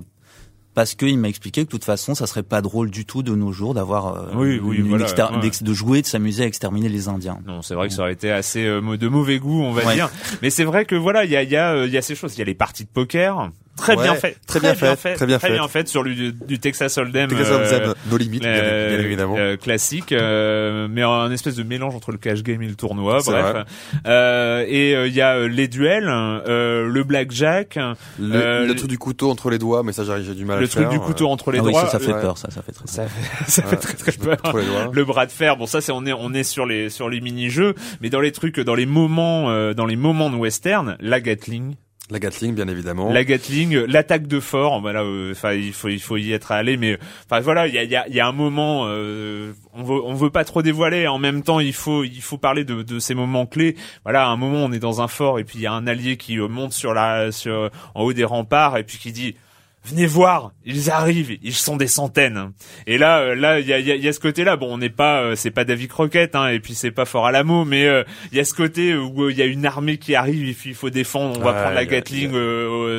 parce 0.81 0.95
que 0.95 1.05
il 1.05 1.19
m'a 1.19 1.29
expliqué 1.29 1.61
que 1.61 1.67
de 1.67 1.71
toute 1.71 1.85
façon 1.85 2.15
ça 2.15 2.27
serait 2.27 2.43
pas 2.43 2.63
drôle 2.63 2.91
du 2.91 3.05
tout 3.05 3.23
de 3.23 3.35
nos 3.35 3.53
jours 3.53 3.75
d'avoir 3.75 4.17
euh, 4.17 4.29
Oui, 4.35 4.59
oui, 4.63 4.79
une 4.79 4.89
voilà, 4.89 5.05
exter- 5.05 5.27
ouais. 5.31 5.41
d'ex- 5.41 5.63
de 5.63 5.75
jouer 5.75 6.01
de 6.01 6.07
s'amuser 6.07 6.45
à 6.45 6.47
exterminer 6.47 6.89
les 6.89 7.09
indiens 7.09 7.39
Non, 7.47 7.61
c'est 7.61 7.75
vrai 7.75 7.89
que 7.89 7.93
ça 7.95 8.01
aurait 8.01 8.15
été 8.15 8.31
assez 8.31 8.65
euh, 8.65 8.97
de 8.97 9.09
mauvais 9.09 9.39
goût, 9.39 9.61
on 9.63 9.73
va 9.73 9.85
Ouais. 9.85 9.95
dire. 9.95 10.09
Mais 10.41 10.49
c'est 10.49 10.65
vrai 10.65 10.87
que 10.87 10.95
voilà, 10.95 11.27
il 11.27 11.31
y 11.31 11.37
a 11.37 11.43
y 11.43 11.55
a 11.55 11.73
euh, 11.75 11.87
il 11.87 11.93
y 11.93 11.99
a 11.99 12.03
ces 12.03 12.15
choses, 12.15 12.35
il 12.35 12.39
y 12.39 12.43
a 12.43 12.47
les 12.47 12.55
parties 12.55 12.85
de 12.85 12.89
poker 12.89 13.51
très 13.77 13.97
Ouais, 13.97 14.03
bien 14.03 14.15
fait, 14.15 14.37
très 14.47 14.61
bien 14.61 14.75
fait, 14.75 15.15
très 15.15 15.27
bien 15.27 15.39
très 15.39 15.49
fait. 15.49 15.55
bien 15.55 15.69
fait 15.69 15.89
sur 15.89 16.05
du, 16.05 16.33
du 16.33 16.59
Texas 16.59 16.97
Hold'em. 16.99 17.29
Texas 17.31 17.49
euh, 17.51 17.95
nos 18.11 18.17
limites, 18.19 18.43
bien, 18.43 18.51
euh, 18.51 18.97
bien 18.97 19.05
évidemment. 19.07 19.35
euh, 19.39 19.57
classique, 19.57 20.13
euh, 20.13 20.87
mais 20.91 21.03
un 21.03 21.31
espèce 21.31 21.57
de 21.57 21.63
mélange 21.63 21.95
entre 21.95 22.13
le 22.13 22.19
cash 22.19 22.43
game 22.43 22.61
et 22.63 22.69
le 22.69 22.75
tournoi. 22.75 23.19
Bref. 23.25 23.65
Euh, 24.07 24.65
et 24.69 24.95
euh, 24.95 25.07
il 25.09 25.15
y 25.15 25.21
a 25.21 25.37
euh, 25.37 25.49
les 25.49 25.67
duels, 25.69 26.09
euh, 26.09 26.87
le 26.89 27.05
blackjack, 27.05 27.77
le, 28.19 28.35
euh, 28.35 28.67
le 28.67 28.75
truc 28.75 28.89
du 28.91 28.99
couteau 28.99 29.31
entre 29.31 29.51
les 29.51 29.59
doigts, 29.59 29.83
mais 29.83 29.93
ça 29.93 30.05
j'arrive, 30.05 30.25
j'ai 30.27 30.35
du 30.35 30.45
mal 30.45 30.57
à 30.59 30.61
le 30.61 30.65
le 30.67 30.69
truc 30.69 30.83
faire. 30.83 30.91
du 30.91 31.01
couteau 31.01 31.29
entre 31.29 31.51
les 31.51 31.59
ah 31.59 31.63
oui 31.63 31.73
doigts. 31.73 31.83
ça 31.87 31.93
ça 31.93 31.99
fait 31.99 32.13
ouais. 32.13 32.21
peur 32.21 32.39
ça 32.39 32.51
ça 32.51 32.63
fait 32.63 32.73
très 32.73 32.87
Ça 32.87 33.07
fait, 33.07 33.45
ça 33.51 33.63
fait 33.63 33.77
très 33.77 33.95
très 33.95 34.13
peur 34.13 34.55
le 34.93 35.05
bras 35.05 35.27
de 35.27 35.33
fer 35.33 35.57
bon 35.57 35.67
ça 35.67 35.81
c'est 35.81 35.93
on 35.93 36.05
est 36.07 36.13
on 36.13 36.33
est 36.35 36.43
sur 36.45 36.67
les 36.67 36.91
sur 36.91 37.09
les 37.09 37.21
mini 37.21 37.51
jeux 37.51 37.75
mais 38.01 38.11
dans 38.11 38.21
les 38.21 38.33
trucs 38.33 38.61
dans 38.61 38.75
les 38.75 38.87
moments 38.87 39.51
euh, 39.51 39.73
dans 39.75 39.87
les 39.87 39.97
moments 39.97 40.31
de 40.31 40.37
western 40.37 40.97
la 41.01 41.21
Gatling 41.21 41.75
La 42.11 42.19
Gatling, 42.19 42.55
bien 42.55 42.67
évidemment. 42.69 43.13
la 43.13 43.25
Gatling 43.25 43.85
l'attaque 43.87 44.27
de 44.27 44.41
fort 44.41 44.81
voilà 44.81 45.03
euh, 45.03 45.33
enfin 45.33 45.53
il 45.53 45.73
faut 45.73 45.89
il 45.89 46.01
faut 46.01 46.17
y 46.17 46.33
être 46.33 46.51
allé 46.53 46.77
mais 46.77 46.99
enfin 47.27 47.41
voilà 47.41 47.67
il 47.69 47.75
y 47.75 47.79
a 47.79 47.85
il 47.85 47.91
y 47.91 47.97
a 47.97 48.09
y 48.09 48.21
a 48.21 48.27
un 48.27 48.33
moment 48.33 48.85
euh, 48.87 49.53
on 49.75 49.85
veut 49.85 50.01
on 50.05 50.15
veut 50.15 50.31
pas 50.31 50.45
trop 50.45 50.63
dévoiler 50.63 51.07
en 51.07 51.19
même 51.19 51.43
temps 51.43 51.61
il 51.61 51.73
faut 51.73 52.03
il 52.05 52.21
faut 52.21 52.39
parler 52.39 52.65
de 52.65 52.83
de 52.83 52.99
ces 52.99 53.15
moments 53.15 53.47
clés 53.47 53.77
voilà 54.05 54.25
à 54.27 54.29
un 54.29 54.37
moment 54.37 54.65
on 54.65 54.73
est 54.73 54.79
dans 54.81 55.01
un 55.01 55.09
fort 55.09 55.39
et 55.39 55.45
puis 55.45 55.59
il 55.59 55.63
y 55.63 55.67
a 55.67 55.73
un 55.73 55.87
allié 55.87 56.17
qui 56.17 56.37
monte 56.39 56.73
sur 56.73 56.95
la 56.95 57.31
sur 57.33 57.71
en 57.95 58.03
haut 58.03 58.13
des 58.13 58.25
remparts 58.25 58.77
et 58.77 58.85
puis 58.85 58.99
qui 58.99 59.13
dit 59.13 59.37
venez 59.83 60.07
voir, 60.07 60.53
ils 60.65 60.91
arrivent, 60.91 61.39
ils 61.43 61.55
sont 61.55 61.77
des 61.77 61.87
centaines. 61.87 62.53
Et 62.87 62.99
là, 62.99 63.21
euh, 63.21 63.35
là, 63.35 63.61
il 63.61 63.67
y 63.67 63.73
a, 63.73 63.79
y, 63.79 63.91
a, 63.91 63.97
y 63.97 64.09
a, 64.09 64.13
ce 64.13 64.21
côté-là. 64.21 64.57
Bon, 64.57 64.73
on 64.73 64.79
n'est 64.79 64.91
pas, 64.91 65.23
euh, 65.23 65.37
c'est 65.37 65.51
pas 65.51 65.65
David 65.65 65.89
Croquette, 65.89 66.35
hein, 66.35 66.49
et 66.49 66.61
puis 66.61 66.75
c'est 66.75 66.91
pas 66.91 67.07
fort 67.07 67.27
à 67.27 67.33
l'amour, 67.33 67.65
mais 67.65 67.87
euh, 67.87 68.05
il 68.31 68.37
y 68.37 68.41
a 68.41 68.45
ce 68.45 68.53
côté 68.53 68.95
où 68.95 69.31
il 69.31 69.37
y 69.37 69.43
a 69.43 69.47
une 69.47 69.65
armée 69.65 69.97
qui 69.97 70.15
arrive, 70.15 70.49
et 70.49 70.53
puis 70.53 70.71
il 70.71 70.77
faut 70.77 70.91
défendre. 70.91 71.41
On 71.41 71.45
va 71.45 71.55
prendre 71.55 71.75
la 71.75 71.87
Gatling 71.87 72.31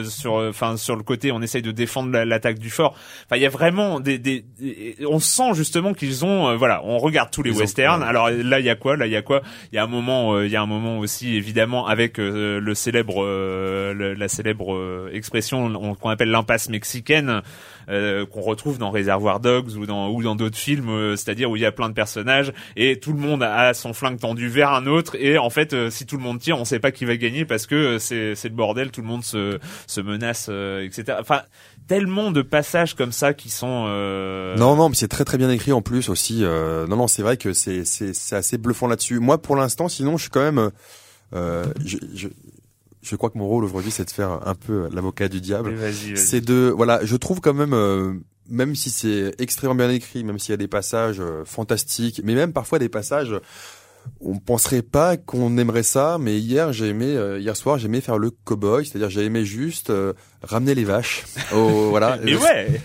sur, 0.06 0.34
enfin 0.34 0.76
sur 0.76 0.95
le 0.95 1.03
côté, 1.03 1.32
on 1.32 1.41
essaye 1.41 1.62
de 1.62 1.72
défendre 1.72 2.18
l'attaque 2.18 2.58
du 2.58 2.70
fort. 2.70 2.95
Enfin, 3.26 3.38
il 3.38 3.41
y 3.41 3.45
a 3.45 3.49
vraiment 3.49 3.99
des, 3.99 4.18
des, 4.18 4.43
on 5.08 5.20
sent 5.20 5.53
justement 5.53 5.93
qu'ils 5.93 6.26
ont, 6.26 6.56
voilà, 6.58 6.82
on 6.84 6.97
regarde 6.97 7.30
tous 7.32 7.43
les 7.43 7.51
westerns. 7.51 8.01
Alors 8.03 8.30
là, 8.30 8.60
il 8.60 8.66
y 8.66 8.70
a 8.70 8.76
quoi? 8.76 8.97
Là, 8.97 9.06
il 9.06 9.14
y 9.14 9.16
a 9.16 9.22
quoi? 9.22 9.41
Il 9.72 9.76
y 9.76 9.80
a 9.80 9.84
un 9.84 9.88
moment, 9.88 10.41
il 10.41 10.49
y 10.49 10.56
a 10.56 10.62
un 10.62 10.66
moment 10.66 10.99
aussi 10.99 11.36
évidemment 11.36 11.88
avec 11.88 12.18
le 12.18 12.74
célèbre, 12.74 13.26
la 13.93 14.28
célèbre 14.28 15.10
expression 15.14 15.72
qu'on 15.95 16.10
appelle 16.10 16.32
l'impasse 16.32 16.70
mexicaine 16.72 17.41
euh, 17.89 18.26
qu'on 18.26 18.41
retrouve 18.41 18.78
dans 18.78 18.91
Réservoir 18.91 19.39
Dogs 19.39 19.76
ou 19.76 19.86
dans 19.86 20.09
ou 20.09 20.24
dans 20.24 20.36
d'autres 20.36 20.57
films, 20.57 20.89
euh, 20.89 21.15
c'est-à-dire 21.15 21.49
où 21.49 21.55
il 21.55 21.61
y 21.61 21.65
a 21.65 21.72
plein 21.72 21.89
de 21.89 21.93
personnages 21.93 22.53
et 22.76 22.99
tout 22.99 23.11
le 23.11 23.19
monde 23.19 23.43
a 23.43 23.74
son 23.74 23.93
flingue 23.93 24.19
tendu 24.19 24.47
vers 24.47 24.72
un 24.72 24.88
autre 24.88 25.15
et 25.19 25.38
en 25.38 25.49
fait 25.49 25.74
euh, 25.74 25.89
si 25.89 26.05
tout 26.05 26.17
le 26.17 26.24
monde 26.24 26.39
tire, 26.39 26.57
on 26.57 26.65
sait 26.65 26.80
pas 26.80 26.91
qui 26.91 27.05
va 27.05 27.17
gagner 27.17 27.43
parce 27.43 27.67
que 27.67 27.97
c'est 27.97 28.36
c'est 28.36 28.49
le 28.49 28.55
bordel, 28.55 28.91
tout 28.91 29.01
le 29.01 29.07
monde 29.07 29.24
se 29.24 29.59
menace, 30.01 30.49
etc. 30.49 31.17
Enfin 31.19 31.41
tellement 31.88 32.32
de 32.32 32.41
passages 32.41 32.93
comme 32.93 33.11
ça 33.11 33.34
qui 33.34 33.49
sont 33.49 33.88
non 34.57 34.76
non 34.76 34.89
mais 34.89 34.95
c'est 34.95 35.07
très 35.07 35.26
très 35.26 35.38
bien 35.38 35.49
écrit 35.49 35.74
en 35.74 35.82
plus 35.82 36.09
aussi 36.09 36.43
non 36.43 36.95
non 36.95 37.07
c'est 37.07 37.24
vrai 37.24 37.36
que 37.36 37.51
c'est 37.51 37.84
c'est 37.84 38.36
assez 38.36 38.57
bluffant 38.57 38.88
là-dessus 38.88 39.19
moi 39.19 39.41
pour 39.41 39.55
l'instant 39.55 39.89
sinon 39.89 40.17
je 40.17 40.24
suis 40.24 40.32
quand 40.32 40.51
même 40.51 40.72
je 43.02 43.16
crois 43.16 43.30
que 43.30 43.38
mon 43.38 43.47
rôle 43.47 43.64
aujourd'hui, 43.64 43.91
c'est 43.91 44.06
de 44.06 44.12
faire 44.12 44.47
un 44.47 44.56
peu 44.56 44.88
l'avocat 44.91 45.28
du 45.28 45.41
diable. 45.41 45.76
C'est 46.16 46.41
de, 46.41 46.74
voilà, 46.76 46.99
je 47.04 47.16
trouve 47.16 47.41
quand 47.41 47.54
même, 47.54 47.74
euh, 47.74 48.14
même 48.49 48.76
si 48.76 48.89
c'est 48.89 49.34
extrêmement 49.39 49.76
bien 49.76 49.89
écrit, 49.89 50.24
même 50.24 50.38
s'il 50.39 50.52
y 50.52 50.54
a 50.54 50.58
des 50.58 50.68
passages 50.68 51.20
euh, 51.20 51.43
fantastiques, 51.45 52.22
mais 52.24 52.36
même 52.36 52.54
parfois 52.54 52.78
des 52.78 52.89
passages, 52.89 53.34
on 54.20 54.38
penserait 54.38 54.82
pas 54.84 55.18
qu'on 55.18 55.58
aimerait 55.58 55.84
ça, 55.84 56.18
mais 56.20 56.39
hier 56.39 56.74
j'ai 56.74 56.89
aimé, 56.89 57.16
euh, 57.16 57.39
hier 57.39 57.56
soir 57.56 57.78
j'ai 57.78 57.86
aimé 57.86 58.02
faire 58.02 58.18
le 58.18 58.32
cowboy, 58.32 58.86
c'est-à-dire 58.86 59.10
j'ai 59.10 59.26
aimé 59.26 59.45
juste 59.45 59.91
ramener 60.43 60.76
les 60.76 60.84
vaches. 60.84 61.26
Oh, 61.56 61.88
voilà. 61.89 62.20
et 62.24 62.36
ouais. 62.36 62.82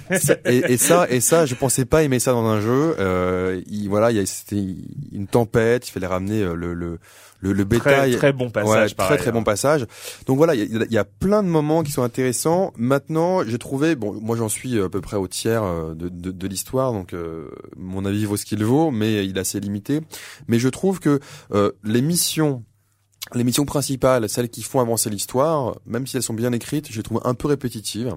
et, 0.46 0.72
et, 0.72 0.76
ça, 0.78 1.06
et 1.10 1.20
ça, 1.20 1.44
je 1.44 1.54
pensais 1.54 1.84
pas 1.84 2.02
aimer 2.04 2.20
ça 2.20 2.32
dans 2.32 2.46
un 2.46 2.60
jeu. 2.60 3.62
il, 3.66 3.88
voilà, 3.88 4.12
il 4.12 4.16
y 4.16 4.20
a 4.20 4.24
c'était 4.24 4.64
une 5.12 5.26
tempête, 5.26 5.88
il 5.88 5.90
fallait 5.90 6.06
ramener 6.06 6.42
le, 6.54 6.72
le 6.72 6.98
le, 7.40 7.52
le 7.52 7.64
bétail. 7.64 8.12
Très, 8.12 8.18
très 8.18 8.32
bon 8.32 8.50
passage. 8.50 8.96
très 8.96 9.16
très 9.16 9.32
bon 9.32 9.40
hein. 9.40 9.44
passage. 9.44 9.86
Donc 10.26 10.36
voilà, 10.36 10.54
il 10.54 10.86
y, 10.90 10.98
a, 10.98 11.04
plein 11.04 11.42
de 11.42 11.48
moments 11.48 11.82
qui 11.82 11.92
sont 11.92 12.02
intéressants. 12.02 12.72
Maintenant, 12.76 13.44
j'ai 13.44 13.58
trouvé, 13.58 13.94
bon, 13.94 14.12
moi 14.20 14.36
j'en 14.36 14.48
suis 14.48 14.80
à 14.80 14.88
peu 14.88 15.00
près 15.00 15.16
au 15.16 15.28
tiers 15.28 15.62
euh, 15.62 15.94
de, 15.94 16.08
de, 16.08 16.30
de 16.30 16.46
l'histoire, 16.46 16.92
donc 16.92 17.12
euh, 17.12 17.50
mon 17.76 18.04
avis 18.04 18.24
vaut 18.24 18.36
ce 18.36 18.44
qu'il 18.44 18.64
vaut, 18.64 18.90
mais 18.90 19.24
il 19.26 19.36
est 19.36 19.40
assez 19.40 19.60
limité. 19.60 20.00
Mais 20.48 20.58
je 20.58 20.68
trouve 20.68 21.00
que 21.00 21.20
euh, 21.52 21.72
les 21.84 22.02
missions 22.02 22.64
les 23.34 23.42
missions 23.42 23.64
principales, 23.64 24.28
celles 24.28 24.48
qui 24.48 24.62
font 24.62 24.78
avancer 24.78 25.10
l'histoire, 25.10 25.80
même 25.84 26.06
si 26.06 26.16
elles 26.16 26.22
sont 26.22 26.32
bien 26.32 26.52
écrites, 26.52 26.92
je 26.92 26.96
les 26.96 27.02
trouve 27.02 27.20
un 27.24 27.34
peu 27.34 27.48
répétitives. 27.48 28.14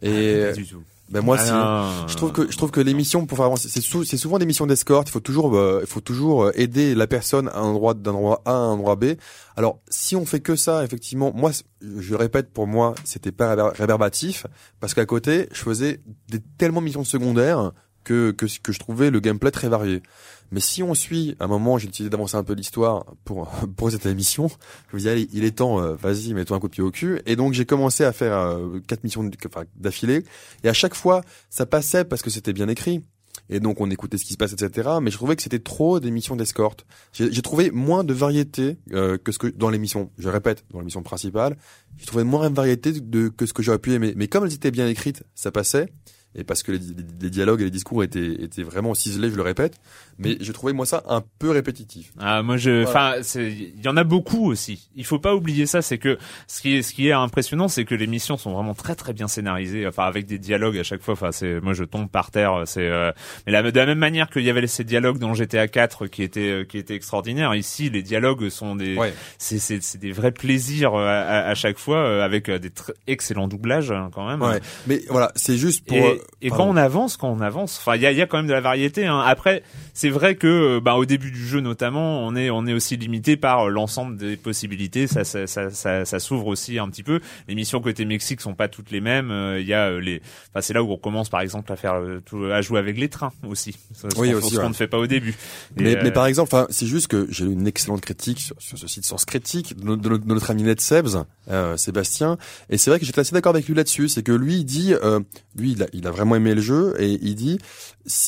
Et 0.00 0.46
ah, 0.48 0.52
du 0.52 0.66
tout. 0.66 0.82
Ben 1.10 1.22
moi, 1.22 1.38
ah 1.40 2.04
je 2.06 2.14
trouve 2.16 2.32
que 2.32 2.50
je 2.50 2.56
trouve 2.56 2.70
que 2.70 2.80
les 2.80 2.92
missions 2.92 3.24
pour 3.24 3.38
faire 3.38 3.46
avancer, 3.46 3.68
c'est 3.68 4.16
souvent 4.16 4.38
des 4.38 4.46
missions 4.46 4.66
d'escorte. 4.66 5.08
Il 5.08 5.12
faut 5.12 5.20
toujours, 5.20 5.56
euh, 5.56 5.80
il 5.82 5.86
faut 5.86 6.00
toujours 6.00 6.44
euh, 6.44 6.52
aider 6.54 6.94
la 6.94 7.06
personne 7.06 7.48
à 7.48 7.58
un 7.58 7.64
endroit 7.64 7.94
d'un 7.94 8.12
endroit 8.12 8.42
A 8.44 8.50
à 8.50 8.54
un 8.54 8.72
endroit 8.72 8.96
B. 8.96 9.14
Alors, 9.56 9.80
si 9.88 10.16
on 10.16 10.26
fait 10.26 10.40
que 10.40 10.54
ça, 10.54 10.84
effectivement, 10.84 11.32
moi, 11.34 11.50
je 11.80 12.14
répète, 12.14 12.52
pour 12.52 12.66
moi, 12.66 12.94
c'était 13.04 13.32
pas 13.32 13.70
réverbatif 13.70 14.46
parce 14.80 14.92
qu'à 14.92 15.06
côté, 15.06 15.48
je 15.52 15.60
faisais 15.62 16.00
des 16.28 16.40
tellement 16.58 16.82
missions 16.82 17.04
secondaires 17.04 17.72
que 18.04 18.30
que 18.30 18.46
que 18.62 18.72
je 18.72 18.78
trouvais 18.78 19.10
le 19.10 19.20
gameplay 19.20 19.50
très 19.50 19.68
varié. 19.68 20.02
Mais 20.50 20.60
si 20.60 20.82
on 20.82 20.94
suit, 20.94 21.36
à 21.40 21.44
un 21.44 21.48
moment, 21.48 21.78
j'ai 21.78 21.88
décidé 21.88 22.08
d'avancer 22.08 22.36
un 22.36 22.44
peu 22.44 22.54
l'histoire 22.54 23.04
pour 23.24 23.48
pour 23.76 23.90
cette 23.90 24.06
émission. 24.06 24.50
Je 24.90 24.96
me 24.96 25.00
dis, 25.00 25.08
allez, 25.08 25.28
il 25.32 25.44
est 25.44 25.58
temps, 25.58 25.80
euh, 25.80 25.94
vas-y, 25.94 26.34
mets-toi 26.34 26.56
un 26.56 26.60
coup 26.60 26.68
de 26.68 26.72
pied 26.72 26.82
au 26.82 26.90
cul. 26.90 27.20
Et 27.26 27.36
donc 27.36 27.52
j'ai 27.52 27.66
commencé 27.66 28.04
à 28.04 28.12
faire 28.12 28.36
euh, 28.36 28.80
quatre 28.86 29.04
missions 29.04 29.28
d'affilée. 29.76 30.24
Et 30.64 30.68
à 30.68 30.72
chaque 30.72 30.94
fois, 30.94 31.22
ça 31.50 31.66
passait 31.66 32.04
parce 32.04 32.22
que 32.22 32.30
c'était 32.30 32.52
bien 32.52 32.68
écrit. 32.68 33.02
Et 33.50 33.60
donc 33.60 33.80
on 33.80 33.90
écoutait 33.90 34.18
ce 34.18 34.24
qui 34.24 34.32
se 34.32 34.38
passe, 34.38 34.52
etc. 34.52 34.88
Mais 35.00 35.10
je 35.10 35.16
trouvais 35.16 35.36
que 35.36 35.42
c'était 35.42 35.58
trop 35.58 36.00
des 36.00 36.10
missions 36.10 36.36
d'escorte. 36.36 36.84
J'ai 37.12 37.42
trouvé 37.42 37.70
moins 37.70 38.04
de 38.04 38.12
variété 38.12 38.78
euh, 38.92 39.16
que 39.16 39.32
ce 39.32 39.38
que 39.38 39.46
dans 39.46 39.70
l'émission. 39.70 40.10
Je 40.18 40.28
répète, 40.28 40.64
dans 40.70 40.80
l'émission 40.80 41.02
principale, 41.02 41.56
j'ai 41.96 42.06
trouvé 42.06 42.24
moins 42.24 42.50
de 42.50 42.54
variété 42.54 42.92
de, 42.92 43.28
que 43.28 43.46
ce 43.46 43.52
que 43.52 43.62
j'aurais 43.62 43.78
pu 43.78 43.94
aimer. 43.94 44.12
Mais 44.16 44.28
comme 44.28 44.44
elles 44.44 44.54
étaient 44.54 44.70
bien 44.70 44.88
écrites, 44.88 45.22
ça 45.34 45.50
passait 45.50 45.88
et 46.34 46.44
parce 46.44 46.62
que 46.62 46.72
les, 46.72 47.30
dialogues 47.30 47.62
et 47.62 47.64
les 47.64 47.70
discours 47.70 48.04
étaient, 48.04 48.42
étaient 48.42 48.62
vraiment 48.62 48.94
ciselés, 48.94 49.30
je 49.30 49.36
le 49.36 49.42
répète. 49.42 49.80
Mais 50.18 50.36
j'ai 50.40 50.52
trouvé 50.52 50.72
moi 50.72 50.84
ça 50.84 51.02
un 51.08 51.22
peu 51.38 51.50
répétitif. 51.50 52.12
Ah 52.18 52.42
moi 52.42 52.56
je, 52.56 52.84
enfin 52.84 53.14
il 53.36 53.80
y 53.82 53.88
en 53.88 53.96
a 53.96 54.04
beaucoup 54.04 54.50
aussi. 54.50 54.90
Il 54.96 55.04
faut 55.04 55.20
pas 55.20 55.34
oublier 55.34 55.64
ça, 55.66 55.80
c'est 55.80 55.98
que 55.98 56.18
ce 56.48 56.60
qui 56.60 56.76
est 56.76 56.82
ce 56.82 56.92
qui 56.92 57.08
est 57.08 57.12
impressionnant, 57.12 57.68
c'est 57.68 57.84
que 57.84 57.94
les 57.94 58.06
missions 58.08 58.36
sont 58.36 58.52
vraiment 58.52 58.74
très 58.74 58.94
très 58.94 59.12
bien 59.12 59.28
scénarisées, 59.28 59.86
enfin 59.86 60.04
avec 60.04 60.26
des 60.26 60.38
dialogues 60.38 60.76
à 60.76 60.82
chaque 60.82 61.02
fois. 61.02 61.14
Enfin 61.14 61.32
c'est 61.32 61.60
moi 61.60 61.72
je 61.72 61.84
tombe 61.84 62.10
par 62.10 62.30
terre. 62.30 62.64
C'est 62.66 62.88
euh, 62.88 63.12
mais 63.46 63.52
la, 63.52 63.62
de 63.62 63.78
la 63.78 63.86
même 63.86 63.98
manière 63.98 64.28
qu'il 64.28 64.42
y 64.42 64.50
avait 64.50 64.66
ces 64.66 64.84
dialogues 64.84 65.18
dans 65.18 65.34
GTA 65.34 65.68
4 65.68 66.08
qui 66.08 66.24
étaient 66.24 66.50
euh, 66.50 66.64
qui 66.64 66.78
étaient 66.78 66.96
extraordinaires. 66.96 67.54
Ici 67.54 67.88
les 67.88 68.02
dialogues 68.02 68.48
sont 68.48 68.74
des 68.74 68.98
c'est 69.38 69.60
c'est 69.60 69.82
c'est 69.82 69.98
des 69.98 70.12
vrais 70.12 70.32
plaisirs 70.32 70.94
euh, 70.94 71.06
à, 71.06 71.48
à, 71.48 71.54
chaque 71.54 71.78
fois 71.78 72.24
avec 72.24 72.50
des 72.50 72.72
excellents 73.06 73.48
doublages 73.48 73.92
hein, 73.92 74.10
quand 74.12 74.26
même. 74.28 74.42
Ouais. 74.42 74.60
Mais 74.88 75.00
voilà 75.08 75.30
c'est 75.36 75.56
juste 75.56 75.86
pour 75.86 75.96
et 75.96 76.17
quand 76.50 76.64
on 76.64 76.76
avance, 76.76 77.16
quand 77.16 77.30
on 77.30 77.40
avance, 77.40 77.78
enfin 77.78 77.96
il 77.96 78.02
y 78.02 78.06
a, 78.06 78.12
y 78.12 78.22
a 78.22 78.26
quand 78.26 78.38
même 78.38 78.46
de 78.46 78.52
la 78.52 78.60
variété. 78.60 79.06
Hein. 79.06 79.20
Après, 79.20 79.62
c'est 79.94 80.10
vrai 80.10 80.36
que 80.36 80.78
bah, 80.78 80.94
au 80.94 81.04
début 81.04 81.30
du 81.30 81.46
jeu 81.46 81.60
notamment, 81.60 82.26
on 82.26 82.36
est 82.36 82.50
on 82.50 82.66
est 82.66 82.72
aussi 82.72 82.96
limité 82.96 83.36
par 83.36 83.66
euh, 83.66 83.70
l'ensemble 83.70 84.16
des 84.16 84.36
possibilités. 84.36 85.06
Ça 85.06 85.24
ça, 85.24 85.46
ça, 85.46 85.70
ça, 85.70 86.04
ça 86.04 86.18
s'ouvre 86.20 86.46
aussi 86.46 86.78
un 86.78 86.88
petit 86.88 87.02
peu. 87.02 87.20
Les 87.48 87.54
missions 87.54 87.80
côté 87.80 88.04
Mexique 88.04 88.40
sont 88.40 88.54
pas 88.54 88.68
toutes 88.68 88.90
les 88.90 89.00
mêmes. 89.00 89.30
Euh, 89.30 89.60
il 89.60 89.66
y 89.66 89.74
a 89.74 89.88
euh, 89.88 90.00
les, 90.00 90.20
enfin 90.50 90.60
c'est 90.60 90.74
là 90.74 90.82
où 90.82 90.92
on 90.92 90.96
commence 90.96 91.28
par 91.28 91.40
exemple 91.40 91.72
à 91.72 91.76
faire 91.76 92.00
tout, 92.24 92.44
à 92.44 92.60
jouer 92.60 92.78
avec 92.78 92.98
les 92.98 93.08
trains 93.08 93.32
aussi. 93.46 93.76
Ce 93.94 94.06
oui, 94.18 94.34
aussi, 94.34 94.54
ce 94.54 94.60
qu'on 94.60 94.68
ne 94.68 94.74
fait 94.74 94.88
pas 94.88 94.98
au 94.98 95.06
début. 95.06 95.34
mais, 95.76 95.96
mais 96.02 96.12
par 96.12 96.26
exemple, 96.26 96.50
enfin 96.52 96.66
c'est 96.70 96.86
juste 96.86 97.08
que 97.08 97.26
j'ai 97.30 97.44
eu 97.44 97.52
une 97.52 97.66
excellente 97.66 98.00
critique 98.00 98.40
sur, 98.40 98.56
sur 98.58 98.78
ce 98.78 98.86
site 98.86 99.04
Source 99.04 99.24
Critique 99.24 99.76
de, 99.76 99.96
de, 99.96 100.16
de, 100.16 100.26
notre 100.26 100.50
ami 100.50 100.62
Ned 100.62 100.80
Sebs, 100.80 101.16
euh, 101.50 101.76
Sébastien, 101.76 102.38
et 102.70 102.78
c'est 102.78 102.90
vrai 102.90 102.98
que 102.98 103.06
j'étais 103.06 103.20
assez 103.20 103.34
d'accord 103.34 103.54
avec 103.54 103.66
lui 103.66 103.74
là-dessus. 103.74 104.08
C'est 104.08 104.22
que 104.22 104.32
lui 104.32 104.56
il 104.56 104.64
dit, 104.64 104.94
euh, 104.94 105.20
lui 105.56 105.72
il 105.72 105.82
a, 105.82 105.86
il 105.92 106.06
a 106.06 106.07
vraiment 106.10 106.36
aimé 106.36 106.54
le 106.54 106.60
jeu 106.60 106.94
et 106.98 107.18
il 107.22 107.34
dit, 107.34 107.58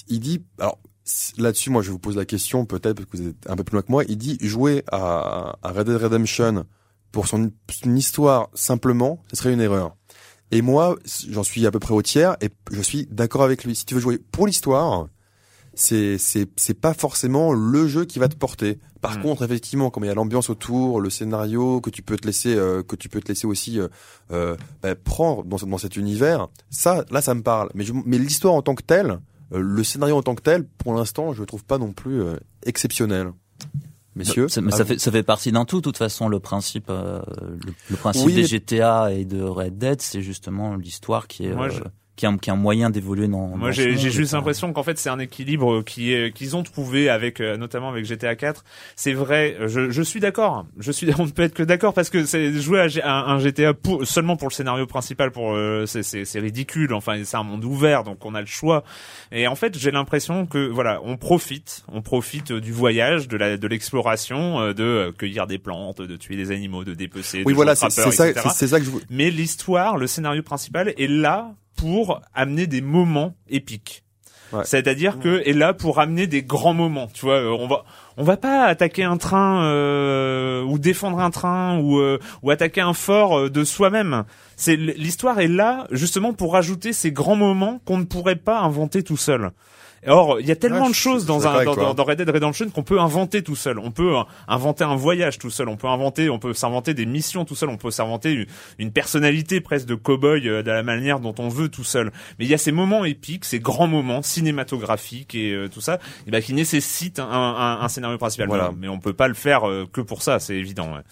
il 0.08 0.20
dit, 0.20 0.42
alors 0.58 0.78
là-dessus, 1.38 1.70
moi, 1.70 1.82
je 1.82 1.90
vous 1.90 1.98
pose 1.98 2.16
la 2.16 2.24
question, 2.24 2.66
peut-être 2.66 2.96
parce 2.96 3.08
que 3.08 3.16
vous 3.16 3.28
êtes 3.28 3.48
un 3.48 3.56
peu 3.56 3.64
plus 3.64 3.74
loin 3.74 3.82
que 3.82 3.92
moi. 3.92 4.04
Il 4.08 4.18
dit 4.18 4.38
jouer 4.40 4.84
à, 4.90 5.56
à 5.62 5.72
Red 5.72 5.86
Dead 5.86 5.96
Redemption 5.96 6.64
pour 7.12 7.26
son 7.26 7.50
histoire 7.84 8.48
simplement, 8.54 9.22
ce 9.30 9.36
serait 9.36 9.52
une 9.52 9.60
erreur. 9.60 9.96
Et 10.52 10.62
moi, 10.62 10.96
j'en 11.28 11.42
suis 11.42 11.66
à 11.66 11.70
peu 11.70 11.78
près 11.78 11.94
au 11.94 12.02
tiers 12.02 12.36
et 12.40 12.50
je 12.70 12.80
suis 12.80 13.06
d'accord 13.06 13.42
avec 13.42 13.64
lui. 13.64 13.74
Si 13.76 13.84
tu 13.84 13.94
veux 13.94 14.00
jouer 14.00 14.18
pour 14.18 14.46
l'histoire, 14.46 15.08
c'est 15.80 16.18
c'est 16.18 16.48
c'est 16.56 16.78
pas 16.78 16.92
forcément 16.92 17.52
le 17.52 17.88
jeu 17.88 18.04
qui 18.04 18.18
va 18.18 18.28
te 18.28 18.36
porter. 18.36 18.78
Par 19.00 19.18
hmm. 19.18 19.22
contre, 19.22 19.44
effectivement, 19.44 19.90
comme 19.90 20.04
il 20.04 20.08
y 20.08 20.10
a 20.10 20.14
l'ambiance 20.14 20.50
autour, 20.50 21.00
le 21.00 21.08
scénario 21.08 21.80
que 21.80 21.88
tu 21.88 22.02
peux 22.02 22.16
te 22.16 22.26
laisser 22.26 22.54
euh, 22.54 22.82
que 22.82 22.96
tu 22.96 23.08
peux 23.08 23.20
te 23.20 23.28
laisser 23.28 23.46
aussi 23.46 23.80
euh, 23.80 23.88
euh 24.30 24.56
bah, 24.82 24.94
prendre 24.94 25.44
dans, 25.44 25.56
dans 25.56 25.78
cet 25.78 25.96
univers, 25.96 26.48
ça 26.68 27.04
là 27.10 27.22
ça 27.22 27.34
me 27.34 27.42
parle. 27.42 27.70
Mais 27.74 27.84
mais 28.04 28.18
l'histoire 28.18 28.54
en 28.54 28.62
tant 28.62 28.74
que 28.74 28.82
telle, 28.82 29.20
euh, 29.52 29.60
le 29.60 29.82
scénario 29.82 30.16
en 30.16 30.22
tant 30.22 30.34
que 30.34 30.42
tel, 30.42 30.64
pour 30.64 30.92
l'instant, 30.94 31.32
je 31.32 31.40
le 31.40 31.46
trouve 31.46 31.64
pas 31.64 31.78
non 31.78 31.92
plus 31.92 32.22
exceptionnel. 32.66 33.32
Messieurs, 34.16 34.48
ça, 34.48 34.60
mais 34.60 34.72
ça 34.72 34.84
fait 34.84 34.98
ça 34.98 35.10
fait 35.10 35.22
partie 35.22 35.50
d'un 35.50 35.64
tout. 35.64 35.76
De 35.76 35.82
toute 35.82 35.96
façon, 35.96 36.28
le 36.28 36.40
principe 36.40 36.88
le, 36.88 37.96
principe 37.96 38.34
des 38.34 38.44
GTA 38.44 39.12
et 39.12 39.24
de 39.24 39.42
Red 39.42 39.78
Dead, 39.78 40.02
c'est 40.02 40.20
justement 40.20 40.76
l'histoire 40.76 41.26
qui 41.26 41.46
est 41.46 41.54
qui 42.20 42.50
est 42.50 42.52
un, 42.52 42.56
moyen 42.56 42.90
d'évoluer 42.90 43.28
dans. 43.28 43.46
Moi, 43.56 43.70
j'ai 43.70 43.96
juste 43.96 44.32
l'impression 44.32 44.72
qu'en 44.72 44.82
fait, 44.82 44.98
c'est 44.98 45.08
un 45.08 45.18
équilibre 45.18 45.82
qui 45.82 46.12
est 46.12 46.34
qu'ils 46.34 46.56
ont 46.56 46.62
trouvé 46.62 47.08
avec 47.08 47.40
euh, 47.40 47.56
notamment 47.56 47.88
avec 47.88 48.04
GTA 48.04 48.36
4. 48.36 48.64
C'est 48.96 49.12
vrai, 49.12 49.56
je, 49.66 49.90
je 49.90 50.02
suis 50.02 50.20
d'accord. 50.20 50.66
Je 50.78 50.92
suis 50.92 51.08
on 51.18 51.26
ne 51.26 51.30
peut 51.30 51.42
être 51.42 51.54
que 51.54 51.62
d'accord 51.62 51.94
parce 51.94 52.10
que 52.10 52.24
c'est 52.24 52.52
jouer 52.52 52.86
à 53.02 53.30
un, 53.30 53.38
GTA 53.38 53.74
pour, 53.74 54.06
seulement 54.06 54.36
pour 54.36 54.48
le 54.48 54.54
scénario 54.54 54.86
principal, 54.86 55.30
pour 55.30 55.54
euh, 55.54 55.86
c'est 55.86 56.40
ridicule. 56.40 56.92
Enfin, 56.92 57.22
c'est 57.24 57.36
un 57.36 57.42
monde 57.42 57.64
ouvert, 57.64 58.04
donc 58.04 58.24
on 58.24 58.34
a 58.34 58.40
le 58.40 58.46
choix. 58.46 58.84
Et 59.32 59.46
en 59.46 59.54
fait, 59.54 59.78
j'ai 59.78 59.90
l'impression 59.90 60.46
que 60.46 60.68
voilà, 60.68 61.00
on 61.04 61.16
profite, 61.16 61.84
on 61.88 62.02
profite 62.02 62.52
du 62.52 62.72
voyage, 62.72 63.28
de 63.28 63.36
la 63.36 63.56
de 63.56 63.66
l'exploration, 63.66 64.60
euh, 64.60 64.72
de 64.74 65.14
cueillir 65.16 65.46
des 65.46 65.58
plantes, 65.58 66.02
de 66.02 66.16
tuer 66.16 66.36
des 66.36 66.50
animaux, 66.50 66.84
de 66.84 66.94
dépecer. 66.94 67.42
Oui, 67.46 67.54
voilà, 67.54 67.74
c'est 67.74 67.90
ça, 67.90 68.10
c'est 68.10 68.66
ça 68.66 68.78
que 68.78 68.84
je. 68.84 68.90
Mais 69.08 69.30
l'histoire, 69.30 69.96
le 69.96 70.06
scénario 70.06 70.42
principal 70.42 70.92
est 70.98 71.06
là 71.06 71.54
pour 71.80 72.20
amener 72.34 72.66
des 72.66 72.82
moments 72.82 73.34
épiques. 73.48 74.04
C'est-à-dire 74.64 75.20
que 75.20 75.42
est 75.48 75.52
là 75.52 75.74
pour 75.74 76.00
amener 76.00 76.26
des 76.26 76.42
grands 76.42 76.74
moments. 76.74 77.06
Tu 77.14 77.24
vois, 77.24 77.36
euh, 77.36 77.56
on 77.58 77.68
va 77.68 77.84
on 78.16 78.24
va 78.24 78.36
pas 78.36 78.64
attaquer 78.64 79.04
un 79.04 79.16
train 79.16 79.64
euh, 79.64 80.62
ou 80.62 80.78
défendre 80.78 81.20
un 81.20 81.30
train 81.30 81.78
ou 81.78 81.98
euh, 81.98 82.18
ou 82.42 82.50
attaquer 82.50 82.80
un 82.80 82.92
fort 82.92 83.38
euh, 83.38 83.48
de 83.48 83.62
soi-même. 83.62 84.24
C'est 84.56 84.76
l'histoire 84.76 85.38
est 85.40 85.48
là 85.48 85.86
justement 85.92 86.32
pour 86.32 86.52
rajouter 86.52 86.92
ces 86.92 87.12
grands 87.12 87.36
moments 87.36 87.80
qu'on 87.84 87.98
ne 87.98 88.04
pourrait 88.04 88.36
pas 88.36 88.58
inventer 88.58 89.02
tout 89.02 89.16
seul. 89.16 89.52
Or, 90.06 90.40
il 90.40 90.46
y 90.46 90.50
a 90.50 90.56
tellement 90.56 90.84
Ouais, 90.84 90.88
de 90.88 90.94
choses 90.94 91.26
dans 91.26 91.46
un 91.46 91.62
dans, 91.64 91.92
dans 91.94 92.04
Red 92.04 92.18
Dead 92.18 92.30
Redemption 92.30 92.70
qu'on 92.70 92.82
peut 92.82 92.98
inventer 92.98 93.42
tout 93.42 93.56
seul. 93.56 93.78
On 93.78 93.90
peut 93.90 94.16
euh, 94.16 94.22
inventer 94.48 94.84
un 94.84 94.96
voyage 94.96 95.38
tout 95.38 95.50
seul. 95.50 95.68
On 95.68 95.76
peut 95.76 95.88
inventer, 95.88 96.30
on 96.30 96.38
peut 96.38 96.54
s'inventer 96.54 96.94
des 96.94 97.04
missions 97.04 97.44
tout 97.44 97.54
seul. 97.54 97.68
On 97.68 97.76
peut 97.76 97.90
s'inventer 97.90 98.32
une, 98.32 98.46
une 98.78 98.92
personnalité 98.92 99.60
presque 99.60 99.86
de 99.86 99.94
cow-boy 99.94 100.48
euh, 100.48 100.62
de 100.62 100.70
la 100.70 100.82
manière 100.82 101.20
dont 101.20 101.34
on 101.38 101.48
veut 101.48 101.68
tout 101.68 101.84
seul. 101.84 102.12
Mais 102.38 102.46
il 102.46 102.50
y 102.50 102.54
a 102.54 102.58
ces 102.58 102.72
moments 102.72 103.04
épiques, 103.04 103.44
ces 103.44 103.60
grands 103.60 103.88
moments 103.88 104.22
cinématographiques 104.22 105.34
et 105.34 105.52
euh, 105.52 105.68
tout 105.68 105.82
ça, 105.82 105.98
et 106.26 106.30
ben 106.30 106.40
qui 106.40 106.54
nécessitent 106.54 107.18
un, 107.18 107.28
un, 107.30 107.80
un 107.82 107.88
scénario 107.88 108.16
principal. 108.16 108.48
Voilà. 108.48 108.70
Mais, 108.70 108.82
mais 108.82 108.88
on 108.88 109.00
peut 109.00 109.12
pas 109.12 109.28
le 109.28 109.34
faire 109.34 109.68
euh, 109.68 109.86
que 109.92 110.00
pour 110.00 110.22
ça, 110.22 110.38
c'est 110.38 110.56
évident. 110.56 110.94
Ouais. 110.94 111.02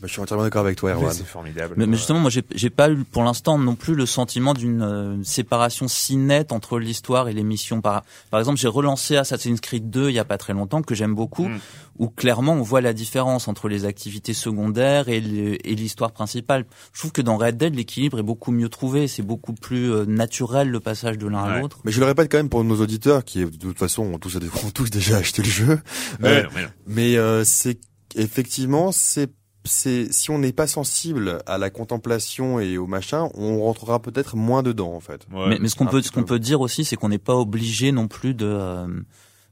Bah, 0.00 0.06
je 0.06 0.12
suis 0.12 0.20
entièrement 0.22 0.44
d'accord 0.44 0.64
avec 0.64 0.76
toi, 0.76 0.90
Mais 0.94 0.96
Erwan. 1.00 1.12
C'est 1.14 1.26
formidable. 1.26 1.74
Mais, 1.76 1.86
mais 1.86 1.96
justement, 1.96 2.20
moi, 2.20 2.30
j'ai 2.30 2.42
j'ai 2.54 2.70
pas 2.70 2.90
eu 2.90 3.04
pour 3.04 3.22
l'instant 3.22 3.58
non 3.58 3.74
plus 3.74 3.94
le 3.94 4.06
sentiment 4.06 4.54
d'une 4.54 4.80
euh, 4.82 5.22
séparation 5.24 5.88
si 5.88 6.16
nette 6.16 6.52
entre 6.52 6.78
l'histoire 6.78 7.28
et 7.28 7.34
les 7.34 7.42
missions. 7.42 7.80
Par, 7.82 8.02
par 8.30 8.40
exemple, 8.40 8.58
j'ai 8.58 8.68
relancé 8.68 9.16
Assassin's 9.16 9.60
Creed 9.60 9.90
2 9.90 10.08
il 10.08 10.14
y 10.14 10.18
a 10.18 10.24
pas 10.24 10.38
très 10.38 10.54
longtemps 10.54 10.80
que 10.82 10.94
j'aime 10.94 11.14
beaucoup, 11.14 11.48
Mm. 11.48 11.58
où 11.98 12.08
clairement 12.08 12.52
on 12.54 12.62
voit 12.62 12.80
la 12.80 12.92
différence 12.94 13.46
entre 13.48 13.68
les 13.68 13.84
activités 13.84 14.32
secondaires 14.32 15.08
et 15.10 15.20
le- 15.20 15.66
et 15.68 15.74
l'histoire 15.74 16.12
principale. 16.12 16.64
Je 16.94 17.00
trouve 17.00 17.12
que 17.12 17.20
dans 17.22 17.36
Red 17.36 17.58
Dead, 17.58 17.74
l'équilibre 17.74 18.18
est 18.18 18.22
beaucoup 18.22 18.52
mieux 18.52 18.70
trouvé. 18.70 19.06
C'est 19.06 19.22
beaucoup 19.22 19.52
plus 19.52 19.92
euh, 19.92 20.04
naturel 20.06 20.70
le 20.70 20.80
passage 20.80 21.18
de 21.18 21.26
l'un 21.28 21.42
à 21.44 21.60
l'autre. 21.60 21.78
Mais 21.84 21.92
je 21.92 22.00
le 22.00 22.06
répète 22.06 22.30
quand 22.32 22.38
même 22.38 22.48
pour 22.48 22.64
nos 22.64 22.80
auditeurs 22.80 23.22
qui, 23.24 23.40
de 23.44 23.48
toute 23.50 23.78
façon, 23.78 24.02
ont 24.04 24.18
tous, 24.18 24.36
ont 24.36 24.70
tous 24.70 24.88
déjà 24.88 25.18
acheté 25.18 25.42
le 25.42 25.48
jeu. 25.50 25.78
Mais 26.20 26.28
Euh, 26.28 26.42
non, 26.44 26.48
mais 26.54 26.62
non. 26.62 26.68
Mais 26.86 27.16
euh, 27.16 27.44
c'est 27.44 27.78
effectivement 28.16 28.92
c'est 28.92 29.30
c'est 29.64 30.12
si 30.12 30.30
on 30.30 30.38
n'est 30.38 30.52
pas 30.52 30.66
sensible 30.66 31.40
à 31.46 31.58
la 31.58 31.70
contemplation 31.70 32.60
et 32.60 32.78
au 32.78 32.86
machin, 32.86 33.28
on 33.34 33.62
rentrera 33.62 34.00
peut-être 34.00 34.36
moins 34.36 34.62
dedans 34.62 34.94
en 34.94 35.00
fait. 35.00 35.26
Ouais. 35.32 35.48
mais, 35.48 35.58
mais 35.60 35.68
ce 35.68 35.76
qu'on 35.76 35.86
peut 35.86 36.02
ce 36.02 36.10
qu'on 36.10 36.20
peu. 36.20 36.34
peut 36.34 36.38
dire 36.38 36.60
aussi, 36.60 36.84
c'est 36.84 36.96
qu'on 36.96 37.08
n'est 37.10 37.18
pas 37.18 37.36
obligé 37.36 37.92
non 37.92 38.08
plus 38.08 38.34
de 38.34 38.46
euh, 38.46 38.86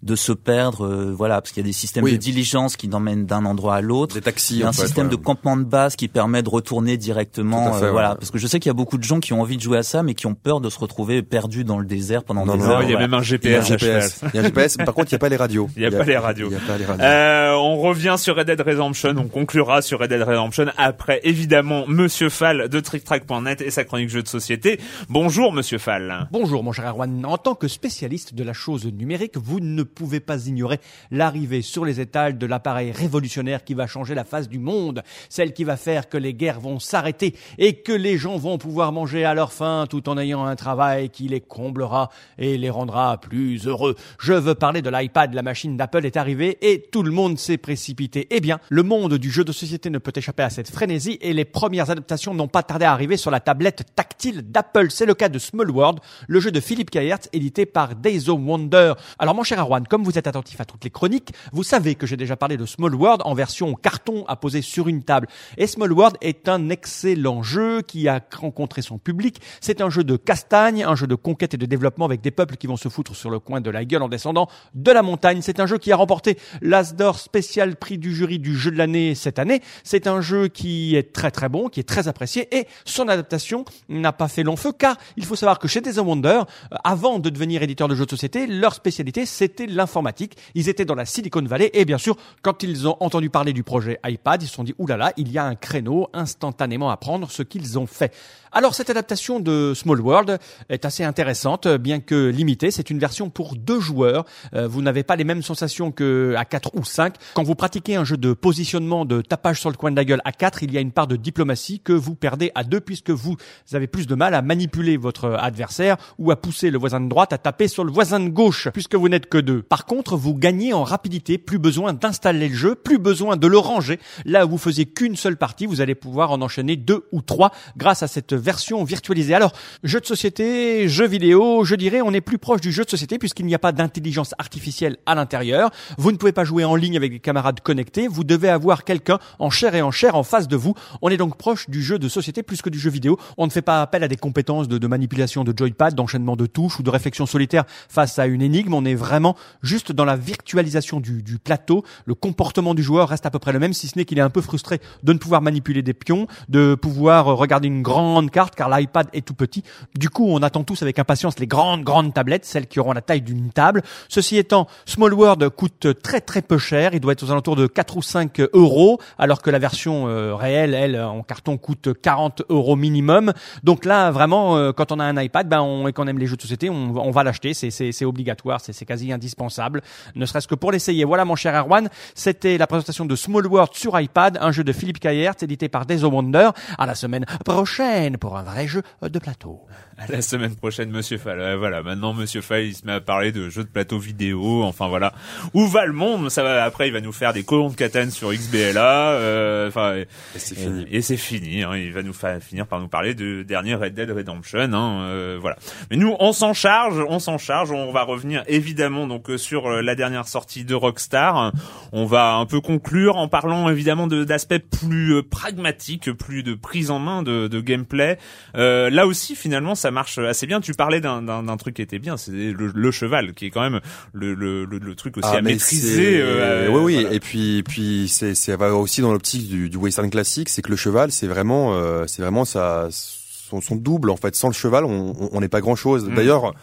de 0.03 0.15
se 0.15 0.31
perdre, 0.31 0.87
euh, 0.87 1.13
voilà, 1.13 1.41
parce 1.41 1.51
qu'il 1.53 1.61
y 1.63 1.67
a 1.67 1.69
des 1.69 1.73
systèmes 1.73 2.05
Oui. 2.05 2.13
de 2.13 2.17
diligence 2.19 2.77
qui 2.77 2.89
emmènent 2.93 3.27
d'un 3.27 3.45
endroit 3.45 3.75
à 3.75 3.81
l'autre. 3.81 4.15
Des 4.15 4.21
taxis. 4.21 4.55
Il 4.55 4.61
y 4.61 4.63
a 4.63 4.69
un 4.69 4.73
fait, 4.73 4.83
système 4.83 5.07
ouais. 5.07 5.11
de 5.11 5.17
campement 5.17 5.57
de 5.57 5.65
base 5.65 5.97
qui 5.97 6.07
permet 6.07 6.43
de 6.45 6.49
retourner 6.49 6.97
directement, 6.97 7.73
fait, 7.73 7.87
euh, 7.87 7.91
voilà. 7.91 8.11
ouais. 8.11 8.17
Parce 8.21 8.31
que 8.31 8.39
je 8.39 8.47
sais 8.47 8.61
qu'il 8.61 8.71
y 8.71 8.71
a 8.71 8.75
beaucoup 8.75 8.97
de 8.97 9.03
gens 9.03 9.19
qui 9.19 9.33
ont 9.33 9.41
envie 9.41 9.57
de 9.57 9.63
jouer 9.63 9.79
à 9.79 9.83
ça, 9.83 10.05
mais 10.05 10.15
qui 10.15 10.27
ont 10.29 10.35
peur 10.35 10.61
de 10.61 10.71
se 10.71 10.79
retrouver 10.79 11.23
perdus 11.23 11.65
dans 11.65 11.79
le 11.81 11.85
désert 11.87 12.23
pendant 12.23 12.47
Non, 12.47 12.55
des 12.55 12.61
non, 12.61 12.67
heures. 12.71 12.83
il 12.85 12.91
y 12.91 12.93
a 12.93 12.97
voilà. 12.99 13.09
même 13.09 13.15
un 13.15 13.23
Il 13.23 13.51
y 13.51 13.55
a 13.55 13.59
un 13.59 13.63
GPS. 13.63 13.67
GPS. 13.69 14.21
Il 14.33 14.37
y 14.37 14.39
a 14.39 14.41
un 14.43 14.45
GPS. 14.45 14.79
mais 14.79 14.85
par 14.85 14.95
contre, 14.95 15.09
il 15.11 15.15
n'y 15.15 15.17
a 15.17 15.19
pas 15.19 15.29
les 15.31 15.37
radios. 15.37 15.69
Il 15.77 15.83
y 15.83 15.87
a 15.87 15.91
pas 15.91 16.05
les 16.05 16.17
radios. 16.17 16.47
Il 16.47 16.51
n'y 16.51 16.57
a 16.57 16.61
pas 16.67 16.79
les 16.79 16.85
radios. 16.85 17.05
Euh, 17.05 17.55
on 17.57 17.79
revient 17.79 18.15
sur 18.19 18.37
Red 18.37 18.47
Dead 18.47 18.61
Redemption, 18.61 19.15
on 19.19 19.27
conclura 19.27 19.83
sur 19.83 19.99
Red 19.99 20.11
Dead 20.11 20.23
Redemption 20.23 20.67
après 20.77 21.21
évidemment 21.25 21.85
Monsieur 21.89 22.29
Fall 22.29 22.69
de 22.69 22.79
TrickTrack.net 22.81 23.61
et 23.63 23.71
sa 23.73 23.83
chronique 23.85 24.11
jeux 24.11 24.23
de 24.23 24.29
société. 24.29 24.79
Bonjour 25.09 25.53
Monsieur 25.53 25.79
Fall. 25.79 26.29
Bonjour 26.31 26.63
mon 26.63 26.71
cher 26.71 26.87
Erwan. 26.89 27.25
En 27.27 27.37
tant 27.37 27.57
que 27.57 27.67
spécialiste 27.67 28.35
de 28.35 28.45
la 28.45 28.53
chose 28.53 28.87
numérique, 28.87 29.37
vous 29.37 29.59
ne 29.59 29.83
pouvez 29.89 30.21
pas 30.21 30.47
ignorer 30.47 30.79
l'arrivée 31.11 31.63
sur 31.63 31.85
les 31.85 32.01
étals 32.01 32.39
de 32.39 32.47
l'appareil 32.47 32.93
révolutionnaire 32.93 33.65
qui 33.65 33.75
va 33.75 33.87
changer 33.87 34.15
la 34.15 34.25
face 34.25 34.49
du 34.49 34.59
monde, 34.59 35.03
celle 35.29 35.53
qui 35.53 35.65
va 35.65 35.77
faire 35.77 36.09
que 36.09 36.17
les 36.17 36.35
guerres 36.35 36.61
vont 36.61 36.79
s'arrêter 36.79 37.35
et 37.59 37.75
que 37.75 37.93
les 37.93 38.19
gens 38.19 38.37
vont 38.37 38.59
pouvoir 38.59 38.93
manger 38.93 39.25
à 39.25 39.35
leur 39.35 39.53
faim 39.53 39.87
tout 39.89 40.09
en 40.09 40.19
ayant 40.19 40.45
un 40.45 40.57
travail 40.57 41.11
qui 41.11 41.29
les 41.29 41.41
comblera 41.41 42.11
et 42.39 42.59
les 42.59 42.71
rendra 42.71 43.19
plus 43.21 43.67
heureux. 43.67 43.97
Je 44.19 44.33
veux 44.33 44.55
parler 44.55 44.83
de 44.83 44.91
l'iPad, 44.91 45.35
la 45.35 45.43
machine 45.43 45.77
d'Apple 45.77 46.07
est 46.07 46.17
arrivée 46.17 46.59
et 46.63 46.83
tout 46.93 47.03
le 47.03 47.11
monde 47.11 47.39
s'est 47.39 47.59
précipité. 47.59 48.27
Eh 48.31 48.41
bien, 48.41 48.59
le 48.69 48.83
monde 48.83 49.15
du 49.15 49.31
jeu 49.31 49.45
de 49.45 49.53
société 49.53 49.91
ne 49.91 49.99
peut 49.99 50.13
échapper 50.15 50.43
à 50.43 50.51
cette 50.51 50.71
frénésie 50.71 51.19
et 51.21 51.33
les 51.33 51.45
premières 51.45 51.91
adaptations 51.91 52.35
n'ont 52.35 52.49
pas 52.49 52.63
tardé 52.63 52.85
à 52.85 52.93
arriver 52.93 53.17
sur 53.17 53.31
la 53.31 53.41
tablette 53.41 53.95
tactile 53.95 54.43
d'Apple. 54.43 54.91
C'est 54.91 55.07
le 55.07 55.15
cas 55.15 55.29
de 55.29 55.39
Small 55.39 55.71
World, 55.71 56.01
le 56.27 56.41
jeu 56.41 56.51
de 56.51 56.61
Philippe 56.61 56.91
Kayertz 56.91 57.29
édité 57.33 57.67
par 57.67 57.95
Days 57.95 58.29
of 58.29 58.39
Wonder. 58.41 58.95
Alors 59.19 59.35
mon 59.35 59.43
cher 59.43 59.59
Arwan, 59.59 59.78
comme 59.87 60.05
vous 60.05 60.19
êtes 60.19 60.27
attentif 60.27 60.61
à 60.61 60.65
toutes 60.65 60.85
les 60.85 60.91
chroniques, 60.91 61.33
vous 61.53 61.63
savez 61.63 61.95
que 61.95 62.07
j'ai 62.07 62.17
déjà 62.17 62.37
parlé 62.37 62.57
de 62.57 62.67
Small 62.67 62.95
World 62.95 63.23
en 63.25 63.35
version 63.35 63.75
carton 63.75 64.25
à 64.27 64.37
poser 64.37 64.63
sur 64.63 64.89
une 64.89 65.03
table. 65.03 65.29
Et 65.57 65.67
Small 65.67 65.93
World 65.93 66.17
est 66.21 66.49
un 66.49 66.69
excellent 66.71 67.43
jeu 67.43 67.83
qui 67.83 68.09
a 68.09 68.21
rencontré 68.37 68.83
son 68.83 68.99
public. 68.99 69.41
C'est 69.61 69.81
un 69.81 69.91
jeu 69.91 70.05
de 70.05 70.17
castagne, 70.17 70.85
un 70.85 70.95
jeu 70.95 71.07
de 71.07 71.15
conquête 71.15 71.55
et 71.55 71.57
de 71.57 71.67
développement 71.67 72.05
avec 72.05 72.21
des 72.21 72.31
peuples 72.31 72.57
qui 72.57 72.67
vont 72.67 72.77
se 72.77 72.89
foutre 72.89 73.15
sur 73.15 73.31
le 73.31 73.39
coin 73.39 73.61
de 73.61 73.71
la 73.71 73.85
gueule 73.85 74.03
en 74.03 74.09
descendant 74.09 74.49
de 74.75 74.91
la 74.91 75.03
montagne. 75.03 75.41
C'est 75.43 75.61
un 75.61 75.67
jeu 75.67 75.79
qui 75.79 75.93
a 75.93 75.97
remporté 75.97 76.39
l'Asdor 76.61 77.19
spécial 77.19 77.77
prix 77.77 77.99
du 77.99 78.15
jury 78.15 78.39
du 78.39 78.57
jeu 78.57 78.71
de 78.71 78.77
l'année 78.77 79.15
cette 79.15 79.39
année. 79.39 79.63
C'est 79.85 80.07
un 80.07 80.21
jeu 80.21 80.49
qui 80.49 80.97
est 80.97 81.13
très 81.13 81.31
très 81.31 81.49
bon, 81.49 81.69
qui 81.69 81.81
est 81.81 81.89
très 81.89 82.09
apprécié 82.09 82.49
et 82.57 82.67
son 82.85 83.09
adaptation 83.09 83.65
n'a 83.89 84.13
pas 84.13 84.29
fait 84.29 84.43
long 84.43 84.57
feu 84.57 84.73
car 84.77 84.97
il 85.17 85.25
faut 85.25 85.37
savoir 85.37 85.59
que 85.59 85.69
chez 85.69 85.81
Days 85.81 85.99
of 85.99 86.07
Wonder, 86.07 86.41
euh, 86.73 86.77
avant 86.85 87.19
de 87.19 87.31
devenir 87.31 87.63
éditeur 87.63 87.89
de 87.89 87.95
jeux 87.95 88.07
de 88.07 88.11
société, 88.11 88.47
leur 88.47 88.75
spécialité 88.75 89.27
c'était 89.27 89.67
l'informatique. 89.69 90.37
Ils 90.55 90.69
étaient 90.69 90.85
dans 90.85 90.95
la 90.95 91.05
Silicon 91.05 91.43
Valley 91.43 91.71
et 91.75 91.85
bien 91.85 91.99
sûr, 91.99 92.17
quand 92.43 92.63
ils 92.63 92.89
ont 92.89 92.97
entendu 93.01 93.31
parler 93.31 93.53
du 93.53 93.63
projet 93.63 93.99
iPad, 94.05 94.43
ils 94.43 94.49
se 94.49 94.55
sont 94.55 94.65
dit 94.65 94.75
oulala, 94.79 95.13
il 95.17 95.31
y 95.31 95.39
a 95.39 95.45
un 95.45 95.55
créneau 95.55 96.09
instantanément 96.13 96.91
à 96.91 96.97
prendre, 96.97 97.31
ce 97.31 97.43
qu'ils 97.43 97.79
ont 97.79 97.87
fait. 97.87 98.13
Alors 98.53 98.75
cette 98.75 98.89
adaptation 98.89 99.41
de 99.41 99.73
Small 99.75 100.01
World 100.01 100.39
est 100.71 100.85
assez 100.85 101.05
intéressante, 101.05 101.67
euh, 101.67 101.79
bien 101.79 102.01
que 102.01 102.29
limitée. 102.29 102.71
C'est 102.71 102.91
une 102.91 102.99
version 102.99 103.29
pour 103.29 103.57
deux 103.57 103.81
joueurs. 103.81 104.25
Euh, 104.55 104.67
vous 104.67 104.81
n'avez 104.81 105.03
pas 105.03 105.17
les 105.17 105.25
mêmes 105.25 105.43
sensations 105.43 105.93
que 105.93 106.35
à 106.37 106.45
4 106.45 106.71
ou 106.75 106.85
5. 106.85 107.15
Quand 107.35 107.43
vous 107.43 107.55
pratiquez 107.55 107.97
un 107.97 108.05
jeu 108.05 108.17
de 108.17 108.33
positionnement, 108.33 109.05
de 109.05 109.21
tapage 109.21 109.61
sur 109.61 109.71
le 109.71 109.77
coin 109.77 109.91
de 109.91 109.97
la 109.97 110.05
gueule 110.05 110.23
à 110.25 110.33
4, 110.33 110.63
il 110.63 110.73
y 110.73 110.79
a 110.79 110.81
une 110.81 110.93
part 110.93 111.07
de 111.07 111.17
diplomatie 111.17 111.81
que 111.81 111.93
vous 111.93 112.15
perdez 112.15 112.51
à 112.55 112.65
2 112.65 112.81
puisque 112.81 113.11
vous 113.11 113.37
avez 113.73 113.87
plus 113.87 114.07
de 114.07 114.15
mal 114.15 114.35
à 114.35 114.41
manipuler 114.41 114.97
votre 114.97 115.37
adversaire 115.39 115.97
ou 116.19 116.31
à 116.31 116.37
pousser 116.37 116.71
le 116.71 116.79
voisin 116.79 117.01
de 117.01 117.09
droite 117.09 117.33
à 117.33 117.39
taper 117.39 117.69
sur 117.69 117.85
le 117.85 117.93
voisin 117.93 118.21
de 118.21 118.29
gauche 118.29 118.69
puisque 118.73 118.95
vous 118.95 119.09
n'êtes 119.09 119.29
que 119.29 119.39
deux. 119.39 119.63
Par 119.63 119.85
contre, 119.85 120.17
vous 120.17 120.35
gagnez 120.35 120.73
en 120.73 120.85
rapidité, 120.85 121.37
plus 121.37 121.59
besoin 121.59 121.93
d'installer 121.93 122.49
le 122.49 122.55
jeu, 122.55 122.75
plus 122.75 122.99
besoin 122.99 123.37
de 123.37 123.47
le 123.47 123.59
ranger. 123.59 124.01
Là 124.25 124.47
où 124.47 124.51
vous 124.51 124.59
faisiez 124.59 124.87
qu'une 124.87 125.17
seule 125.17 125.37
partie, 125.37 125.67
vous 125.67 125.81
allez 125.81 125.95
pouvoir 125.95 126.31
en 126.31 126.41
enchaîner 126.41 126.77
deux 126.77 127.07
ou 127.13 127.21
trois 127.21 127.53
grâce 127.77 128.03
à 128.03 128.09
cette 128.09 128.38
version 128.39 128.85
virtualisée. 128.85 129.35
Alors, 129.35 129.53
jeu 129.83 130.01
de 130.01 130.07
société, 130.07 130.89
jeu 130.89 131.07
vidéo, 131.07 131.65
je 131.65 131.75
dirais, 131.75 132.01
on 132.03 132.13
est 132.13 132.21
plus 132.21 132.39
proche 132.39 132.61
du 132.61 132.73
jeu 132.73 132.85
de 132.85 132.91
société 132.91 133.19
puisqu'il 133.19 133.47
n'y 133.47 133.55
a 133.55 133.59
pas 133.59 133.73
d'intelligence 133.73 134.35
artificielle 134.39 134.97
à 135.07 135.15
l'intérieur. 135.15 135.71
Vous 135.97 136.13
ne 136.13 136.17
pouvez 136.17 136.33
pas 136.33 136.45
jouer 136.45 136.65
en 136.65 136.75
ligne 136.75 136.97
avec 136.97 137.13
des 137.13 137.21
camarades 137.21 137.61
connectés. 137.61 138.09
Vous 138.09 138.25
devez 138.25 138.49
avoir 138.49 138.85
quelqu'un 138.85 139.19
en 139.39 139.51
chair 139.51 139.75
et 139.75 139.83
en 139.83 139.91
chair 139.91 140.15
en 140.15 140.23
face 140.23 140.49
de 140.49 140.57
vous. 140.57 140.75
On 141.03 141.11
est 141.11 141.17
donc 141.17 141.37
proche 141.37 141.69
du 141.69 141.83
jeu 141.83 141.99
de 141.99 142.09
société 142.09 142.43
plus 142.43 142.63
que 142.63 142.71
du 142.71 142.79
jeu 142.79 142.91
vidéo. 142.91 143.19
On 143.37 143.47
ne 143.47 143.51
fait 143.51 143.63
pas 143.63 143.83
appel 143.83 144.03
à 144.03 144.09
des 144.09 144.17
compétences 144.17 144.69
de, 144.69 144.87
manipulation 144.87 145.45
de 145.45 145.53
joypad, 145.57 145.95
d'enchaînement 145.95 146.37
de 146.37 146.47
touches 146.47 146.79
ou 146.79 146.83
de 146.83 146.91
réflexion 146.91 147.27
solitaire 147.27 147.65
face 147.89 148.19
à 148.19 148.27
une 148.27 148.43
énigme. 148.43 148.75
On 148.75 148.85
est 148.85 148.95
vraiment 148.95 149.37
juste 149.63 149.93
dans 149.93 150.05
la 150.05 150.17
virtualisation 150.17 151.01
du, 151.01 151.23
du 151.23 151.39
plateau. 151.39 151.85
Le 152.07 152.15
comportement 152.15 152.75
du 152.75 152.83
joueur 152.83 153.09
reste 153.09 153.27
à 153.27 153.31
peu 153.31 153.39
près 153.39 153.53
le 153.53 153.59
même, 153.59 153.73
si 153.73 153.89
ce 153.89 153.99
n'est 153.99 154.05
qu'il 154.05 154.19
est 154.19 154.23
un 154.23 154.31
peu 154.31 154.41
frustré 154.41 154.81
de 155.03 155.13
ne 155.13 155.19
pouvoir 155.19 155.43
manipuler 155.43 155.83
des 155.83 155.95
pions, 155.95 156.27
de 156.49 156.75
pouvoir 156.75 157.27
regarder 157.27 157.69
une 157.69 157.83
grande 157.83 158.28
car 158.31 158.69
l'iPad 158.69 159.09
est 159.13 159.27
tout 159.27 159.35
petit. 159.35 159.63
Du 159.95 160.11
coup, 160.11 160.27
on 160.29 160.43
attend 160.43 160.65
tous 160.65 160.83
avec 160.83 160.99
impatience 160.99 161.39
les 161.39 161.47
grandes, 161.47 161.83
grandes 161.83 162.15
tablettes, 162.15 162.45
celles 162.45 162.67
qui 162.67 162.81
auront 162.81 162.93
la 162.93 163.01
taille 163.01 163.23
d'une 163.23 163.51
table. 163.51 163.83
Ceci 164.09 164.37
étant, 164.37 164.67
Small 164.87 165.15
World 165.15 165.49
coûte 165.51 165.89
très 166.03 166.21
très 166.21 166.43
peu 166.43 166.59
cher. 166.59 166.95
Il 166.95 167.01
doit 167.01 167.13
être 167.13 167.23
aux 167.23 167.31
alentours 167.31 167.57
de 167.57 167.67
4 167.67 167.97
ou 167.97 168.03
5 168.03 168.41
euros, 168.53 169.01
alors 169.19 169.43
que 169.43 169.51
la 169.51 169.59
version 169.59 170.09
euh, 170.09 170.35
réelle, 170.35 170.75
elle, 170.75 171.01
en 171.01 171.23
carton, 171.23 171.57
coûte 171.57 171.91
40 172.01 172.43
euros 172.49 172.77
minimum. 172.77 173.33
Donc 173.65 173.85
là, 173.85 174.11
vraiment, 174.11 174.57
euh, 174.57 174.73
quand 174.73 174.93
on 174.93 175.01
a 175.01 175.05
un 175.05 175.21
iPad, 175.21 175.49
ben, 175.49 175.87
et 175.87 175.93
qu'on 175.93 176.07
aime 176.07 176.19
les 176.19 176.27
jeux 176.27 176.37
de 176.37 176.43
société, 176.43 176.71
on, 176.71 177.11
va 177.11 177.25
l'acheter. 177.25 177.55
C'est, 177.55 178.05
obligatoire, 178.05 178.61
c'est, 178.61 178.85
quasi 178.85 179.13
indispensable, 179.13 179.83
ne 180.15 180.27
serait-ce 180.27 180.49
que 180.49 180.55
pour 180.55 180.73
l'essayer. 180.73 181.05
Voilà, 181.05 181.25
mon 181.25 181.37
cher 181.37 181.55
Erwan, 181.55 181.89
c'était 182.15 182.59
la 182.59 182.67
présentation 182.67 183.05
de 183.05 183.17
Small 183.17 183.47
World 183.47 183.75
sur 183.75 183.99
iPad, 183.99 184.39
un 184.41 184.53
jeu 184.53 184.65
de 184.65 184.73
Philippe 184.73 185.01
Kayertz, 185.01 185.43
édité 185.43 185.69
par 185.69 185.87
Days 185.87 186.05
of 186.05 186.13
Wonder. 186.13 186.51
À 186.77 186.87
la 186.87 186.95
semaine 186.95 187.25
prochaine 187.45 188.18
pour 188.19 188.37
un 188.37 188.43
vrai 188.43 188.67
jeu 188.67 188.83
de 189.03 189.19
plateau. 189.19 189.67
À 190.01 190.07
la 190.13 190.23
semaine 190.23 190.55
prochaine, 190.55 190.91
Monsieur 190.91 191.19
Fall. 191.19 191.57
Voilà, 191.59 191.83
maintenant 191.83 192.15
Monsieur 192.15 192.41
Fall, 192.41 192.63
il 192.67 192.75
se 192.75 192.87
met 192.87 192.93
à 192.93 193.01
parler 193.01 193.33
de 193.33 193.49
jeux 193.49 193.65
de 193.65 193.69
plateau 193.69 193.99
vidéo. 193.99 194.63
Enfin 194.63 194.87
voilà, 194.87 195.13
où 195.55 195.67
va 195.67 195.87
le 195.87 195.93
monde? 195.93 196.29
Ça 196.31 196.45
va. 196.45 196.63
Après, 196.63 196.87
il 196.87 196.93
va 196.93 197.01
nous 197.01 197.11
faire 197.13 197.33
des 197.33 197.43
colons 197.43 197.69
de 197.69 197.75
Catane 197.75 198.13
sur 198.13 198.33
XBLA. 198.33 199.11
euh, 199.15 199.67
Enfin, 199.67 199.97
et, 199.97 200.01
Et 200.03 200.07
c'est 200.39 200.55
fini. 200.55 200.87
et 200.89 201.03
c'est 201.03 201.17
fini. 201.17 201.63
hein. 201.65 201.77
Il 201.77 201.93
va 201.93 202.05
nous 202.05 202.13
faire 202.13 202.41
finir 202.41 202.69
par 202.69 202.79
nous 202.81 202.87
parler 202.87 203.15
de 203.17 203.43
dernier 203.43 203.75
Red 203.75 203.95
Dead 203.95 204.09
Redemption. 204.11 204.61
Hein, 204.73 205.01
euh, 205.03 205.37
voilà. 205.41 205.57
Mais 205.91 205.97
nous, 205.97 206.15
on 206.21 206.33
s'en 206.33 206.55
charge, 206.55 207.05
on 207.09 207.19
s'en 207.19 207.37
charge. 207.37 207.73
On 207.73 207.91
va 207.91 208.05
revenir 208.05 208.45
évidemment 208.47 209.09
donc 209.09 209.29
euh, 209.31 209.37
sur 209.37 209.67
euh, 209.67 209.83
la 209.83 209.97
dernière 209.97 210.29
sortie 210.29 210.65
de 210.65 210.77
Rockstar. 210.77 211.53
On 211.91 212.05
va 212.07 212.35
un 212.37 212.47
peu 212.47 212.61
conclure 212.61 213.17
en 213.17 213.27
parlant 213.27 213.69
évidemment 213.69 214.07
de- 214.07 214.23
d'aspects 214.23 214.59
plus 214.81 215.15
euh, 215.17 215.23
pragmatiques, 215.29 216.13
plus 216.13 216.45
de 216.45 216.55
prise 216.55 216.93
en 216.93 217.01
main 217.01 217.25
de, 217.25 217.49
de 217.49 217.61
gameplay. 217.61 218.17
Euh, 218.55 218.91
là 218.91 219.05
aussi, 219.05 219.35
finalement, 219.35 219.75
ça 219.75 219.88
marche 219.91 220.19
assez 220.19 220.47
bien. 220.47 220.61
Tu 220.61 220.73
parlais 220.75 221.01
d'un- 221.01 221.23
d'un 221.23 221.43
d'un 221.43 221.57
truc 221.57 221.75
qui 221.77 221.83
était 221.83 221.99
bien, 221.99 222.17
c'est 222.17 222.31
le, 222.33 222.73
le 222.75 222.91
cheval, 222.91 223.33
qui 223.35 223.47
est 223.47 223.51
quand 223.51 223.61
même 223.63 223.81
le, 224.13 224.35
le, 224.35 224.65
le, 224.65 224.95
truc 224.95 225.17
aussi 225.17 225.27
à 225.29 225.35
Ah, 225.39 225.43
mais 225.43 225.53
maîtriser. 225.53 226.21
euh, 226.21 226.69
oui, 226.71 226.81
oui. 226.83 226.95
voilà. 227.03 227.15
Et 227.15 227.21
puis, 227.21 227.63
puis, 227.63 228.09
c'est, 228.09 228.35
c'est 228.35 228.55
va 228.57 228.75
aussi 228.75 229.01
dans 229.01 229.13
l'optique 229.13 229.49
du, 229.49 229.69
du 229.71 229.77
western 229.77 230.11
classique, 230.11 230.49
c'est 230.49 230.63
que 230.63 230.71
le 230.71 230.77
cheval, 230.77 231.13
c'est 231.13 231.27
vraiment, 231.27 231.75
euh, 231.75 232.05
c'est 232.07 232.23
vraiment 232.23 232.45
ça, 232.45 232.89
son, 232.91 233.61
son 233.61 233.77
double 233.77 234.11
en 234.11 234.17
fait. 234.17 234.35
Sans 234.35 234.49
le 234.49 234.55
cheval, 234.55 234.85
on 234.85 235.15
on- 235.19 235.29
on 235.33 235.41
n'est 235.41 235.49
pas 235.49 235.61
grand 235.61 235.77
chose. 235.77 236.05
Mm. 236.09 236.15
D'ailleurs. 236.15 236.55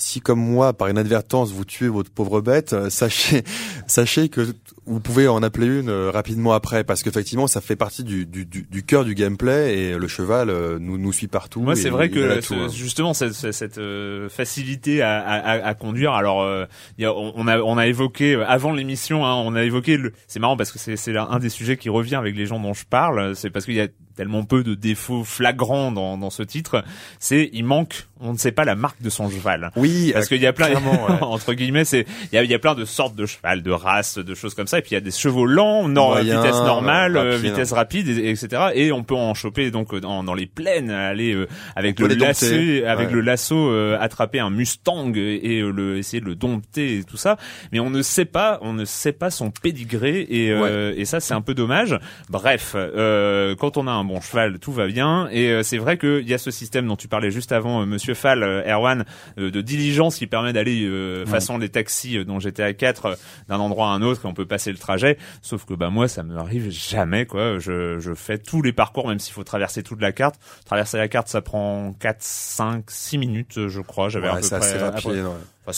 Si 0.00 0.20
comme 0.20 0.40
moi, 0.40 0.72
par 0.72 0.88
inadvertance, 0.88 1.52
vous 1.52 1.64
tuez 1.64 1.88
votre 1.88 2.10
pauvre 2.10 2.40
bête, 2.40 2.72
euh, 2.72 2.88
sachez, 2.90 3.42
sachez 3.86 4.28
que 4.30 4.40
vous 4.86 4.98
pouvez 4.98 5.28
en 5.28 5.42
appeler 5.42 5.66
une 5.80 5.90
euh, 5.90 6.10
rapidement 6.10 6.52
après, 6.52 6.84
parce 6.84 7.02
qu'effectivement, 7.02 7.46
ça 7.46 7.60
fait 7.60 7.76
partie 7.76 8.02
du, 8.02 8.24
du, 8.26 8.46
du, 8.46 8.62
du 8.62 8.82
cœur 8.82 9.04
du 9.04 9.14
gameplay 9.14 9.76
et 9.78 9.94
le 9.98 10.08
cheval 10.08 10.48
euh, 10.50 10.78
nous, 10.80 10.96
nous 10.98 11.12
suit 11.12 11.28
partout. 11.28 11.60
Moi, 11.60 11.76
c'est 11.76 11.90
vrai 11.90 12.08
que 12.08 12.40
ce- 12.40 12.54
hein. 12.54 12.68
justement 12.68 13.12
cette, 13.14 13.34
cette- 13.34 13.80
facilité 14.30 15.02
à, 15.02 15.20
à, 15.20 15.68
à- 15.68 15.74
conduire. 15.74 16.12
Alors, 16.12 16.42
euh, 16.42 16.64
on 16.98 17.46
a 17.46 17.58
on 17.60 17.76
a 17.78 17.86
évoqué 17.86 18.34
avant 18.46 18.72
l'émission, 18.72 19.24
hein, 19.26 19.34
on 19.34 19.54
a 19.54 19.62
évoqué. 19.64 19.96
le- 19.96 20.12
C'est 20.26 20.40
marrant 20.40 20.56
parce 20.56 20.72
que 20.72 20.78
c'est 20.78 20.96
c'est 20.96 21.16
un 21.16 21.38
des 21.38 21.48
sujets 21.50 21.76
qui 21.76 21.88
revient 21.88 22.16
avec 22.16 22.36
les 22.36 22.46
gens 22.46 22.58
dont 22.60 22.74
je 22.74 22.84
parle. 22.84 23.36
C'est 23.36 23.50
parce 23.50 23.64
qu'il 23.66 23.74
y 23.74 23.80
a 23.80 23.88
tellement 24.20 24.44
peu 24.44 24.62
de 24.62 24.74
défauts 24.74 25.24
flagrants 25.24 25.92
dans, 25.92 26.18
dans 26.18 26.28
ce 26.28 26.42
titre. 26.42 26.84
C'est 27.18 27.48
il 27.54 27.64
manque, 27.64 28.06
on 28.20 28.34
ne 28.34 28.38
sait 28.38 28.52
pas 28.52 28.66
la 28.66 28.74
marque 28.74 29.00
de 29.00 29.08
son 29.08 29.30
cheval. 29.30 29.70
Oui, 29.76 30.10
Parce 30.12 30.28
qu'il 30.28 30.42
y 30.42 30.46
a 30.46 30.52
plein, 30.52 30.68
ouais. 30.74 30.78
entre 31.22 31.54
guillemets, 31.54 31.86
c'est 31.86 32.04
il 32.30 32.34
y 32.34 32.38
a, 32.38 32.44
il 32.44 32.50
y 32.50 32.54
a 32.54 32.58
plein 32.58 32.74
de 32.74 32.84
sortes 32.84 33.14
de 33.16 33.24
cheval, 33.24 33.62
de 33.62 33.70
races, 33.70 34.18
de 34.18 34.34
choses 34.34 34.54
comme 34.54 34.66
ça. 34.66 34.78
Et 34.78 34.82
puis 34.82 34.90
il 34.90 34.94
y 34.94 34.98
a 34.98 35.00
des 35.00 35.10
chevaux 35.10 35.46
lents, 35.46 35.88
nord, 35.88 36.10
Moyen, 36.10 36.42
vitesse 36.42 36.56
normale, 36.60 37.16
euh, 37.16 37.30
rapide. 37.32 37.50
vitesse 37.50 37.72
rapide, 37.72 38.08
et- 38.08 38.28
etc. 38.30 38.62
Et 38.74 38.92
on 38.92 39.02
peut 39.04 39.14
en 39.14 39.32
choper 39.32 39.70
donc 39.70 39.94
euh, 39.94 40.00
dans, 40.00 40.22
dans 40.22 40.34
les 40.34 40.44
plaines, 40.46 40.90
aller 40.90 41.32
euh, 41.32 41.48
avec 41.76 41.98
On 41.98 42.06
le 42.06 42.14
lasso, 42.14 42.44
avec 42.86 43.08
ouais. 43.08 43.14
le 43.14 43.20
lasso, 43.22 43.56
euh, 43.56 43.96
attraper 43.98 44.38
un 44.38 44.50
Mustang 44.50 45.12
et 45.16 45.60
euh, 45.62 45.70
le 45.70 45.96
essayer 45.96 46.20
de 46.20 46.26
le 46.26 46.34
dompter 46.34 46.98
et 46.98 47.04
tout 47.04 47.16
ça. 47.16 47.38
Mais 47.72 47.80
on 47.80 47.88
ne 47.88 48.02
sait 48.02 48.26
pas, 48.26 48.58
on 48.60 48.74
ne 48.74 48.84
sait 48.84 49.12
pas 49.12 49.30
son 49.30 49.50
pédigré 49.50 50.26
et 50.28 50.50
euh, 50.52 50.92
et 50.94 51.06
ça 51.06 51.20
c'est 51.20 51.32
un 51.32 51.40
peu 51.40 51.54
dommage. 51.54 51.98
Bref, 52.28 52.72
euh, 52.76 53.54
quand 53.56 53.78
on 53.78 53.86
a 53.86 53.92
un 53.92 54.02
bon 54.10 54.20
cheval, 54.20 54.58
tout 54.58 54.72
va 54.72 54.86
bien. 54.86 55.28
Et 55.30 55.48
euh, 55.50 55.62
c'est 55.62 55.78
vrai 55.78 55.96
qu'il 55.98 56.28
y 56.28 56.34
a 56.34 56.38
ce 56.38 56.50
système 56.50 56.86
dont 56.86 56.96
tu 56.96 57.08
parlais 57.08 57.30
juste 57.30 57.52
avant, 57.52 57.82
euh, 57.82 57.86
Monsieur 57.86 58.14
Fall, 58.14 58.42
euh, 58.42 58.62
Erwan, 58.66 59.04
euh, 59.38 59.50
de 59.50 59.60
diligence 59.60 60.16
qui 60.16 60.26
permet 60.26 60.52
d'aller 60.52 60.84
euh, 60.84 61.24
façon 61.26 61.58
les 61.58 61.68
taxis 61.68 62.18
euh, 62.18 62.24
dont 62.24 62.38
j'étais 62.40 62.62
à 62.62 62.72
4 62.74 63.16
d'un 63.48 63.58
endroit 63.58 63.86
à 63.86 63.90
un 63.90 64.02
autre 64.02 64.22
et 64.24 64.28
on 64.28 64.34
peut 64.34 64.46
passer 64.46 64.72
le 64.72 64.78
trajet. 64.78 65.16
Sauf 65.42 65.64
que 65.64 65.74
bah 65.74 65.90
moi 65.90 66.08
ça 66.08 66.22
me 66.22 66.36
arrive 66.36 66.70
jamais 66.70 67.26
quoi. 67.26 67.58
Je, 67.58 67.98
je 67.98 68.14
fais 68.14 68.38
tous 68.38 68.62
les 68.62 68.72
parcours 68.72 69.08
même 69.08 69.18
s'il 69.18 69.32
faut 69.34 69.44
traverser 69.44 69.82
toute 69.82 70.00
la 70.00 70.12
carte. 70.12 70.36
Traverser 70.66 70.98
la 70.98 71.08
carte 71.08 71.28
ça 71.28 71.40
prend 71.40 71.92
4, 71.98 72.16
5, 72.20 72.84
6 72.90 73.18
minutes 73.18 73.68
je 73.68 73.80
crois. 73.80 74.08
J'avais 74.08 74.26
Ouais, 74.28 74.34
à 74.34 74.36
peu 74.36 74.42
c'est 74.42 74.54
assez 74.56 74.74
près. 74.76 74.88
rapide. 74.88 75.10
ouais. 75.10 75.22
Enfin, 75.66 75.72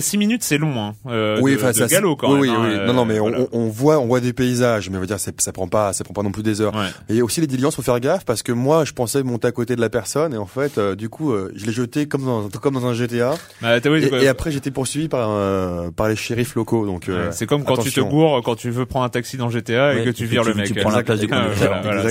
6, 0.00 0.16
minutes 0.18 0.42
c'est 0.42 0.58
long 0.58 0.74
hein. 0.82 0.94
Euh, 1.06 1.38
oui, 1.40 1.52
de, 1.52 1.56
enfin, 1.58 1.68
de 1.68 1.76
ça, 1.76 1.86
c'est- 1.88 1.94
galop 1.94 2.16
quand 2.16 2.32
oui, 2.38 2.50
même. 2.50 2.60
Oui, 2.60 2.66
hein, 2.66 2.68
oui. 2.70 2.74
euh, 2.80 2.86
non, 2.88 2.92
non, 2.92 3.04
mais 3.04 3.20
voilà. 3.20 3.38
on, 3.52 3.60
on 3.60 3.68
voit, 3.68 3.98
on 4.00 4.06
voit 4.06 4.18
des 4.18 4.32
paysages, 4.32 4.90
mais 4.90 4.96
on 4.96 5.00
va 5.00 5.06
dire, 5.06 5.18
ça 5.20 5.52
prend 5.52 5.68
pas, 5.68 5.92
ça 5.92 6.02
prend 6.02 6.12
pas 6.12 6.24
non 6.24 6.32
plus 6.32 6.42
des 6.42 6.60
heures. 6.60 6.74
Ouais. 6.74 6.88
Et 7.08 7.22
aussi 7.22 7.40
les 7.40 7.46
diligences, 7.46 7.76
faut 7.76 7.82
faire 7.82 8.00
gaffe 8.00 8.24
parce 8.24 8.42
que 8.42 8.50
moi, 8.50 8.84
je 8.84 8.92
pensais 8.92 9.22
monter 9.22 9.46
à 9.46 9.52
côté 9.52 9.76
de 9.76 9.80
la 9.80 9.90
personne 9.90 10.34
et 10.34 10.38
en 10.38 10.46
fait, 10.46 10.76
euh, 10.76 10.96
du 10.96 11.08
coup, 11.08 11.32
euh, 11.32 11.52
je 11.54 11.64
l'ai 11.66 11.72
jeté 11.72 12.08
comme 12.08 12.24
dans, 12.24 12.48
comme 12.48 12.74
dans 12.74 12.86
un 12.86 12.94
GTA. 12.94 13.36
Bah, 13.62 13.76
Et, 13.78 13.80
quoi. 14.08 14.20
et 14.20 14.26
après, 14.26 14.50
j'étais 14.50 14.72
poursuivi 14.72 15.08
par 15.08 15.28
euh, 15.30 15.90
par 15.92 16.08
les 16.08 16.16
shérifs 16.16 16.56
locaux. 16.56 16.84
Donc, 16.84 17.04
Ouais, 17.06 17.14
euh, 17.14 17.28
c'est 17.30 17.46
comme 17.46 17.62
quand 17.62 17.76
tu 17.78 17.92
te 17.92 18.00
gourres 18.00 18.42
quand 18.44 18.56
tu 18.56 18.70
veux 18.70 18.86
prendre 18.86 19.04
un 19.06 19.08
taxi 19.08 19.36
dans 19.36 19.50
GTA 19.50 19.94
et 19.94 19.98
Ouais, 20.00 20.04
que 20.04 20.10
tu 20.10 20.26
vires 20.26 20.42
tu- 20.42 20.48
le 20.48 20.54
mec. 20.56 20.66
tu 20.66 20.74
prends 20.74 20.90
la 20.90 21.04
place 21.04 21.20
du 21.20 21.28
Ah, 21.32 21.46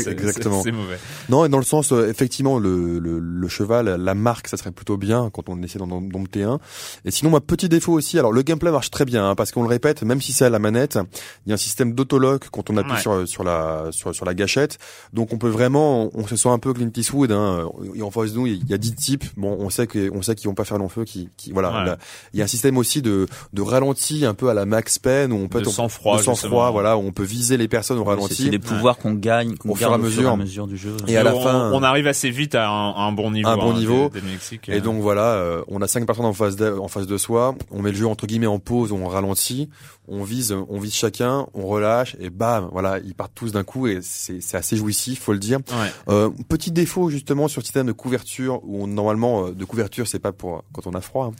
exactement. 0.10 0.58
C'est 0.64 0.70
c'est 0.70 0.72
mauvais. 0.72 0.98
Non, 1.30 1.44
et 1.46 1.50
dans 1.50 1.58
le 1.60 1.64
sens, 1.66 1.92
euh, 1.92 2.10
effectivement, 2.10 2.58
le, 2.58 3.00
le, 3.00 3.20
le 3.20 3.48
cheval, 3.50 4.02
la 4.02 4.14
marque, 4.14 4.48
ça 4.48 4.56
serait 4.58 4.72
plutôt 4.72 4.96
bien 4.98 5.30
quand 5.34 5.50
on 5.50 5.62
essaie 5.62 5.78
d'en 5.80 5.88
d'en 5.88 6.02
dompter 6.02 6.44
un. 6.44 6.60
Et 7.06 7.12
sinon, 7.12 7.27
moi, 7.30 7.42
petit 7.42 7.70
défaut 7.70 7.94
aussi. 7.94 8.18
Alors, 8.20 8.32
le 8.32 8.42
gameplay 8.42 8.72
marche 8.72 8.90
très 8.92 9.06
bien 9.06 9.30
hein, 9.30 9.36
parce 9.36 9.52
qu'on 9.52 9.62
le 9.64 9.68
répète, 9.70 10.04
même 10.04 10.22
si 10.22 10.34
c'est 10.34 10.46
à 10.46 10.50
la 10.50 10.60
manette, 10.60 10.98
il 11.46 11.50
y 11.50 11.52
a 11.52 11.56
un 11.56 11.58
système 11.58 11.94
d'autolock 11.94 12.50
quand 12.52 12.70
on 12.70 12.78
appuie 12.78 12.94
Ouais. 12.94 13.00
sur 13.00 13.28
sur 13.28 13.44
la 13.44 13.86
sur 13.92 14.14
sur 14.16 14.26
la 14.26 14.34
gâchette. 14.34 14.78
Donc, 15.14 15.34
on 15.34 15.38
peut 15.38 15.50
vraiment, 15.50 16.10
on 16.14 16.26
se 16.28 16.36
sent 16.36 16.50
un 16.50 16.60
peu 16.60 16.74
Clint 16.74 16.90
Eastwood. 16.96 17.32
Hein, 17.32 17.70
et 17.96 18.02
en 18.02 18.12
face 18.12 18.32
de 18.34 18.38
nous, 18.40 18.48
il 18.48 18.68
y 18.70 18.74
a 18.74 18.78
10 18.78 18.96
types. 18.96 19.26
Bon, 19.38 19.56
on 19.60 19.70
sait 19.70 19.88
que 19.88 20.10
on 20.14 20.22
sait 20.22 20.36
qu'ils 20.36 20.48
vont 20.48 20.56
pas 20.56 20.66
faire 20.66 20.78
long 20.78 20.90
feu. 20.90 21.04
Qui, 21.06 21.30
qui 21.38 21.52
voilà. 21.52 21.70
Ouais. 21.72 21.86
Là, 21.86 21.98
Il 22.34 22.40
y 22.40 22.42
a 22.42 22.46
un 22.46 22.48
système 22.48 22.78
aussi 22.78 23.02
de 23.02 23.28
de 23.54 23.62
ralenti 23.62 24.26
un 24.26 24.34
peu 24.34 24.50
à 24.50 24.54
la 24.54 24.66
Max 24.66 25.00
Payne 25.00 25.32
où 25.32 25.38
on 25.38 25.48
peut 25.48 25.62
De 25.62 25.68
on- 25.68 25.72
sang-froid, 25.72 26.18
de 26.18 26.24
sang 26.24 26.36
froid. 26.36 26.72
Voilà, 26.72 26.98
où 26.98 27.02
on 27.02 27.12
peut 27.12 27.24
viser 27.24 27.58
les 27.58 27.68
personnes 27.68 27.98
au 27.98 28.04
ralenti. 28.04 28.44
C'est 28.44 28.50
des 28.50 28.60
pouvoirs 28.60 28.98
qu'on 28.98 29.14
gagne, 29.14 29.56
qu'on 29.58 29.70
Au 29.70 29.76
fur 29.76 29.90
et 29.90 29.94
à 29.94 29.98
au 29.98 30.04
fur 30.04 30.24
et 30.24 30.26
à 30.28 30.36
mesure. 30.36 30.38
mesure 30.38 30.68
du 30.68 30.78
jeu. 30.78 30.96
Et 31.08 31.18
à 31.18 31.24
la 31.24 31.36
on, 31.36 31.42
fin, 31.44 31.72
on 31.74 31.82
arrive 31.84 32.08
assez 32.08 32.30
vite 32.30 32.56
à 32.56 32.70
un, 32.70 33.12
bon 33.12 33.32
niveau. 33.32 33.48
Un 33.50 33.58
bon 33.58 33.72
hein, 33.72 33.78
niveau. 33.80 34.10
des- 34.10 34.22
des 34.22 34.28
Mexiques, 34.28 34.70
Et 34.70 34.74
euh. 34.78 34.82
donc 34.82 35.02
voilà, 35.02 35.34
euh, 35.36 35.62
on 35.68 35.82
a 35.82 35.88
cinq 35.88 36.06
personnes 36.06 36.26
en 36.26 36.34
face 36.34 36.56
de, 36.56 36.70
en 36.72 36.88
face 36.88 37.07
de 37.08 37.18
soi. 37.18 37.56
On 37.72 37.82
met 37.82 37.92
le 37.92 37.98
jeu 37.98 38.08
entre 38.08 38.28
guillemets 38.28 38.48
en 38.48 38.60
pause, 38.60 38.92
on 38.92 39.08
ralentit, 39.08 39.70
on 40.08 40.24
vise, 40.24 40.56
on 40.70 40.80
vise 40.80 40.94
chacun, 40.94 41.48
on 41.54 41.66
relâche 41.68 42.16
et 42.20 42.30
bam, 42.30 42.70
voilà, 42.72 43.00
ils 43.00 43.14
partent 43.14 43.34
tous 43.36 43.52
d'un 43.52 43.64
coup 43.64 43.88
et 43.88 44.00
c'est 44.02 44.42
c'est 44.42 44.58
assez 44.58 44.76
jouissif, 44.78 45.22
faut 45.22 45.34
le 45.34 45.40
dire. 45.40 45.60
Ouais. 45.72 45.92
Euh, 46.14 46.30
petit 46.48 46.72
défaut 46.72 47.10
justement 47.10 47.48
sur 47.48 47.60
le 47.62 47.66
système 47.66 47.88
de 47.88 47.92
couverture 47.92 48.62
où 48.64 48.84
on, 48.84 48.88
normalement 48.88 49.48
euh, 49.48 49.52
de 49.52 49.66
couverture 49.66 50.08
c'est 50.08 50.20
pas 50.20 50.32
pour 50.32 50.64
quand 50.74 50.88
on 50.88 50.94
a 50.94 51.02
froid. 51.02 51.32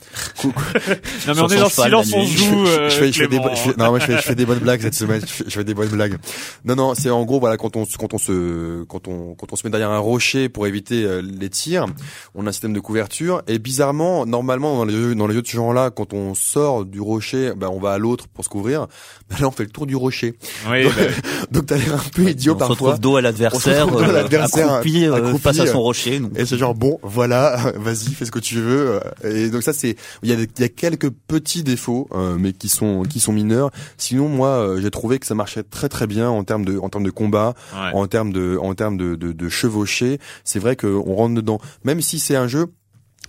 hein. 0.44 0.50
Non 1.26 1.34
mais 1.34 1.40
on 1.42 1.48
est 1.48 1.58
dans 1.60 1.68
silence, 1.68 2.12
on 2.14 2.24
joue. 2.24 2.66
je, 2.66 2.70
euh, 2.80 2.90
fais, 2.90 3.12
je 3.12 3.18
fais 3.22 3.28
des, 3.28 3.36
je 3.38 4.16
fais- 4.22 4.34
des 4.34 4.46
bonnes 4.46 4.58
blagues 4.58 4.80
cette 4.82 4.94
semaine. 4.94 5.20
Je 5.20 5.26
fais, 5.32 5.44
je 5.46 5.50
fais 5.50 5.64
des 5.64 5.74
bonnes 5.74 5.88
blagues. 5.88 6.16
Non, 6.64 6.76
non, 6.76 6.94
c'est 6.94 7.10
en 7.10 7.24
gros 7.24 7.40
voilà 7.40 7.56
quand 7.56 7.76
on, 7.76 7.84
quand 7.98 8.14
on 8.14 8.18
se, 8.18 8.84
quand 8.84 9.08
on, 9.08 9.34
quand 9.34 9.52
on 9.52 9.56
se 9.56 9.66
met 9.66 9.70
derrière 9.70 9.90
un 9.90 9.98
rocher 9.98 10.48
pour 10.48 10.66
éviter 10.66 11.04
euh, 11.04 11.20
les 11.22 11.50
tirs, 11.50 11.86
on 12.34 12.46
a 12.46 12.50
un 12.50 12.52
système 12.52 12.72
de 12.72 12.80
couverture 12.80 13.42
et 13.46 13.58
bizarrement, 13.58 14.26
normalement 14.26 14.76
dans 14.76 14.84
les 14.84 14.92
jeux, 14.94 15.14
dans 15.14 15.26
les 15.26 15.34
jeux 15.34 15.42
de 15.42 15.46
ce 15.46 15.56
genre-là, 15.56 15.90
quand 15.90 16.12
on 16.12 16.34
sort 16.34 16.84
du 16.84 17.00
rocher, 17.00 17.52
ben 17.56 17.68
on 17.72 17.78
va 17.80 17.92
à 17.92 17.98
l'autre 17.98 18.28
pour 18.28 18.44
se 18.44 18.48
couvrir. 18.48 18.57
Ben 19.30 19.36
là, 19.40 19.48
on 19.48 19.50
fait 19.50 19.64
le 19.64 19.70
tour 19.70 19.86
du 19.86 19.96
rocher. 19.96 20.34
Oui, 20.70 20.84
Donc, 20.84 20.92
bah, 20.96 21.02
Donc 21.50 21.66
t'as 21.66 21.76
l'air 21.76 21.94
un 21.94 22.10
peu 22.14 22.22
idiot 22.30 22.52
on 22.52 22.54
se 22.54 22.58
parfois. 22.58 22.74
retrouve 22.90 23.00
dos 23.00 23.16
à 23.16 23.22
l'adversaire, 23.22 23.86
On 23.86 23.90
se 23.90 23.94
retrouve 23.94 24.06
dos 24.06 24.10
à 24.10 24.18
euh, 24.18 24.22
l'adversaire, 24.22 24.72
accroupi, 24.72 25.04
euh, 25.06 25.14
accroupi, 25.14 25.42
face 25.42 25.60
à 25.60 25.66
son 25.66 25.80
rocher. 25.82 26.20
donc. 26.20 26.32
Et 26.38 26.46
c'est 26.46 26.56
genre 26.56 26.74
bon, 26.74 26.98
voilà, 27.02 27.72
vas-y, 27.76 28.12
fais 28.14 28.24
ce 28.24 28.30
que 28.30 28.38
tu 28.38 28.60
veux. 28.60 29.00
Et 29.24 29.50
donc 29.50 29.62
ça 29.62 29.72
c'est, 29.72 29.96
il 30.22 30.30
y 30.30 30.32
a, 30.32 30.36
y 30.36 30.64
a 30.64 30.68
quelques 30.68 31.10
petits 31.10 31.62
défauts, 31.62 32.08
euh, 32.12 32.36
mais 32.38 32.52
qui 32.52 32.68
sont 32.68 33.02
qui 33.02 33.20
sont 33.20 33.32
mineurs. 33.32 33.70
Sinon 33.96 34.28
moi 34.28 34.48
euh, 34.48 34.80
j'ai 34.80 34.90
trouvé 34.90 35.18
que 35.18 35.26
ça 35.26 35.34
marchait 35.34 35.62
très 35.62 35.88
très 35.88 36.06
bien 36.06 36.28
en 36.28 36.44
termes 36.44 36.64
de 36.64 36.78
en 36.78 36.88
termes 36.88 37.04
de 37.04 37.10
combat, 37.10 37.54
ouais. 37.74 37.90
en 37.94 38.06
termes 38.06 38.32
de 38.32 38.58
en 38.60 38.74
termes 38.74 38.96
de 38.96 39.14
de, 39.14 39.32
de 39.32 39.48
chevaucher. 39.48 40.18
C'est 40.44 40.58
vrai 40.58 40.76
qu'on 40.76 41.14
rentre 41.14 41.34
dedans, 41.34 41.60
même 41.84 42.00
si 42.00 42.18
c'est 42.18 42.36
un 42.36 42.48
jeu 42.48 42.66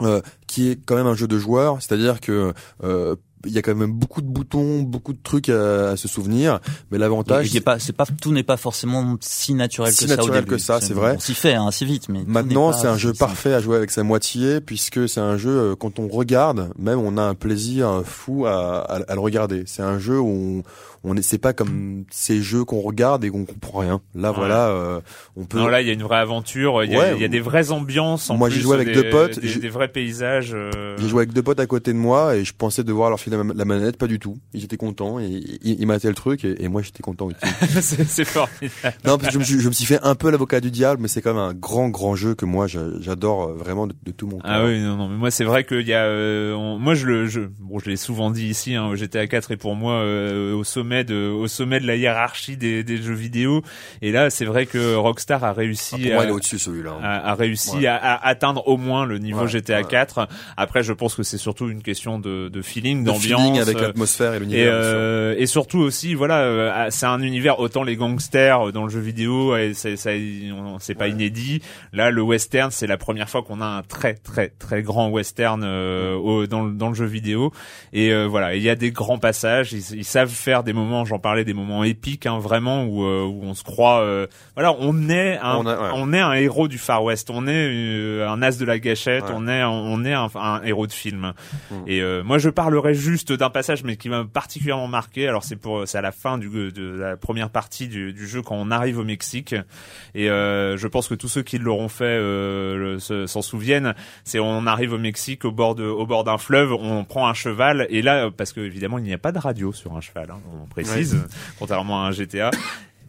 euh, 0.01 0.21
qui 0.47 0.69
est 0.69 0.79
quand 0.85 0.95
même 0.95 1.07
un 1.07 1.13
jeu 1.15 1.27
de 1.27 1.37
joueurs, 1.37 1.81
c'est-à-dire 1.81 2.21
que 2.21 2.53
euh, 2.83 3.15
il 3.45 3.51
y 3.53 3.57
a 3.57 3.61
quand 3.61 3.73
même 3.75 3.91
beaucoup 3.93 4.21
de 4.21 4.27
boutons, 4.27 4.81
beaucoup 4.81 5.13
de 5.13 5.19
trucs 5.23 5.49
à, 5.49 5.91
à 5.91 5.97
se 5.97 6.07
souvenir, 6.07 6.59
mais 6.91 6.97
l'avantage 6.97 7.55
a 7.55 7.61
pas, 7.61 7.79
c'est 7.79 7.93
pas, 7.93 8.05
tout 8.21 8.31
n'est 8.31 8.43
pas 8.43 8.57
forcément 8.57 9.15
si 9.21 9.53
naturel 9.53 9.93
Si 9.93 10.05
que 10.05 10.09
ça 10.09 10.15
au 10.15 10.25
début. 10.41 10.51
que 10.51 10.57
ça, 10.57 10.81
c'est 10.81 10.93
vrai. 10.93 11.15
On 11.17 11.19
s'y 11.19 11.33
fait, 11.33 11.53
hein, 11.53 11.67
assez 11.67 11.85
vite, 11.85 12.09
mais 12.09 12.23
Maintenant, 12.25 12.73
c'est 12.73 12.87
un 12.87 12.97
jeu 12.97 13.13
si- 13.13 13.19
parfait 13.19 13.53
à 13.53 13.61
jouer 13.61 13.77
avec 13.77 13.91
sa 13.91 14.03
moitié, 14.03 14.59
puisque 14.61 15.07
c'est 15.07 15.21
un 15.21 15.37
jeu, 15.37 15.49
euh, 15.71 15.75
quand 15.75 15.99
on 15.99 16.07
regarde, 16.07 16.69
même 16.77 16.99
on 16.99 17.17
a 17.17 17.23
un 17.23 17.35
plaisir 17.35 18.01
fou 18.05 18.45
à, 18.45 18.79
à, 18.81 18.95
à 19.07 19.13
le 19.13 19.19
regarder. 19.21 19.63
C'est 19.67 19.83
un 19.83 19.99
jeu 19.99 20.19
où 20.19 20.27
on, 20.27 20.63
on 21.03 21.15
est, 21.17 21.21
c'est 21.21 21.37
pas 21.37 21.53
comme 21.53 22.03
ces 22.09 22.41
jeux 22.41 22.65
qu'on 22.65 22.81
regarde 22.81 23.23
et 23.23 23.29
qu'on 23.29 23.45
comprend 23.45 23.79
rien. 23.79 24.01
Là, 24.15 24.31
Ouais. 24.31 24.35
voilà, 24.37 24.67
euh, 24.69 24.99
on 25.35 25.45
peut. 25.45 25.57
Non 25.59 25.67
là 25.67 25.81
il 25.81 25.87
y 25.87 25.89
a 25.89 25.93
une 25.93 26.03
vraie 26.03 26.17
aventure, 26.19 26.83
il 26.83 26.91
y 26.91 26.95
a, 26.95 26.99
Ouais. 26.99 27.13
il 27.15 27.21
y 27.21 27.25
a 27.25 27.27
des 27.29 27.39
vraies 27.39 27.71
ambiances. 27.71 28.29
En 28.29 28.37
Moi, 28.37 28.49
j'ai 28.49 28.59
joué 28.61 28.75
avec 28.75 28.87
des, 28.89 28.93
deux 29.03 29.09
potes, 29.09 29.39
des, 29.39 29.47
j'ai- 29.47 29.59
des 29.59 29.69
vrais 29.69 29.87
paysages. 29.87 30.51
euh, 30.53 30.95
J'ai 30.97 31.07
joué 31.07 31.19
avec 31.21 31.33
deux 31.33 31.41
potes 31.43 31.59
à 31.59 31.65
côté 31.67 31.93
de 31.93 31.97
moi 31.97 32.35
et 32.35 32.43
je 32.43 32.53
pensais 32.57 32.83
devoir 32.83 33.09
leur 33.09 33.19
filer 33.19 33.37
la 33.55 33.65
manette, 33.65 33.97
pas 33.97 34.07
du 34.07 34.19
tout. 34.19 34.37
Ils 34.53 34.63
étaient 34.63 34.77
contents 34.77 35.19
et 35.19 35.25
ils, 35.27 35.59
ils 35.81 35.87
m'attaient 35.87 36.07
le 36.09 36.15
truc 36.15 36.43
et, 36.45 36.63
et 36.63 36.67
moi 36.67 36.81
j'étais 36.81 37.01
content 37.03 37.27
aussi. 37.27 37.37
c'est 37.81 38.25
formidable. 38.25 38.97
non, 39.05 39.17
parce 39.17 39.27
que 39.27 39.33
je 39.33 39.39
me, 39.39 39.43
suis, 39.43 39.59
je 39.59 39.67
me 39.67 39.73
suis 39.73 39.85
fait 39.85 39.99
un 40.03 40.15
peu 40.15 40.29
l'avocat 40.31 40.59
du 40.61 40.71
diable, 40.71 41.01
mais 41.01 41.07
c'est 41.07 41.21
quand 41.21 41.33
même 41.33 41.43
un 41.43 41.53
grand 41.53 41.89
grand 41.89 42.15
jeu 42.15 42.35
que 42.35 42.45
moi 42.45 42.67
j'a- 42.67 42.99
j'adore 42.99 43.43
euh, 43.49 43.53
vraiment 43.53 43.87
de, 43.87 43.93
de 44.03 44.11
tout 44.11 44.27
mon 44.27 44.39
cœur. 44.39 44.51
Ah 44.51 44.65
oui, 44.65 44.79
non, 44.81 44.95
non, 44.97 45.07
mais 45.09 45.17
moi 45.17 45.31
c'est 45.31 45.43
vrai 45.45 45.63
qu'il 45.63 45.87
y 45.87 45.93
a, 45.93 46.03
euh, 46.05 46.53
on- 46.53 46.77
moi 46.77 46.93
je 46.93 47.05
le, 47.05 47.25
je, 47.27 47.41
bon, 47.59 47.79
je 47.79 47.89
l'ai 47.89 47.95
souvent 47.97 48.31
dit 48.31 48.47
ici, 48.47 48.75
hein, 48.75 48.93
GTA 48.95 49.27
4 49.27 49.51
est 49.51 49.57
pour 49.57 49.75
moi 49.75 49.93
euh, 49.93 50.53
au 50.55 50.63
sommet 50.63 50.88
de, 51.03 51.27
au 51.29 51.47
sommet 51.47 51.79
de 51.79 51.87
la 51.87 51.95
hiérarchie 51.95 52.57
des, 52.57 52.83
des 52.83 52.97
jeux 53.01 53.13
vidéo. 53.13 53.61
Et 54.01 54.11
là, 54.11 54.29
c'est 54.29 54.45
vrai 54.45 54.65
que 54.65 54.95
Rockstar 54.95 55.43
a 55.43 55.53
réussi, 55.53 55.95
Ah, 56.11 56.13
moi, 56.15 56.23
à, 56.25 56.31
au-dessus 56.31 56.59
celui-là. 56.59 56.91
hein. 56.99 57.03
a, 57.03 57.31
a 57.31 57.35
réussi 57.35 57.77
Ouais. 57.77 57.87
à, 57.87 57.95
à 57.97 58.27
atteindre 58.27 58.67
au 58.67 58.77
moins 58.77 59.05
le 59.05 59.17
niveau 59.19 59.41
Ouais, 59.41 59.47
GTA 59.47 59.79
ouais. 59.81 59.87
4. 59.87 60.27
Après, 60.57 60.83
je 60.83 60.93
pense 60.93 61.15
que 61.15 61.23
c'est 61.23 61.37
surtout 61.37 61.69
une 61.69 61.81
question 61.83 62.19
de, 62.19 62.49
de 62.49 62.61
feeling, 62.61 63.03
De 63.03 63.09
l'ambiance, 63.09 63.41
feeling 63.41 63.59
avec 63.59 63.77
euh, 63.77 63.81
l'atmosphère 63.87 64.33
et 64.33 64.37
et, 64.37 64.39
l'univers. 64.39 64.71
euh, 64.73 65.35
et 65.37 65.45
surtout 65.45 65.79
aussi, 65.79 66.13
voilà, 66.13 66.39
euh, 66.41 66.87
c'est 66.89 67.05
un 67.05 67.21
univers 67.21 67.59
autant 67.59 67.83
les 67.83 67.95
gangsters 67.95 68.67
euh, 68.67 68.71
dans 68.71 68.83
le 68.83 68.89
jeu 68.89 68.99
vidéo, 68.99 69.55
et 69.55 69.73
c'est 69.73 69.95
ça, 69.97 70.11
c'est 70.79 70.95
pas 70.95 71.07
inédit. 71.07 71.61
Là, 71.93 72.11
le 72.11 72.21
western, 72.21 72.71
c'est 72.71 72.87
la 72.87 72.97
première 72.97 73.29
fois 73.29 73.43
qu'on 73.43 73.61
a 73.61 73.65
un 73.65 73.81
très 73.83 74.13
très 74.15 74.49
très 74.49 74.81
grand 74.81 75.09
western 75.09 75.61
euh, 75.63 76.15
au- 76.15 76.47
dans, 76.47 76.63
le- 76.63 76.73
dans 76.73 76.89
le 76.89 76.95
jeu 76.95 77.05
vidéo. 77.05 77.51
Et 77.93 78.11
euh, 78.11 78.25
voilà, 78.27 78.55
il 78.55 78.61
y 78.63 78.69
a 78.69 78.75
des 78.75 78.91
grands 78.91 79.17
passages. 79.19 79.73
Ils, 79.73 79.97
ils 79.97 80.03
savent 80.05 80.29
faire 80.29 80.63
des 80.63 80.73
moments, 80.79 81.05
j'en 81.05 81.19
parlais, 81.19 81.45
des 81.45 81.53
moments 81.53 81.83
épiques, 81.83 82.25
hein, 82.25 82.39
vraiment 82.39 82.83
où, 82.85 83.03
euh, 83.03 83.23
où 83.23 83.41
on 83.43 83.53
se 83.53 83.63
croit. 83.63 83.99
euh, 84.01 84.27
voilà, 84.55 84.75
on 84.79 85.09
est 85.09 85.37
un, 85.37 85.55
On 85.57 85.65
a- 85.65 85.75
ouais. 85.77 85.89
on 85.93 86.13
est 86.13 86.19
un 86.19 86.33
héros 86.33 86.67
du 86.67 86.77
Far 86.77 87.03
West. 87.03 87.29
On 87.29 87.47
est 87.47 87.51
euh, 87.69 88.27
un 88.29 88.41
as 88.41 88.57
de 88.57 88.65
la 88.65 88.79
gâchette. 88.79 89.25
Ouais. 89.25 89.33
On 89.35 89.47
est 89.47 89.63
on 89.63 90.03
est 90.05 90.13
un, 90.13 90.27
un 90.35 90.61
héros 90.63 90.87
de 90.87 90.91
film. 90.91 91.33
Mm. 91.71 91.75
Et 91.87 92.01
moi, 92.23 92.37
je 92.37 92.49
parlerai 92.49 92.93
juste 92.93 93.31
d'un 93.33 93.49
passage, 93.49 93.83
mais 93.83 93.95
qui 93.97 94.09
m'a 94.09 94.25
particulièrement 94.25 94.87
marqué. 94.87 95.27
Alors, 95.27 95.43
c'est 95.43 95.55
pour, 95.55 95.87
c'est 95.87 95.97
à 95.97 96.01
la 96.01 96.11
fin 96.11 96.37
du, 96.37 96.49
de 96.71 96.97
la 96.97 97.17
première 97.17 97.49
partie 97.49 97.87
du, 97.87 98.13
du 98.13 98.27
jeu 98.27 98.41
quand 98.41 98.55
on 98.55 98.71
arrive 98.71 98.97
au 98.99 99.03
Mexique. 99.03 99.55
Et 100.15 100.27
je 100.27 100.87
pense 100.87 101.07
que 101.07 101.15
tous 101.15 101.27
ceux 101.27 101.43
qui 101.43 101.57
l'auront 101.57 101.89
fait 101.89 102.05
euh, 102.05 102.99
s'en 103.27 103.41
souviennent. 103.41 103.93
C'est 104.23 104.39
on 104.39 104.65
arrive 104.67 104.93
au 104.93 104.97
Mexique 104.97 105.45
au 105.45 105.51
bord 105.51 105.75
de, 105.75 105.83
au 105.83 106.05
bord 106.05 106.23
d'un 106.23 106.37
fleuve, 106.37 106.73
on 106.73 107.03
prend 107.03 107.27
un 107.27 107.33
cheval. 107.33 107.87
Et 107.89 108.01
là, 108.01 108.29
parce 108.31 108.53
que 108.53 108.61
évidemment, 108.61 108.97
il 108.97 109.03
n'y 109.03 109.13
a 109.13 109.17
pas 109.17 109.31
de 109.31 109.39
radio 109.39 109.73
sur 109.73 109.93
un 109.95 110.01
cheval, 110.01 110.27
hein, 110.31 110.39
on 110.53 110.65
précise, 110.69 111.17
contrairement 111.57 112.03
à 112.05 112.07
un 112.07 112.11
GTA. 112.11 112.51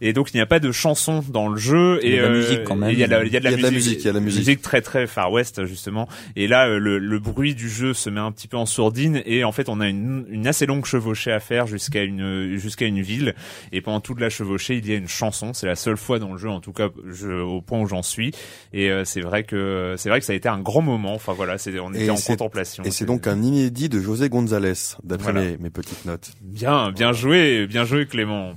Et 0.01 0.13
donc 0.13 0.33
il 0.33 0.37
n'y 0.37 0.41
a 0.41 0.47
pas 0.47 0.61
de 0.61 0.73
chanson 0.73 1.23
dans 1.29 1.49
le 1.49 1.59
jeu 1.59 2.01
Il 2.03 2.11
y 2.11 2.15
et 2.15 2.19
a 2.19 2.23
de 2.23 2.27
la 2.27 2.33
euh, 2.33 2.37
musique 2.39 2.65
quand 2.65 2.77
même. 2.77 2.91
et 2.91 2.93
Il 2.95 2.99
y 2.99 3.05
a, 3.05 3.07
la- 3.07 3.25
il 3.25 3.33
y 3.33 3.37
a 3.37 3.41
de 3.41 3.45
la 3.45 3.51
Il 3.51 3.53
y 3.53 3.55
a 3.55 3.59
de 3.59 3.63
la 3.63 3.71
musique, 3.71 3.89
musique, 3.91 4.01
il 4.01 4.07
y 4.07 4.09
a 4.09 4.13
de 4.13 4.19
la 4.19 4.25
musique. 4.25 4.63
très 4.63 4.81
très 4.81 5.07
Far 5.07 5.31
West 5.33 5.65
justement. 5.67 6.09
Et 6.37 6.49
là 6.49 6.69
euh, 6.69 6.79
le, 6.79 6.99
le 6.99 7.19
bruit 7.19 7.55
du 7.55 7.69
jeu 7.69 7.93
se 7.95 8.09
met 8.11 8.21
un 8.21 8.33
petit 8.33 8.49
peu 8.49 8.57
en 8.57 8.67
sourdine 8.67 9.23
et 9.27 9.45
en 9.45 9.53
fait 9.53 9.69
on 9.69 9.81
a 9.81 9.89
une, 9.89 10.27
une 10.31 10.47
assez 10.47 10.65
longue 10.67 10.87
chevauchée 10.87 11.33
à 11.33 11.41
faire 11.41 11.67
jusqu'à 11.67 12.03
une 12.03 12.57
jusqu'à 12.57 12.87
une 12.87 13.01
ville. 13.03 13.35
Et 13.73 13.81
pendant 13.81 14.01
toute 14.01 14.21
la 14.21 14.31
chevauchée 14.31 14.77
il 14.77 14.89
y 14.89 14.93
a 14.93 14.97
une 14.97 15.09
chanson. 15.09 15.53
C'est 15.53 15.67
la 15.67 15.77
seule 15.77 15.97
fois 15.97 16.19
dans 16.19 16.33
le 16.33 16.39
jeu 16.39 16.49
en 16.49 16.61
tout 16.61 16.73
cas 16.73 16.89
je, 17.11 17.29
au 17.31 17.61
point 17.61 17.81
où 17.81 17.87
j'en 17.87 18.03
suis. 18.03 18.33
Et 18.73 18.91
euh, 18.91 19.05
c'est 19.05 19.21
vrai 19.21 19.45
que 19.45 19.95
c'est 19.99 20.09
vrai 20.09 20.21
que 20.21 20.25
ça 20.27 20.33
a 20.33 20.37
été 20.37 20.49
un 20.49 20.61
grand 20.61 20.83
moment. 20.83 21.15
Enfin 21.15 21.33
voilà, 21.35 21.59
c'est 21.59 21.79
on 21.79 21.93
était 21.93 22.07
Et 22.07 22.11
en 22.11 22.17
contemplation. 22.17 22.85
Et 22.85 22.91
c'est 22.91 23.05
donc 23.05 23.27
un 23.27 23.43
inédit 23.43 23.89
de 23.89 24.01
José 24.01 24.29
González, 24.29 24.73
d'après 25.05 25.33
Voilà. 25.33 25.47
mes, 25.51 25.57
mes 25.59 25.71
petites 25.71 26.05
notes. 26.07 26.31
Bien, 26.41 26.91
bien 26.91 27.13
joué, 27.13 27.67
bien 27.67 27.85
joué 27.85 28.07
Clément. 28.07 28.55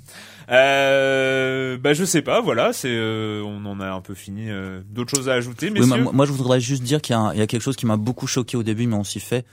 Euh, 0.49 1.77
bah 1.77 1.93
je 1.93 2.03
sais 2.03 2.21
pas, 2.21 2.41
voilà, 2.41 2.73
c'est 2.73 2.89
euh, 2.91 3.41
on 3.45 3.65
en 3.65 3.79
a 3.79 3.87
un 3.91 4.01
peu 4.01 4.13
fini. 4.13 4.49
euh, 4.49 4.81
D'autres 4.89 5.15
choses 5.15 5.29
à 5.29 5.33
ajouter, 5.33 5.67
Oui, 5.67 5.79
messieurs 5.81 6.03
moi, 6.03 6.11
moi, 6.13 6.25
je 6.25 6.31
voudrais 6.31 6.59
juste 6.59 6.83
dire 6.83 7.01
qu'il 7.01 7.13
y, 7.13 7.17
a 7.17 7.21
un- 7.21 7.33
il 7.33 7.39
y 7.39 7.41
a 7.41 7.47
quelque 7.47 7.61
chose 7.61 7.75
qui 7.75 7.85
m'a 7.85 7.97
beaucoup 7.97 8.27
choqué 8.27 8.57
au 8.57 8.63
début, 8.63 8.87
mais 8.87 8.95
on 8.95 9.03
s'y 9.03 9.19
fait. 9.19 9.45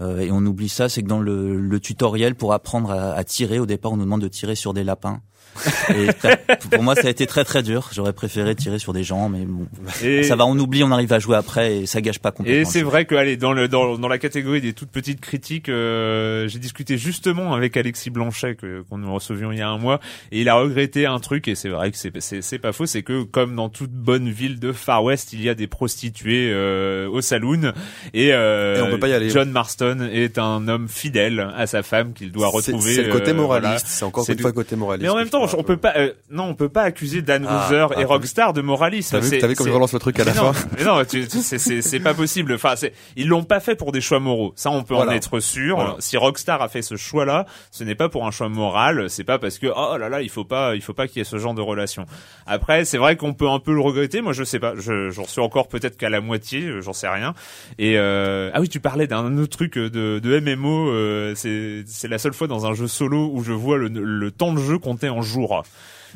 Euh, 0.00 0.20
et 0.20 0.30
on 0.32 0.38
oublie 0.46 0.68
ça, 0.70 0.88
c'est 0.88 1.02
que 1.02 1.08
dans 1.08 1.20
le, 1.20 1.60
le 1.60 1.80
tutoriel 1.80 2.34
pour 2.34 2.52
apprendre 2.54 2.90
à, 2.90 3.12
à 3.12 3.24
tirer, 3.24 3.58
au 3.58 3.66
départ, 3.66 3.92
on 3.92 3.96
nous 3.96 4.04
demande 4.04 4.22
de 4.22 4.28
tirer 4.28 4.54
sur 4.54 4.72
des 4.72 4.84
lapins. 4.84 5.20
Et 5.94 6.06
pour 6.70 6.82
moi, 6.82 6.94
ça 6.94 7.06
a 7.06 7.10
été 7.10 7.26
très 7.26 7.44
très 7.44 7.62
dur. 7.62 7.90
J'aurais 7.92 8.12
préféré 8.12 8.54
tirer 8.54 8.78
sur 8.78 8.92
des 8.92 9.04
gens, 9.04 9.28
mais 9.28 9.44
bon, 9.44 9.66
Et- 10.02 10.22
ça 10.22 10.36
va, 10.36 10.46
on 10.46 10.58
oublie, 10.58 10.82
on 10.84 10.90
arrive 10.90 11.12
à 11.12 11.18
jouer 11.18 11.36
après 11.36 11.78
et 11.78 11.86
ça 11.86 12.00
gâche 12.00 12.18
pas 12.18 12.30
complètement. 12.32 12.60
Et 12.60 12.64
c'est 12.64 12.82
vrai 12.82 13.04
que 13.04 13.14
allez 13.14 13.36
dans 13.36 13.52
le 13.52 13.68
dans, 13.68 13.98
dans 13.98 14.08
la 14.08 14.18
catégorie 14.18 14.60
des 14.60 14.72
toutes 14.72 14.90
petites 14.90 15.20
critiques, 15.20 15.68
euh, 15.68 16.48
j'ai 16.48 16.58
discuté 16.58 16.98
justement 16.98 17.54
avec 17.54 17.76
Alexis 17.76 18.10
Blanchet 18.10 18.54
que 18.54 18.82
qu'on 18.88 18.98
nous 18.98 19.12
recevions 19.12 19.52
il 19.52 19.58
y 19.58 19.62
a 19.62 19.68
un 19.68 19.78
mois 19.78 20.00
et 20.30 20.40
il 20.40 20.48
a 20.48 20.54
regretté 20.54 21.06
un 21.06 21.18
truc 21.18 21.48
et 21.48 21.54
c'est 21.54 21.68
vrai 21.68 21.90
que 21.90 21.96
c'est 21.98 22.12
c'est 22.20 22.42
c'est 22.42 22.58
pas 22.58 22.72
faux, 22.72 22.86
c'est 22.86 23.02
que 23.02 23.22
comme 23.22 23.54
dans 23.56 23.68
toute 23.68 23.90
bonne 23.92 24.28
ville 24.30 24.58
de 24.58 24.72
Far 24.72 25.04
West, 25.04 25.32
il 25.32 25.42
y 25.42 25.48
a 25.48 25.54
des 25.54 25.66
prostituées 25.66 26.50
euh, 26.52 27.08
au 27.08 27.20
saloon 27.20 27.72
et, 28.14 28.32
euh, 28.32 28.78
Et 28.78 28.82
on 28.82 28.90
peut 28.90 28.98
pas 28.98 29.08
y 29.08 29.12
aller. 29.14 29.30
John 29.30 29.50
Marston 29.50 30.08
est 30.12 30.38
un 30.38 30.66
homme 30.68 30.88
fidèle 30.88 31.46
à 31.56 31.66
sa 31.66 31.82
femme 31.82 32.12
qu'il 32.14 32.32
doit 32.32 32.48
retrouver. 32.48 32.94
c'est 32.94 33.02
le 33.04 33.12
côté 33.12 33.30
euh, 33.30 33.34
moraliste, 33.34 33.62
voilà. 33.70 33.78
c'est 33.84 34.04
encore 34.04 34.24
une 34.28 34.34
du- 34.36 34.42
fois 34.42 34.52
côté 34.52 34.76
moraliste. 34.76 35.02
Mais 35.04 35.08
en 35.08 35.16
même 35.16 35.28
temps, 35.28 35.41
trouve 35.48 35.60
on 35.60 35.62
peut 35.64 35.74
peu. 35.76 35.80
pas, 35.80 35.94
euh, 35.96 36.12
non, 36.30 36.44
on 36.44 36.54
peut 36.54 36.68
pas 36.68 36.82
accuser 36.82 37.22
Dan 37.22 37.46
Ah, 37.48 37.68
ah, 37.70 37.88
et 37.96 38.02
t'as 38.02 38.06
Rockstar 38.06 38.52
de 38.52 38.62
moralisme. 38.62 39.10
T'as 39.16 39.20
vu, 39.20 39.28
C'est- 39.28 39.38
t'as 39.38 39.46
vu 39.46 39.54
comme 39.56 39.64
c'est- 39.66 39.70
je 39.70 39.74
relance 39.74 39.92
le 39.92 39.98
truc 39.98 40.18
à 40.20 40.24
la 40.24 40.34
non, 40.34 40.52
fin 40.52 40.68
mais 40.78 40.84
non, 40.84 41.04
tu- 41.04 41.26
tu- 41.28 41.38
c'est- 41.40 42.00
pas 42.00 42.14
possible. 42.14 42.54
Enfin, 42.54 42.74
ils 43.16 43.28
l'ont 43.28 43.44
pas 43.44 43.60
fait 43.60 43.74
pour 43.76 43.92
des 43.92 44.00
choix 44.00 44.20
moraux. 44.20 44.52
Ça, 44.56 44.70
on 44.70 44.82
peut 44.82 44.94
en 44.96 45.08
être 45.10 45.40
sûr. 45.40 45.76
Voilà. 45.76 45.96
Si 45.98 46.16
Rockstar 46.16 46.60
a 46.62 46.68
fait 46.68 46.82
ce 46.82 46.96
choix-là, 46.96 47.46
ce 47.70 47.84
n'est 47.84 47.94
pas 47.94 48.08
pour 48.08 48.26
un 48.26 48.30
choix 48.30 48.48
moral. 48.48 49.08
C'est 49.10 49.24
pas 49.24 49.38
parce 49.38 49.58
que 49.58 49.66
oh 49.74 49.96
là 49.98 50.08
là, 50.08 50.22
il 50.22 50.28
faut 50.30 50.44
pas, 50.44 50.74
il 50.74 50.82
faut 50.82 50.94
pas 50.94 51.06
qu'il 51.08 51.18
y 51.18 51.20
ait 51.20 51.24
ce 51.24 51.38
genre 51.38 51.54
de 51.54 51.60
relation. 51.62 52.06
Après, 52.46 52.84
c'est 52.84 52.98
vrai 52.98 53.16
qu'on 53.16 53.34
peut 53.34 53.48
un 53.48 53.58
peu 53.58 53.72
le 53.74 53.80
regretter. 53.80 54.20
Moi, 54.22 54.32
je 54.32 54.44
sais 54.44 54.58
pas. 54.58 54.74
Je 54.76 55.10
j'en 55.10 55.26
suis 55.26 55.40
encore 55.40 55.68
peut-être 55.68 55.96
qu'à 55.96 56.08
la 56.10 56.20
moitié. 56.20 56.62
euh, 56.64 56.80
J'en 56.80 56.92
sais 56.92 57.08
rien. 57.08 57.34
Et 57.78 57.96
euh, 57.98 58.50
ah 58.54 58.60
oui, 58.60 58.68
tu 58.68 58.80
parlais 58.80 59.06
d'un 59.06 59.38
autre 59.38 59.56
truc 59.56 59.74
de, 59.78 60.18
de 60.18 60.40
MMO. 60.40 60.90
euh, 60.90 61.34
c'est 61.36 61.84
c'est 61.86 62.08
la 62.08 62.18
seule 62.18 62.32
fois 62.34 62.46
dans 62.48 62.66
un 62.66 62.74
jeu 62.74 62.88
solo 62.88 63.30
où 63.32 63.42
je 63.44 63.52
vois 63.52 63.78
le, 63.78 63.88
le 63.88 64.30
temps 64.30 64.52
de 64.52 64.58
jeu 64.60 64.78
compter 64.78 65.08
en 65.08 65.22
jours. 65.32 65.64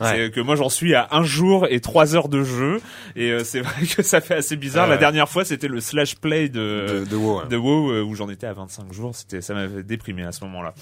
C'est 0.02 0.30
que 0.30 0.40
moi 0.40 0.56
j'en 0.56 0.68
suis 0.68 0.94
à 0.94 1.08
un 1.12 1.22
jour 1.24 1.66
et 1.70 1.80
trois 1.80 2.14
heures 2.16 2.28
de 2.28 2.42
jeu 2.44 2.80
et 3.16 3.30
euh, 3.30 3.44
c'est 3.44 3.60
vrai 3.60 3.86
que 3.86 4.02
ça 4.02 4.20
fait 4.20 4.34
assez 4.34 4.56
bizarre. 4.56 4.84
Ouais, 4.84 4.90
La 4.94 4.96
dernière 4.98 5.28
fois 5.28 5.44
c'était 5.44 5.68
le 5.68 5.80
slash 5.80 6.16
play 6.16 6.48
de 6.48 7.04
de, 7.04 7.04
de 7.10 7.16
WoW. 7.16 7.38
hein. 7.40 7.46
de 7.48 7.56
WoW 7.56 7.90
euh, 7.90 8.02
où 8.02 8.14
j'en 8.14 8.28
étais 8.28 8.46
à 8.46 8.52
25 8.52 8.92
jours. 8.92 9.14
C'était 9.14 9.40
ça 9.40 9.54
m'avait 9.54 9.82
déprimé 9.82 10.24
à 10.24 10.32
ce 10.32 10.44
moment-là. 10.44 10.74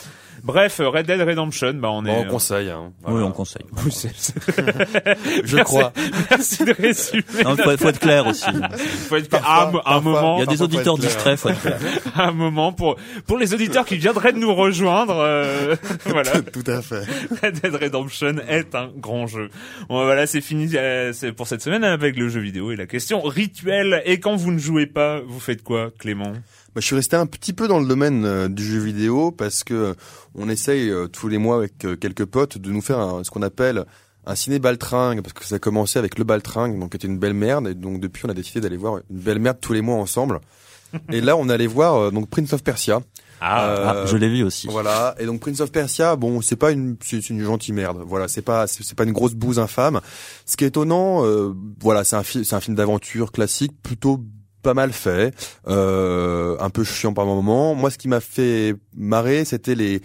Bref, 0.43 0.81
euh, 0.81 0.89
Red 0.89 1.07
Dead 1.07 1.21
Redemption, 1.21 1.75
bah 1.75 1.91
on 1.91 2.03
Bon, 2.03 2.09
est. 2.09 2.27
on 2.27 2.29
conseille. 2.31 2.71
Hein. 2.71 2.93
Oui, 3.07 3.23
on 3.23 3.31
conseille. 3.33 3.65
Oui, 3.85 3.91
Je 5.45 5.57
Merci- 5.57 5.65
crois. 5.65 5.93
Merci 6.31 6.65
de 6.65 6.73
résumer. 6.73 7.23
Non, 7.45 7.57
faut, 7.57 7.77
faut 7.77 7.89
être 7.89 8.01
clair 8.01 8.27
aussi. 8.27 8.45
Faut 9.09 9.17
être 9.17 9.29
Parfois, 9.29 9.51
à 9.51 9.69
un, 9.69 9.73
parfois, 9.73 10.01
moment. 10.01 10.37
Il 10.37 10.41
y 10.41 10.43
a 10.43 10.47
des 10.47 10.63
auditeurs 10.63 10.99
distraits, 10.99 11.39
faut 11.39 11.49
être 11.51 11.61
clair. 11.61 11.79
un 12.17 12.33
moment 12.33 12.73
pour 12.73 12.97
pour 13.27 13.39
les 13.39 13.55
auditeurs 13.55 13.85
qui 13.85 13.97
viendraient 13.97 14.33
de 14.33 14.39
nous 14.39 14.55
rejoindre. 14.55 15.17
euh, 15.19 15.77
voilà. 16.07 16.41
Tout 16.41 16.65
à 16.67 16.83
fait. 16.83 17.05
Red 17.43 17.61
Dead 17.61 17.75
Redemption 17.75 18.35
est 18.49 18.75
un 18.75 18.89
grand 19.05 19.27
jeu. 19.27 19.51
Bon, 19.89 20.03
voilà, 20.05 20.27
c'est 20.27 20.41
fini 20.41 20.69
euh, 20.75 21.13
pour 21.37 21.47
cette 21.47 21.61
semaine 21.63 21.85
avec 21.85 22.17
le 22.17 22.29
jeu 22.29 22.41
vidéo 22.41 22.73
et 22.73 22.77
la 22.77 22.87
question 22.87 23.21
rituelle. 23.23 24.03
Et 24.07 24.19
quand 24.19 24.35
vous 24.37 24.51
ne 24.51 24.59
jouez 24.59 24.87
pas, 24.87 25.21
vous 25.21 25.41
faites 25.41 25.63
quoi, 25.63 25.91
Clément? 25.99 26.33
Bah, 26.33 26.81
je 26.81 26.87
suis 26.87 26.97
resté 26.97 27.15
un 27.17 27.27
petit 27.27 27.53
peu 27.53 27.69
dans 27.69 27.79
le 27.79 27.87
domaine 27.87 28.25
euh, 28.25 28.49
du 28.49 28.65
jeu 28.65 28.79
vidéo 28.81 29.31
parce 29.31 29.63
que 29.63 29.75
euh, 29.75 29.95
on 30.35 30.49
essaye 30.49 30.91
euh, 30.91 31.07
tous 31.07 31.29
les 31.29 31.39
mois 31.39 31.57
avec 31.59 31.79
quelques 32.01 32.25
potes 32.25 32.59
de 32.59 32.71
nous 32.73 32.81
faire 32.83 32.99
un- 32.99 33.23
ce 33.23 33.31
qu'on 33.31 33.43
appelle 33.43 33.85
un 34.27 34.35
ciné 34.35 34.59
baltringue 34.59 35.21
parce 35.21 35.35
que 35.35 35.45
ça 35.45 35.57
a 35.57 35.59
commencé 35.59 35.99
avec 35.99 36.19
le 36.19 36.25
baltringue 36.25 36.81
donc 36.81 36.91
qui 36.93 36.97
était 36.97 37.07
une 37.07 37.19
belle 37.19 37.35
merde 37.35 37.69
et 37.69 37.75
donc 37.75 38.01
depuis 38.01 38.23
on 38.27 38.31
a 38.31 38.35
décidé 38.35 38.61
d'aller 38.63 38.79
voir 38.79 38.97
une 39.11 39.19
belle 39.21 39.39
merde 39.39 39.59
tous 39.61 39.75
les 39.75 39.83
mois 39.83 39.97
ensemble. 39.97 40.41
et 41.13 41.21
là 41.21 41.37
on 41.37 41.49
allait 41.51 41.67
voir 41.67 42.11
donc 42.11 42.29
Prince 42.31 42.53
of 42.55 42.63
Persia. 42.65 43.01
Ah, 43.47 43.67
Euh, 43.69 43.85
Ah, 43.87 44.07
je 44.07 44.17
l'ai 44.17 44.29
vu 44.29 44.43
aussi. 44.43 44.67
Voilà. 44.69 45.15
Et 45.19 45.27
donc 45.27 45.41
Prince 45.41 45.61
of 45.61 45.71
Persia, 45.71 46.17
bon, 46.17 46.41
c'est 46.41 46.57
pas 46.57 46.71
une, 46.71 46.97
c'est 47.03 47.29
une 47.31 47.43
gentille 47.43 47.75
merde. 47.75 48.03
Voilà, 48.07 48.27
c'est 48.29 48.43
pas, 48.43 48.67
c'est 48.67 48.83
c'est 48.83 48.97
pas 48.97 49.05
une 49.05 49.13
grosse 49.13 49.35
bouse 49.35 49.59
infâme. 49.59 50.01
Ce 50.47 50.57
qui 50.57 50.65
est 50.65 50.69
étonnant, 50.69 51.25
euh, 51.25 51.53
voilà, 51.81 52.05
c'est 52.05 52.17
un 52.17 52.23
film, 52.23 52.45
c'est 52.45 52.57
un 52.57 52.61
film 52.61 52.77
d'aventure 52.77 53.33
classique, 53.33 53.73
plutôt 53.83 54.21
pas 54.63 54.73
mal 54.75 54.93
fait, 54.93 55.35
euh, 55.69 56.57
un 56.59 56.71
peu 56.71 56.85
chiant 56.85 57.13
par 57.13 57.27
moment. 57.27 57.75
Moi, 57.75 57.91
ce 57.91 57.99
qui 57.99 58.09
m'a 58.09 58.21
fait 58.21 58.75
marrer, 58.97 59.45
c'était 59.45 59.75
les 59.75 60.01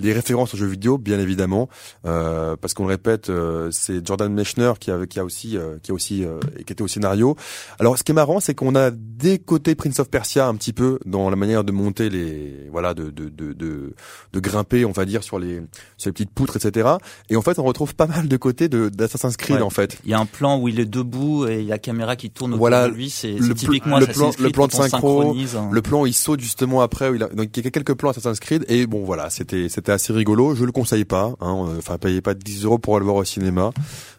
les 0.00 0.12
références 0.12 0.54
aux 0.54 0.56
jeux 0.56 0.66
vidéo, 0.66 0.98
bien 0.98 1.18
évidemment, 1.18 1.68
euh, 2.06 2.56
parce 2.60 2.74
qu'on 2.74 2.84
le 2.84 2.90
répète, 2.90 3.30
euh, 3.30 3.68
c'est 3.70 4.06
Jordan 4.06 4.32
Mechner 4.32 4.72
qui 4.80 4.90
a 4.90 5.06
qui 5.06 5.18
a 5.20 5.24
aussi 5.24 5.56
euh, 5.56 5.78
qui 5.82 5.90
a 5.90 5.94
aussi 5.94 6.24
euh, 6.24 6.38
qui 6.66 6.72
était 6.72 6.82
au 6.82 6.88
scénario. 6.88 7.36
Alors, 7.78 7.98
ce 7.98 8.04
qui 8.04 8.12
est 8.12 8.14
marrant, 8.14 8.40
c'est 8.40 8.54
qu'on 8.54 8.74
a 8.74 8.90
des 8.90 9.38
côtés 9.38 9.74
Prince 9.74 9.98
of 10.00 10.08
Persia 10.10 10.46
un 10.46 10.54
petit 10.54 10.72
peu 10.72 10.98
dans 11.04 11.30
la 11.30 11.36
manière 11.36 11.64
de 11.64 11.72
monter 11.72 12.08
les, 12.10 12.68
voilà, 12.70 12.94
de 12.94 13.10
de 13.10 13.28
de 13.28 13.52
de, 13.52 13.94
de 14.32 14.40
grimper, 14.40 14.84
on 14.84 14.92
va 14.92 15.04
dire, 15.04 15.22
sur 15.22 15.38
les 15.38 15.60
sur 15.96 16.08
les 16.08 16.12
petites 16.12 16.30
poutres, 16.30 16.56
etc. 16.56 16.88
Et 17.28 17.36
en 17.36 17.42
fait, 17.42 17.58
on 17.58 17.64
retrouve 17.64 17.94
pas 17.94 18.06
mal 18.06 18.28
de 18.28 18.36
côtés 18.36 18.68
de 18.68 18.88
d'Assassin's 18.88 19.36
Creed, 19.36 19.56
Ouais. 19.56 19.62
en 19.62 19.70
fait. 19.70 19.98
Il 20.04 20.10
y 20.10 20.14
a 20.14 20.18
un 20.18 20.26
plan 20.26 20.58
où 20.58 20.68
il 20.68 20.78
est 20.80 20.84
debout 20.86 21.46
et 21.46 21.60
il 21.60 21.64
y 21.64 21.70
a 21.72 21.74
la 21.74 21.78
caméra 21.78 22.16
qui 22.16 22.30
tourne 22.30 22.52
autour 22.52 22.60
Voilà, 22.60 22.88
de 22.88 22.94
lui. 22.94 23.10
C'est 23.10 23.34
typiquement 23.56 23.98
le 23.98 24.06
plan- 24.06 24.30
le 24.38 24.50
plan 24.50 24.66
de 24.66 24.72
synchro, 24.72 25.22
hein. 25.32 25.68
Le 25.72 25.82
plan, 25.82 26.06
il 26.06 26.14
saute 26.14 26.40
justement 26.40 26.80
après. 26.82 27.08
où 27.10 27.14
il 27.14 27.22
a... 27.22 27.28
Donc, 27.28 27.56
il 27.56 27.64
y 27.64 27.66
a 27.66 27.70
quelques 27.70 27.94
plans 27.94 28.10
Assassin's 28.10 28.29
Creed. 28.38 28.64
Et 28.68 28.86
bon, 28.86 29.02
voilà, 29.04 29.30
c'était 29.30 29.68
c'était 29.68 29.90
assez 29.92 30.12
rigolo. 30.12 30.54
Je 30.54 30.64
le 30.64 30.70
conseille 30.72 31.04
pas. 31.04 31.32
Hein. 31.40 31.66
euh, 31.68 31.78
Enfin, 31.78 31.98
payez 31.98 32.20
pas 32.20 32.34
10 32.34 32.64
euros 32.64 32.78
pour 32.78 32.94
aller 32.94 33.00
le 33.00 33.10
voir 33.10 33.16
au 33.16 33.24
cinéma. 33.24 33.72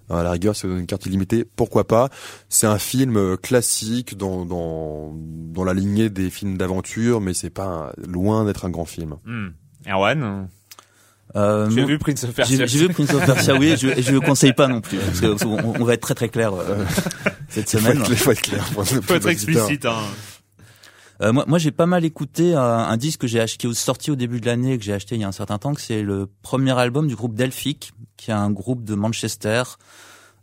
À 0.09 0.23
la 0.23 0.31
rigueur, 0.31 0.53
si 0.57 0.65
vous 0.65 0.73
avez 0.73 0.81
une 0.81 0.87
carte 0.87 1.05
illimitée, 1.05 1.45
pourquoi 1.55 1.87
pas? 1.87 2.09
C'est 2.49 2.67
un 2.67 2.77
film 2.79 3.15
euh, 3.15 3.37
classique 3.37 4.17
dans, 4.17 4.43
dans, 4.43 5.13
dans 5.15 5.63
la 5.63 5.73
lignée 5.73 6.09
des 6.09 6.29
films 6.29 6.57
d'aventure, 6.57 7.21
mais 7.21 7.33
c'est 7.33 7.49
pas 7.49 7.93
loin 7.97 8.43
d'être 8.43 8.65
un 8.65 8.69
grand 8.69 8.83
film. 8.83 9.15
hmm. 9.25 9.47
Erwan, 9.89 10.47
Euh, 11.37 11.69
moi- 11.69 11.85
vu 11.85 11.97
Prince 11.97 12.25
of 12.25 12.33
Persia 12.33 12.57
J'ai 12.57 12.67
j'ai 12.67 12.87
vu 12.87 12.93
Prince 12.93 13.13
of 13.13 13.25
Persia, 13.25 13.55
oui, 13.55 13.67
et 13.67 13.77
je, 13.77 13.87
et 13.87 14.01
je 14.01 14.11
le 14.11 14.19
conseille 14.19 14.51
pas 14.51 14.67
non 14.67 14.81
plus, 14.81 14.97
parce 14.97 15.21
que 15.21 15.45
on, 15.45 15.79
on 15.79 15.85
va 15.85 15.93
être 15.93 16.01
très 16.01 16.13
très 16.13 16.27
clair 16.27 16.53
euh, 16.53 16.83
cette 17.47 17.69
Faut 17.71 17.77
semaine. 17.79 17.99
être, 17.99 18.03
clair- 18.07 18.17
faut 18.19 18.31
être 18.31 18.41
clair. 18.41 18.65
Faut 18.67 19.01
pour 19.01 19.15
être 19.15 19.29
explicite. 19.29 19.85
Hein. 19.85 19.95
Euh, 21.21 21.31
moi, 21.33 21.45
moi 21.47 21.57
j'ai 21.59 21.71
pas 21.71 21.85
mal 21.85 22.03
écouté 22.05 22.55
un, 22.55 22.61
un 22.61 22.97
disque 22.97 23.21
que 23.21 23.27
j'ai 23.27 23.39
acheté, 23.39 23.57
qui 23.57 23.67
est 23.71 23.73
sorti 23.75 24.09
au 24.11 24.15
début 24.15 24.39
de 24.41 24.45
l'année, 24.47 24.77
que 24.77 24.83
j'ai 24.83 24.93
acheté 24.93 25.15
il 25.15 25.21
y 25.21 25.23
a 25.23 25.27
un 25.27 25.31
certain 25.31 25.57
temps, 25.57 25.73
que 25.73 25.81
c'est 25.81 26.01
le 26.01 26.27
premier 26.41 26.77
album 26.77 27.07
du 27.07 27.15
groupe 27.15 27.35
Delphic, 27.35 27.93
qui 28.17 28.31
est 28.31 28.33
un 28.33 28.49
groupe 28.51 28.83
de 28.83 28.95
Manchester, 28.95 29.63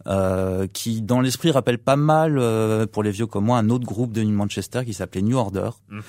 euh, 0.07 0.69
qui 0.73 1.03
dans 1.03 1.21
l'esprit 1.21 1.51
rappelle 1.51 1.79
pas 1.79 1.97
mal 1.97 2.39
euh, 2.39 2.87
pour 2.87 3.03
les 3.03 3.11
vieux 3.11 3.27
comme 3.27 3.47
moi 3.47 3.59
un 3.59 3.69
autre 3.69 3.85
groupe 3.85 4.13
de 4.13 4.23
Manchester 4.23 4.85
qui 4.85 4.95
s'appelait 4.95 5.23
New 5.23 5.37
Order, 5.37 5.71
Mhm. 5.91 6.03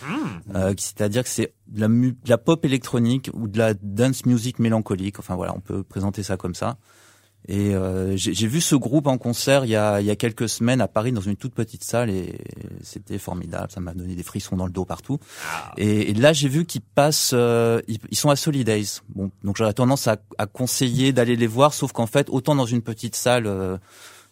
euh, 0.56 0.74
c'est-à-dire 0.78 1.24
que 1.24 1.30
c'est 1.30 1.54
de 1.68 2.14
la 2.28 2.38
pop 2.38 2.64
électronique 2.64 3.32
ou 3.34 3.48
de 3.48 3.58
la 3.58 3.74
dance 3.74 4.26
music 4.28 4.60
mélancolique. 4.60 5.18
Enfin 5.20 5.36
voilà, 5.36 5.54
on 5.56 5.60
peut 5.60 5.84
présenter 5.84 6.22
ça 6.22 6.38
comme 6.38 6.54
ça. 6.56 6.78
Et 7.52 7.74
euh, 7.74 8.16
j'ai 8.16 8.48
vu 8.48 8.62
ce 8.62 8.76
groupe 8.76 9.08
en 9.08 9.18
concert 9.18 9.66
il 9.66 9.72
y, 9.72 9.76
a, 9.76 10.02
il 10.02 10.06
y 10.06 10.12
a 10.12 10.16
quelques 10.16 10.48
semaines 10.48 10.82
à 10.82 10.88
Paris 10.88 11.12
dans 11.12 11.20
une 11.22 11.36
toute 11.36 11.56
petite 11.56 11.84
salle 11.84 12.12
et 12.12 12.38
c'était 12.84 13.18
formidable. 13.18 13.72
Ça 13.72 13.80
m'a 13.80 13.96
donné 13.96 14.14
des 14.14 14.22
frissons 14.22 14.56
dans 14.56 14.68
le 14.68 14.72
dos 14.72 14.86
partout. 14.86 15.18
Et, 15.76 16.12
et 16.12 16.14
là 16.14 16.32
j'ai 16.32 16.48
vu 16.48 16.66
qu'ils 16.66 16.82
passent, 16.82 17.32
euh, 17.34 17.82
ils, 17.88 17.98
ils 18.12 18.18
sont 18.18 18.30
à 18.30 18.36
Solidays. 18.36 19.02
Bon, 19.16 19.32
donc 19.44 19.58
j'aurais 19.58 19.74
tendance 19.74 20.08
à, 20.08 20.18
à 20.38 20.46
conseiller 20.46 21.12
d'aller 21.12 21.36
les 21.36 21.48
voir, 21.48 21.74
sauf 21.74 21.92
qu'en 21.92 22.06
fait 22.06 22.30
autant 22.30 22.54
dans 22.54 22.68
une 22.68 22.84
petite 22.84 23.16
salle. 23.16 23.48
euh, 23.48 23.78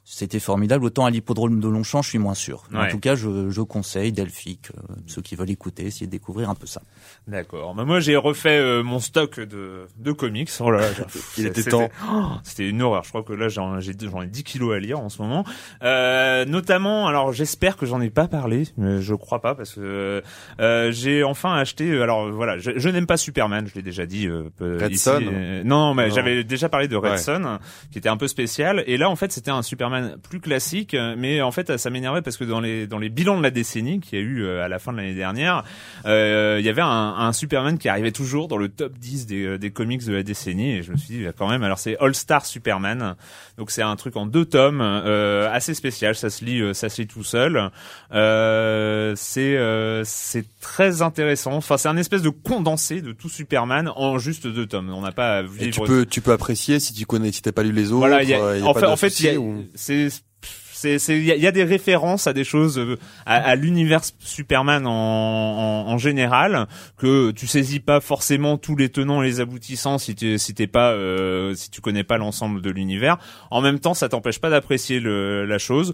c'était 0.09 0.39
formidable. 0.39 0.85
Autant 0.85 1.03
à 1.05 1.09
l'hippodrome 1.09 1.59
de 1.59 1.67
Longchamp, 1.67 2.01
je 2.01 2.07
suis 2.09 2.17
moins 2.17 2.33
sûr. 2.33 2.63
En 2.73 2.87
tout 2.87 2.97
cas, 2.99 3.15
je, 3.15 3.49
je 3.49 3.61
conseille 3.61 4.13
Delphic, 4.13 4.69
euh, 4.71 4.93
ceux 5.05 5.21
qui 5.21 5.35
veulent 5.35 5.49
écouter, 5.49 5.83
essayer 5.85 6.05
de 6.05 6.11
découvrir 6.11 6.49
un 6.49 6.55
peu 6.55 6.65
ça. 6.65 6.81
D'accord. 7.27 7.75
Bah, 7.75 7.83
moi, 7.83 7.99
j'ai 7.99 8.15
refait 8.15 8.57
euh, 8.57 8.83
mon 8.83 8.99
stock 8.99 9.37
de, 9.41 9.85
de 9.97 10.11
comics. 10.13 10.49
Oh 10.61 10.71
là 10.71 10.79
là, 10.79 10.87
Il 11.37 11.45
était 11.47 11.59
c'était- 11.61 11.71
temps. 11.71 11.89
Oh, 12.09 12.23
C'était 12.43 12.69
une 12.69 12.81
horreur. 12.81 13.03
Je 13.03 13.09
crois 13.09 13.23
que 13.23 13.33
là, 13.33 13.49
j'en 13.49 13.77
ai 13.79 14.27
10 14.27 14.43
kilos 14.45 14.73
à 14.73 14.79
lire 14.79 14.99
en 14.99 15.09
ce 15.09 15.21
moment. 15.21 15.43
Euh, 15.83 16.45
notamment, 16.45 17.07
alors 17.07 17.33
j'espère 17.33 17.75
que 17.75 17.85
j'en 17.85 17.99
ai 17.99 18.09
pas 18.09 18.29
parlé, 18.29 18.63
mais 18.77 19.01
je 19.01 19.13
crois 19.13 19.41
pas 19.41 19.55
parce 19.55 19.73
que 19.73 20.23
euh, 20.61 20.91
j'ai 20.93 21.23
enfin 21.25 21.55
acheté. 21.55 22.01
Alors 22.01 22.31
voilà, 22.31 22.57
je, 22.57 22.71
je 22.77 22.89
n'aime 22.89 23.07
pas 23.07 23.17
Superman. 23.17 23.67
Je 23.67 23.75
l'ai 23.75 23.81
déjà 23.81 24.05
dit. 24.05 24.27
Euh, 24.27 24.49
Red 24.61 24.91
ici. 24.91 25.03
Son 25.03 25.19
Euh, 25.21 25.63
non, 25.65 25.93
mais 25.93 26.09
j'avais 26.11 26.45
déjà 26.45 26.69
parlé 26.69 26.87
de 26.87 26.95
Red 26.95 27.11
Ouais. 27.11 27.17
Son, 27.17 27.59
qui 27.91 27.97
était 27.97 28.09
un 28.09 28.17
peu 28.17 28.27
spécial. 28.27 28.83
Et 28.87 28.95
là, 28.97 29.09
en 29.09 29.15
fait, 29.15 29.31
c'était 29.31 29.51
un 29.51 29.61
Superman 29.61 29.96
plus 30.29 30.39
classique, 30.39 30.93
euh, 30.93 31.15
mais 31.17 31.41
en 31.41 31.51
fait, 31.51 31.77
ça 31.77 31.89
m'énervait 31.89 32.21
parce 32.21 32.37
que 32.37 32.43
dans 32.43 32.59
les 32.59 32.87
dans 32.87 32.99
les 32.99 33.09
bilans 33.09 33.37
de 33.37 33.43
la 33.43 33.51
décennie 33.51 33.99
qu'il 33.99 34.17
y 34.19 34.21
a 34.21 34.25
eu 34.25 34.43
euh, 34.43 34.63
à 34.63 34.67
la 34.67 34.79
fin 34.79 34.91
de 34.91 34.97
l'année 34.97 35.13
dernière, 35.15 35.63
euh, 36.05 36.57
il 36.59 36.65
y 36.65 36.69
avait 36.69 36.81
un, 36.81 36.87
un 37.17 37.33
Superman 37.33 37.77
qui 37.77 37.89
arrivait 37.89 38.11
toujours 38.11 38.47
dans 38.47 38.57
le 38.57 38.69
top 38.69 38.97
10 38.97 39.25
des, 39.27 39.57
des 39.57 39.71
comics 39.71 40.05
de 40.05 40.13
la 40.13 40.23
décennie. 40.23 40.77
Et 40.77 40.83
je 40.83 40.91
me 40.91 40.97
suis 40.97 41.15
dit, 41.17 41.23
bah, 41.23 41.31
quand 41.37 41.49
même, 41.49 41.63
alors 41.63 41.79
c'est 41.79 41.97
All 41.99 42.15
Star 42.15 42.45
Superman. 42.45 43.15
Donc 43.57 43.71
c'est 43.71 43.81
un 43.81 43.95
truc 43.95 44.15
en 44.17 44.25
deux 44.25 44.45
tomes, 44.45 44.81
euh, 44.81 45.49
assez 45.51 45.73
spécial. 45.73 46.15
Ça 46.15 46.29
se 46.29 46.43
lit, 46.45 46.61
ça 46.75 46.89
se 46.89 47.01
lit 47.01 47.07
tout 47.07 47.23
seul. 47.23 47.69
Euh, 48.13 49.13
c'est 49.15 49.57
c'est 50.05 50.45
très 50.61 51.01
intéressant. 51.01 51.53
Enfin, 51.53 51.77
c'est 51.77 51.87
un 51.89 51.97
espèce 51.97 52.21
de 52.21 52.29
condensé 52.29 53.01
de 53.01 53.11
tout 53.11 53.29
Superman 53.29 53.91
en 53.95 54.17
juste 54.17 54.47
deux 54.47 54.65
tomes. 54.65 54.89
On 54.93 55.01
n'a 55.01 55.11
pas 55.11 55.43
Et 55.59 55.69
tu 55.69 55.79
peux, 55.81 56.05
tu 56.05 56.21
peux 56.21 56.31
apprécier 56.31 56.79
si 56.79 56.93
tu 56.93 57.05
connais, 57.05 57.31
si 57.31 57.41
t'as 57.41 57.51
pas 57.51 57.63
lu 57.63 57.71
les 57.71 57.91
autres. 57.91 57.99
voilà, 57.99 58.23
il 58.23 58.29
y 58.29 58.33
a- 58.33 58.57
y 58.57 58.61
a 58.61 58.65
en 58.65 58.73
pas 58.73 58.79
fait, 58.81 58.85
en 58.85 58.95
fait, 58.95 59.37
ou- 59.37 59.65
c'est 59.87 61.17
il 61.17 61.23
y, 61.23 61.39
y 61.39 61.47
a 61.47 61.51
des 61.51 61.63
références 61.63 62.27
à 62.27 62.33
des 62.33 62.43
choses 62.43 62.77
euh, 62.77 62.97
à, 63.25 63.35
à 63.35 63.55
l'univers 63.55 64.01
Superman 64.19 64.85
en, 64.85 64.91
en, 64.91 65.91
en 65.91 65.97
général 65.97 66.67
que 66.97 67.31
tu 67.31 67.47
saisis 67.47 67.79
pas 67.79 67.99
forcément 67.99 68.57
tous 68.57 68.75
les 68.75 68.89
tenants 68.89 69.23
et 69.23 69.25
les 69.25 69.39
aboutissants 69.39 69.97
si 69.97 70.13
tu 70.13 70.37
si 70.37 70.53
t'es 70.53 70.67
pas 70.67 70.91
euh, 70.91 71.55
si 71.55 71.71
tu 71.71 71.81
connais 71.81 72.03
pas 72.03 72.17
l'ensemble 72.17 72.61
de 72.61 72.69
l'univers. 72.69 73.17
En 73.49 73.61
même 73.61 73.79
temps, 73.79 73.93
ça 73.95 74.09
t'empêche 74.09 74.39
pas 74.39 74.49
d'apprécier 74.49 74.99
la 74.99 75.57
chose. 75.57 75.93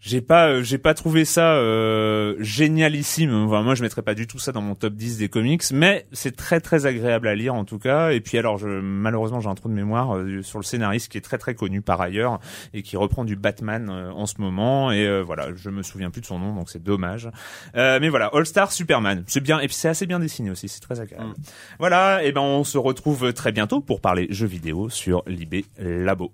J'ai 0.00 0.20
pas, 0.20 0.48
euh, 0.48 0.62
j'ai 0.62 0.78
pas 0.78 0.94
trouvé 0.94 1.24
ça 1.24 1.54
euh, 1.54 2.34
génialissime. 2.40 3.34
Enfin, 3.34 3.62
moi, 3.62 3.74
je 3.74 3.82
mettrais 3.82 4.02
pas 4.02 4.14
du 4.14 4.26
tout 4.26 4.38
ça 4.38 4.50
dans 4.50 4.62
mon 4.62 4.74
top 4.74 4.94
10 4.94 5.18
des 5.18 5.28
comics, 5.28 5.62
mais 5.72 6.06
c'est 6.12 6.34
très 6.34 6.60
très 6.60 6.86
agréable 6.86 7.28
à 7.28 7.34
lire 7.34 7.54
en 7.54 7.64
tout 7.64 7.78
cas. 7.78 8.10
Et 8.10 8.20
puis 8.20 8.38
alors, 8.38 8.56
je, 8.58 8.68
malheureusement, 8.68 9.40
j'ai 9.40 9.48
un 9.48 9.54
trou 9.54 9.68
de 9.68 9.74
mémoire 9.74 10.16
euh, 10.16 10.42
sur 10.42 10.58
le 10.58 10.64
scénariste 10.64 11.10
qui 11.10 11.18
est 11.18 11.22
très 11.22 11.38
très 11.38 11.54
connu 11.54 11.82
par 11.82 12.00
ailleurs 12.00 12.40
et 12.72 12.82
qui 12.82 12.96
reprend 12.96 13.24
du 13.24 13.36
Batman 13.36 13.88
euh, 13.90 14.10
en 14.12 14.26
ce 14.26 14.34
moment. 14.38 14.90
Et 14.90 15.06
euh, 15.06 15.22
voilà, 15.22 15.48
je 15.54 15.70
me 15.70 15.82
souviens 15.82 16.10
plus 16.10 16.20
de 16.20 16.26
son 16.26 16.38
nom, 16.38 16.54
donc 16.54 16.70
c'est 16.70 16.82
dommage. 16.82 17.28
Euh, 17.76 17.98
mais 18.00 18.08
voilà, 18.08 18.30
All 18.32 18.46
Star 18.46 18.72
Superman, 18.72 19.24
c'est 19.26 19.40
bien 19.40 19.60
et 19.60 19.66
puis 19.66 19.76
c'est 19.76 19.88
assez 19.88 20.06
bien 20.06 20.20
dessiné 20.20 20.50
aussi, 20.50 20.68
c'est 20.68 20.80
très 20.80 21.00
agréable. 21.00 21.34
Voilà, 21.78 22.22
et 22.24 22.32
ben 22.32 22.40
on 22.40 22.64
se 22.64 22.78
retrouve 22.78 23.32
très 23.32 23.52
bientôt 23.52 23.80
pour 23.80 24.00
parler 24.00 24.26
jeux 24.30 24.46
vidéo 24.46 24.88
sur 24.88 25.22
Libé 25.26 25.64
Labo. 25.78 26.32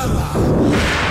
Bala! 0.00 1.09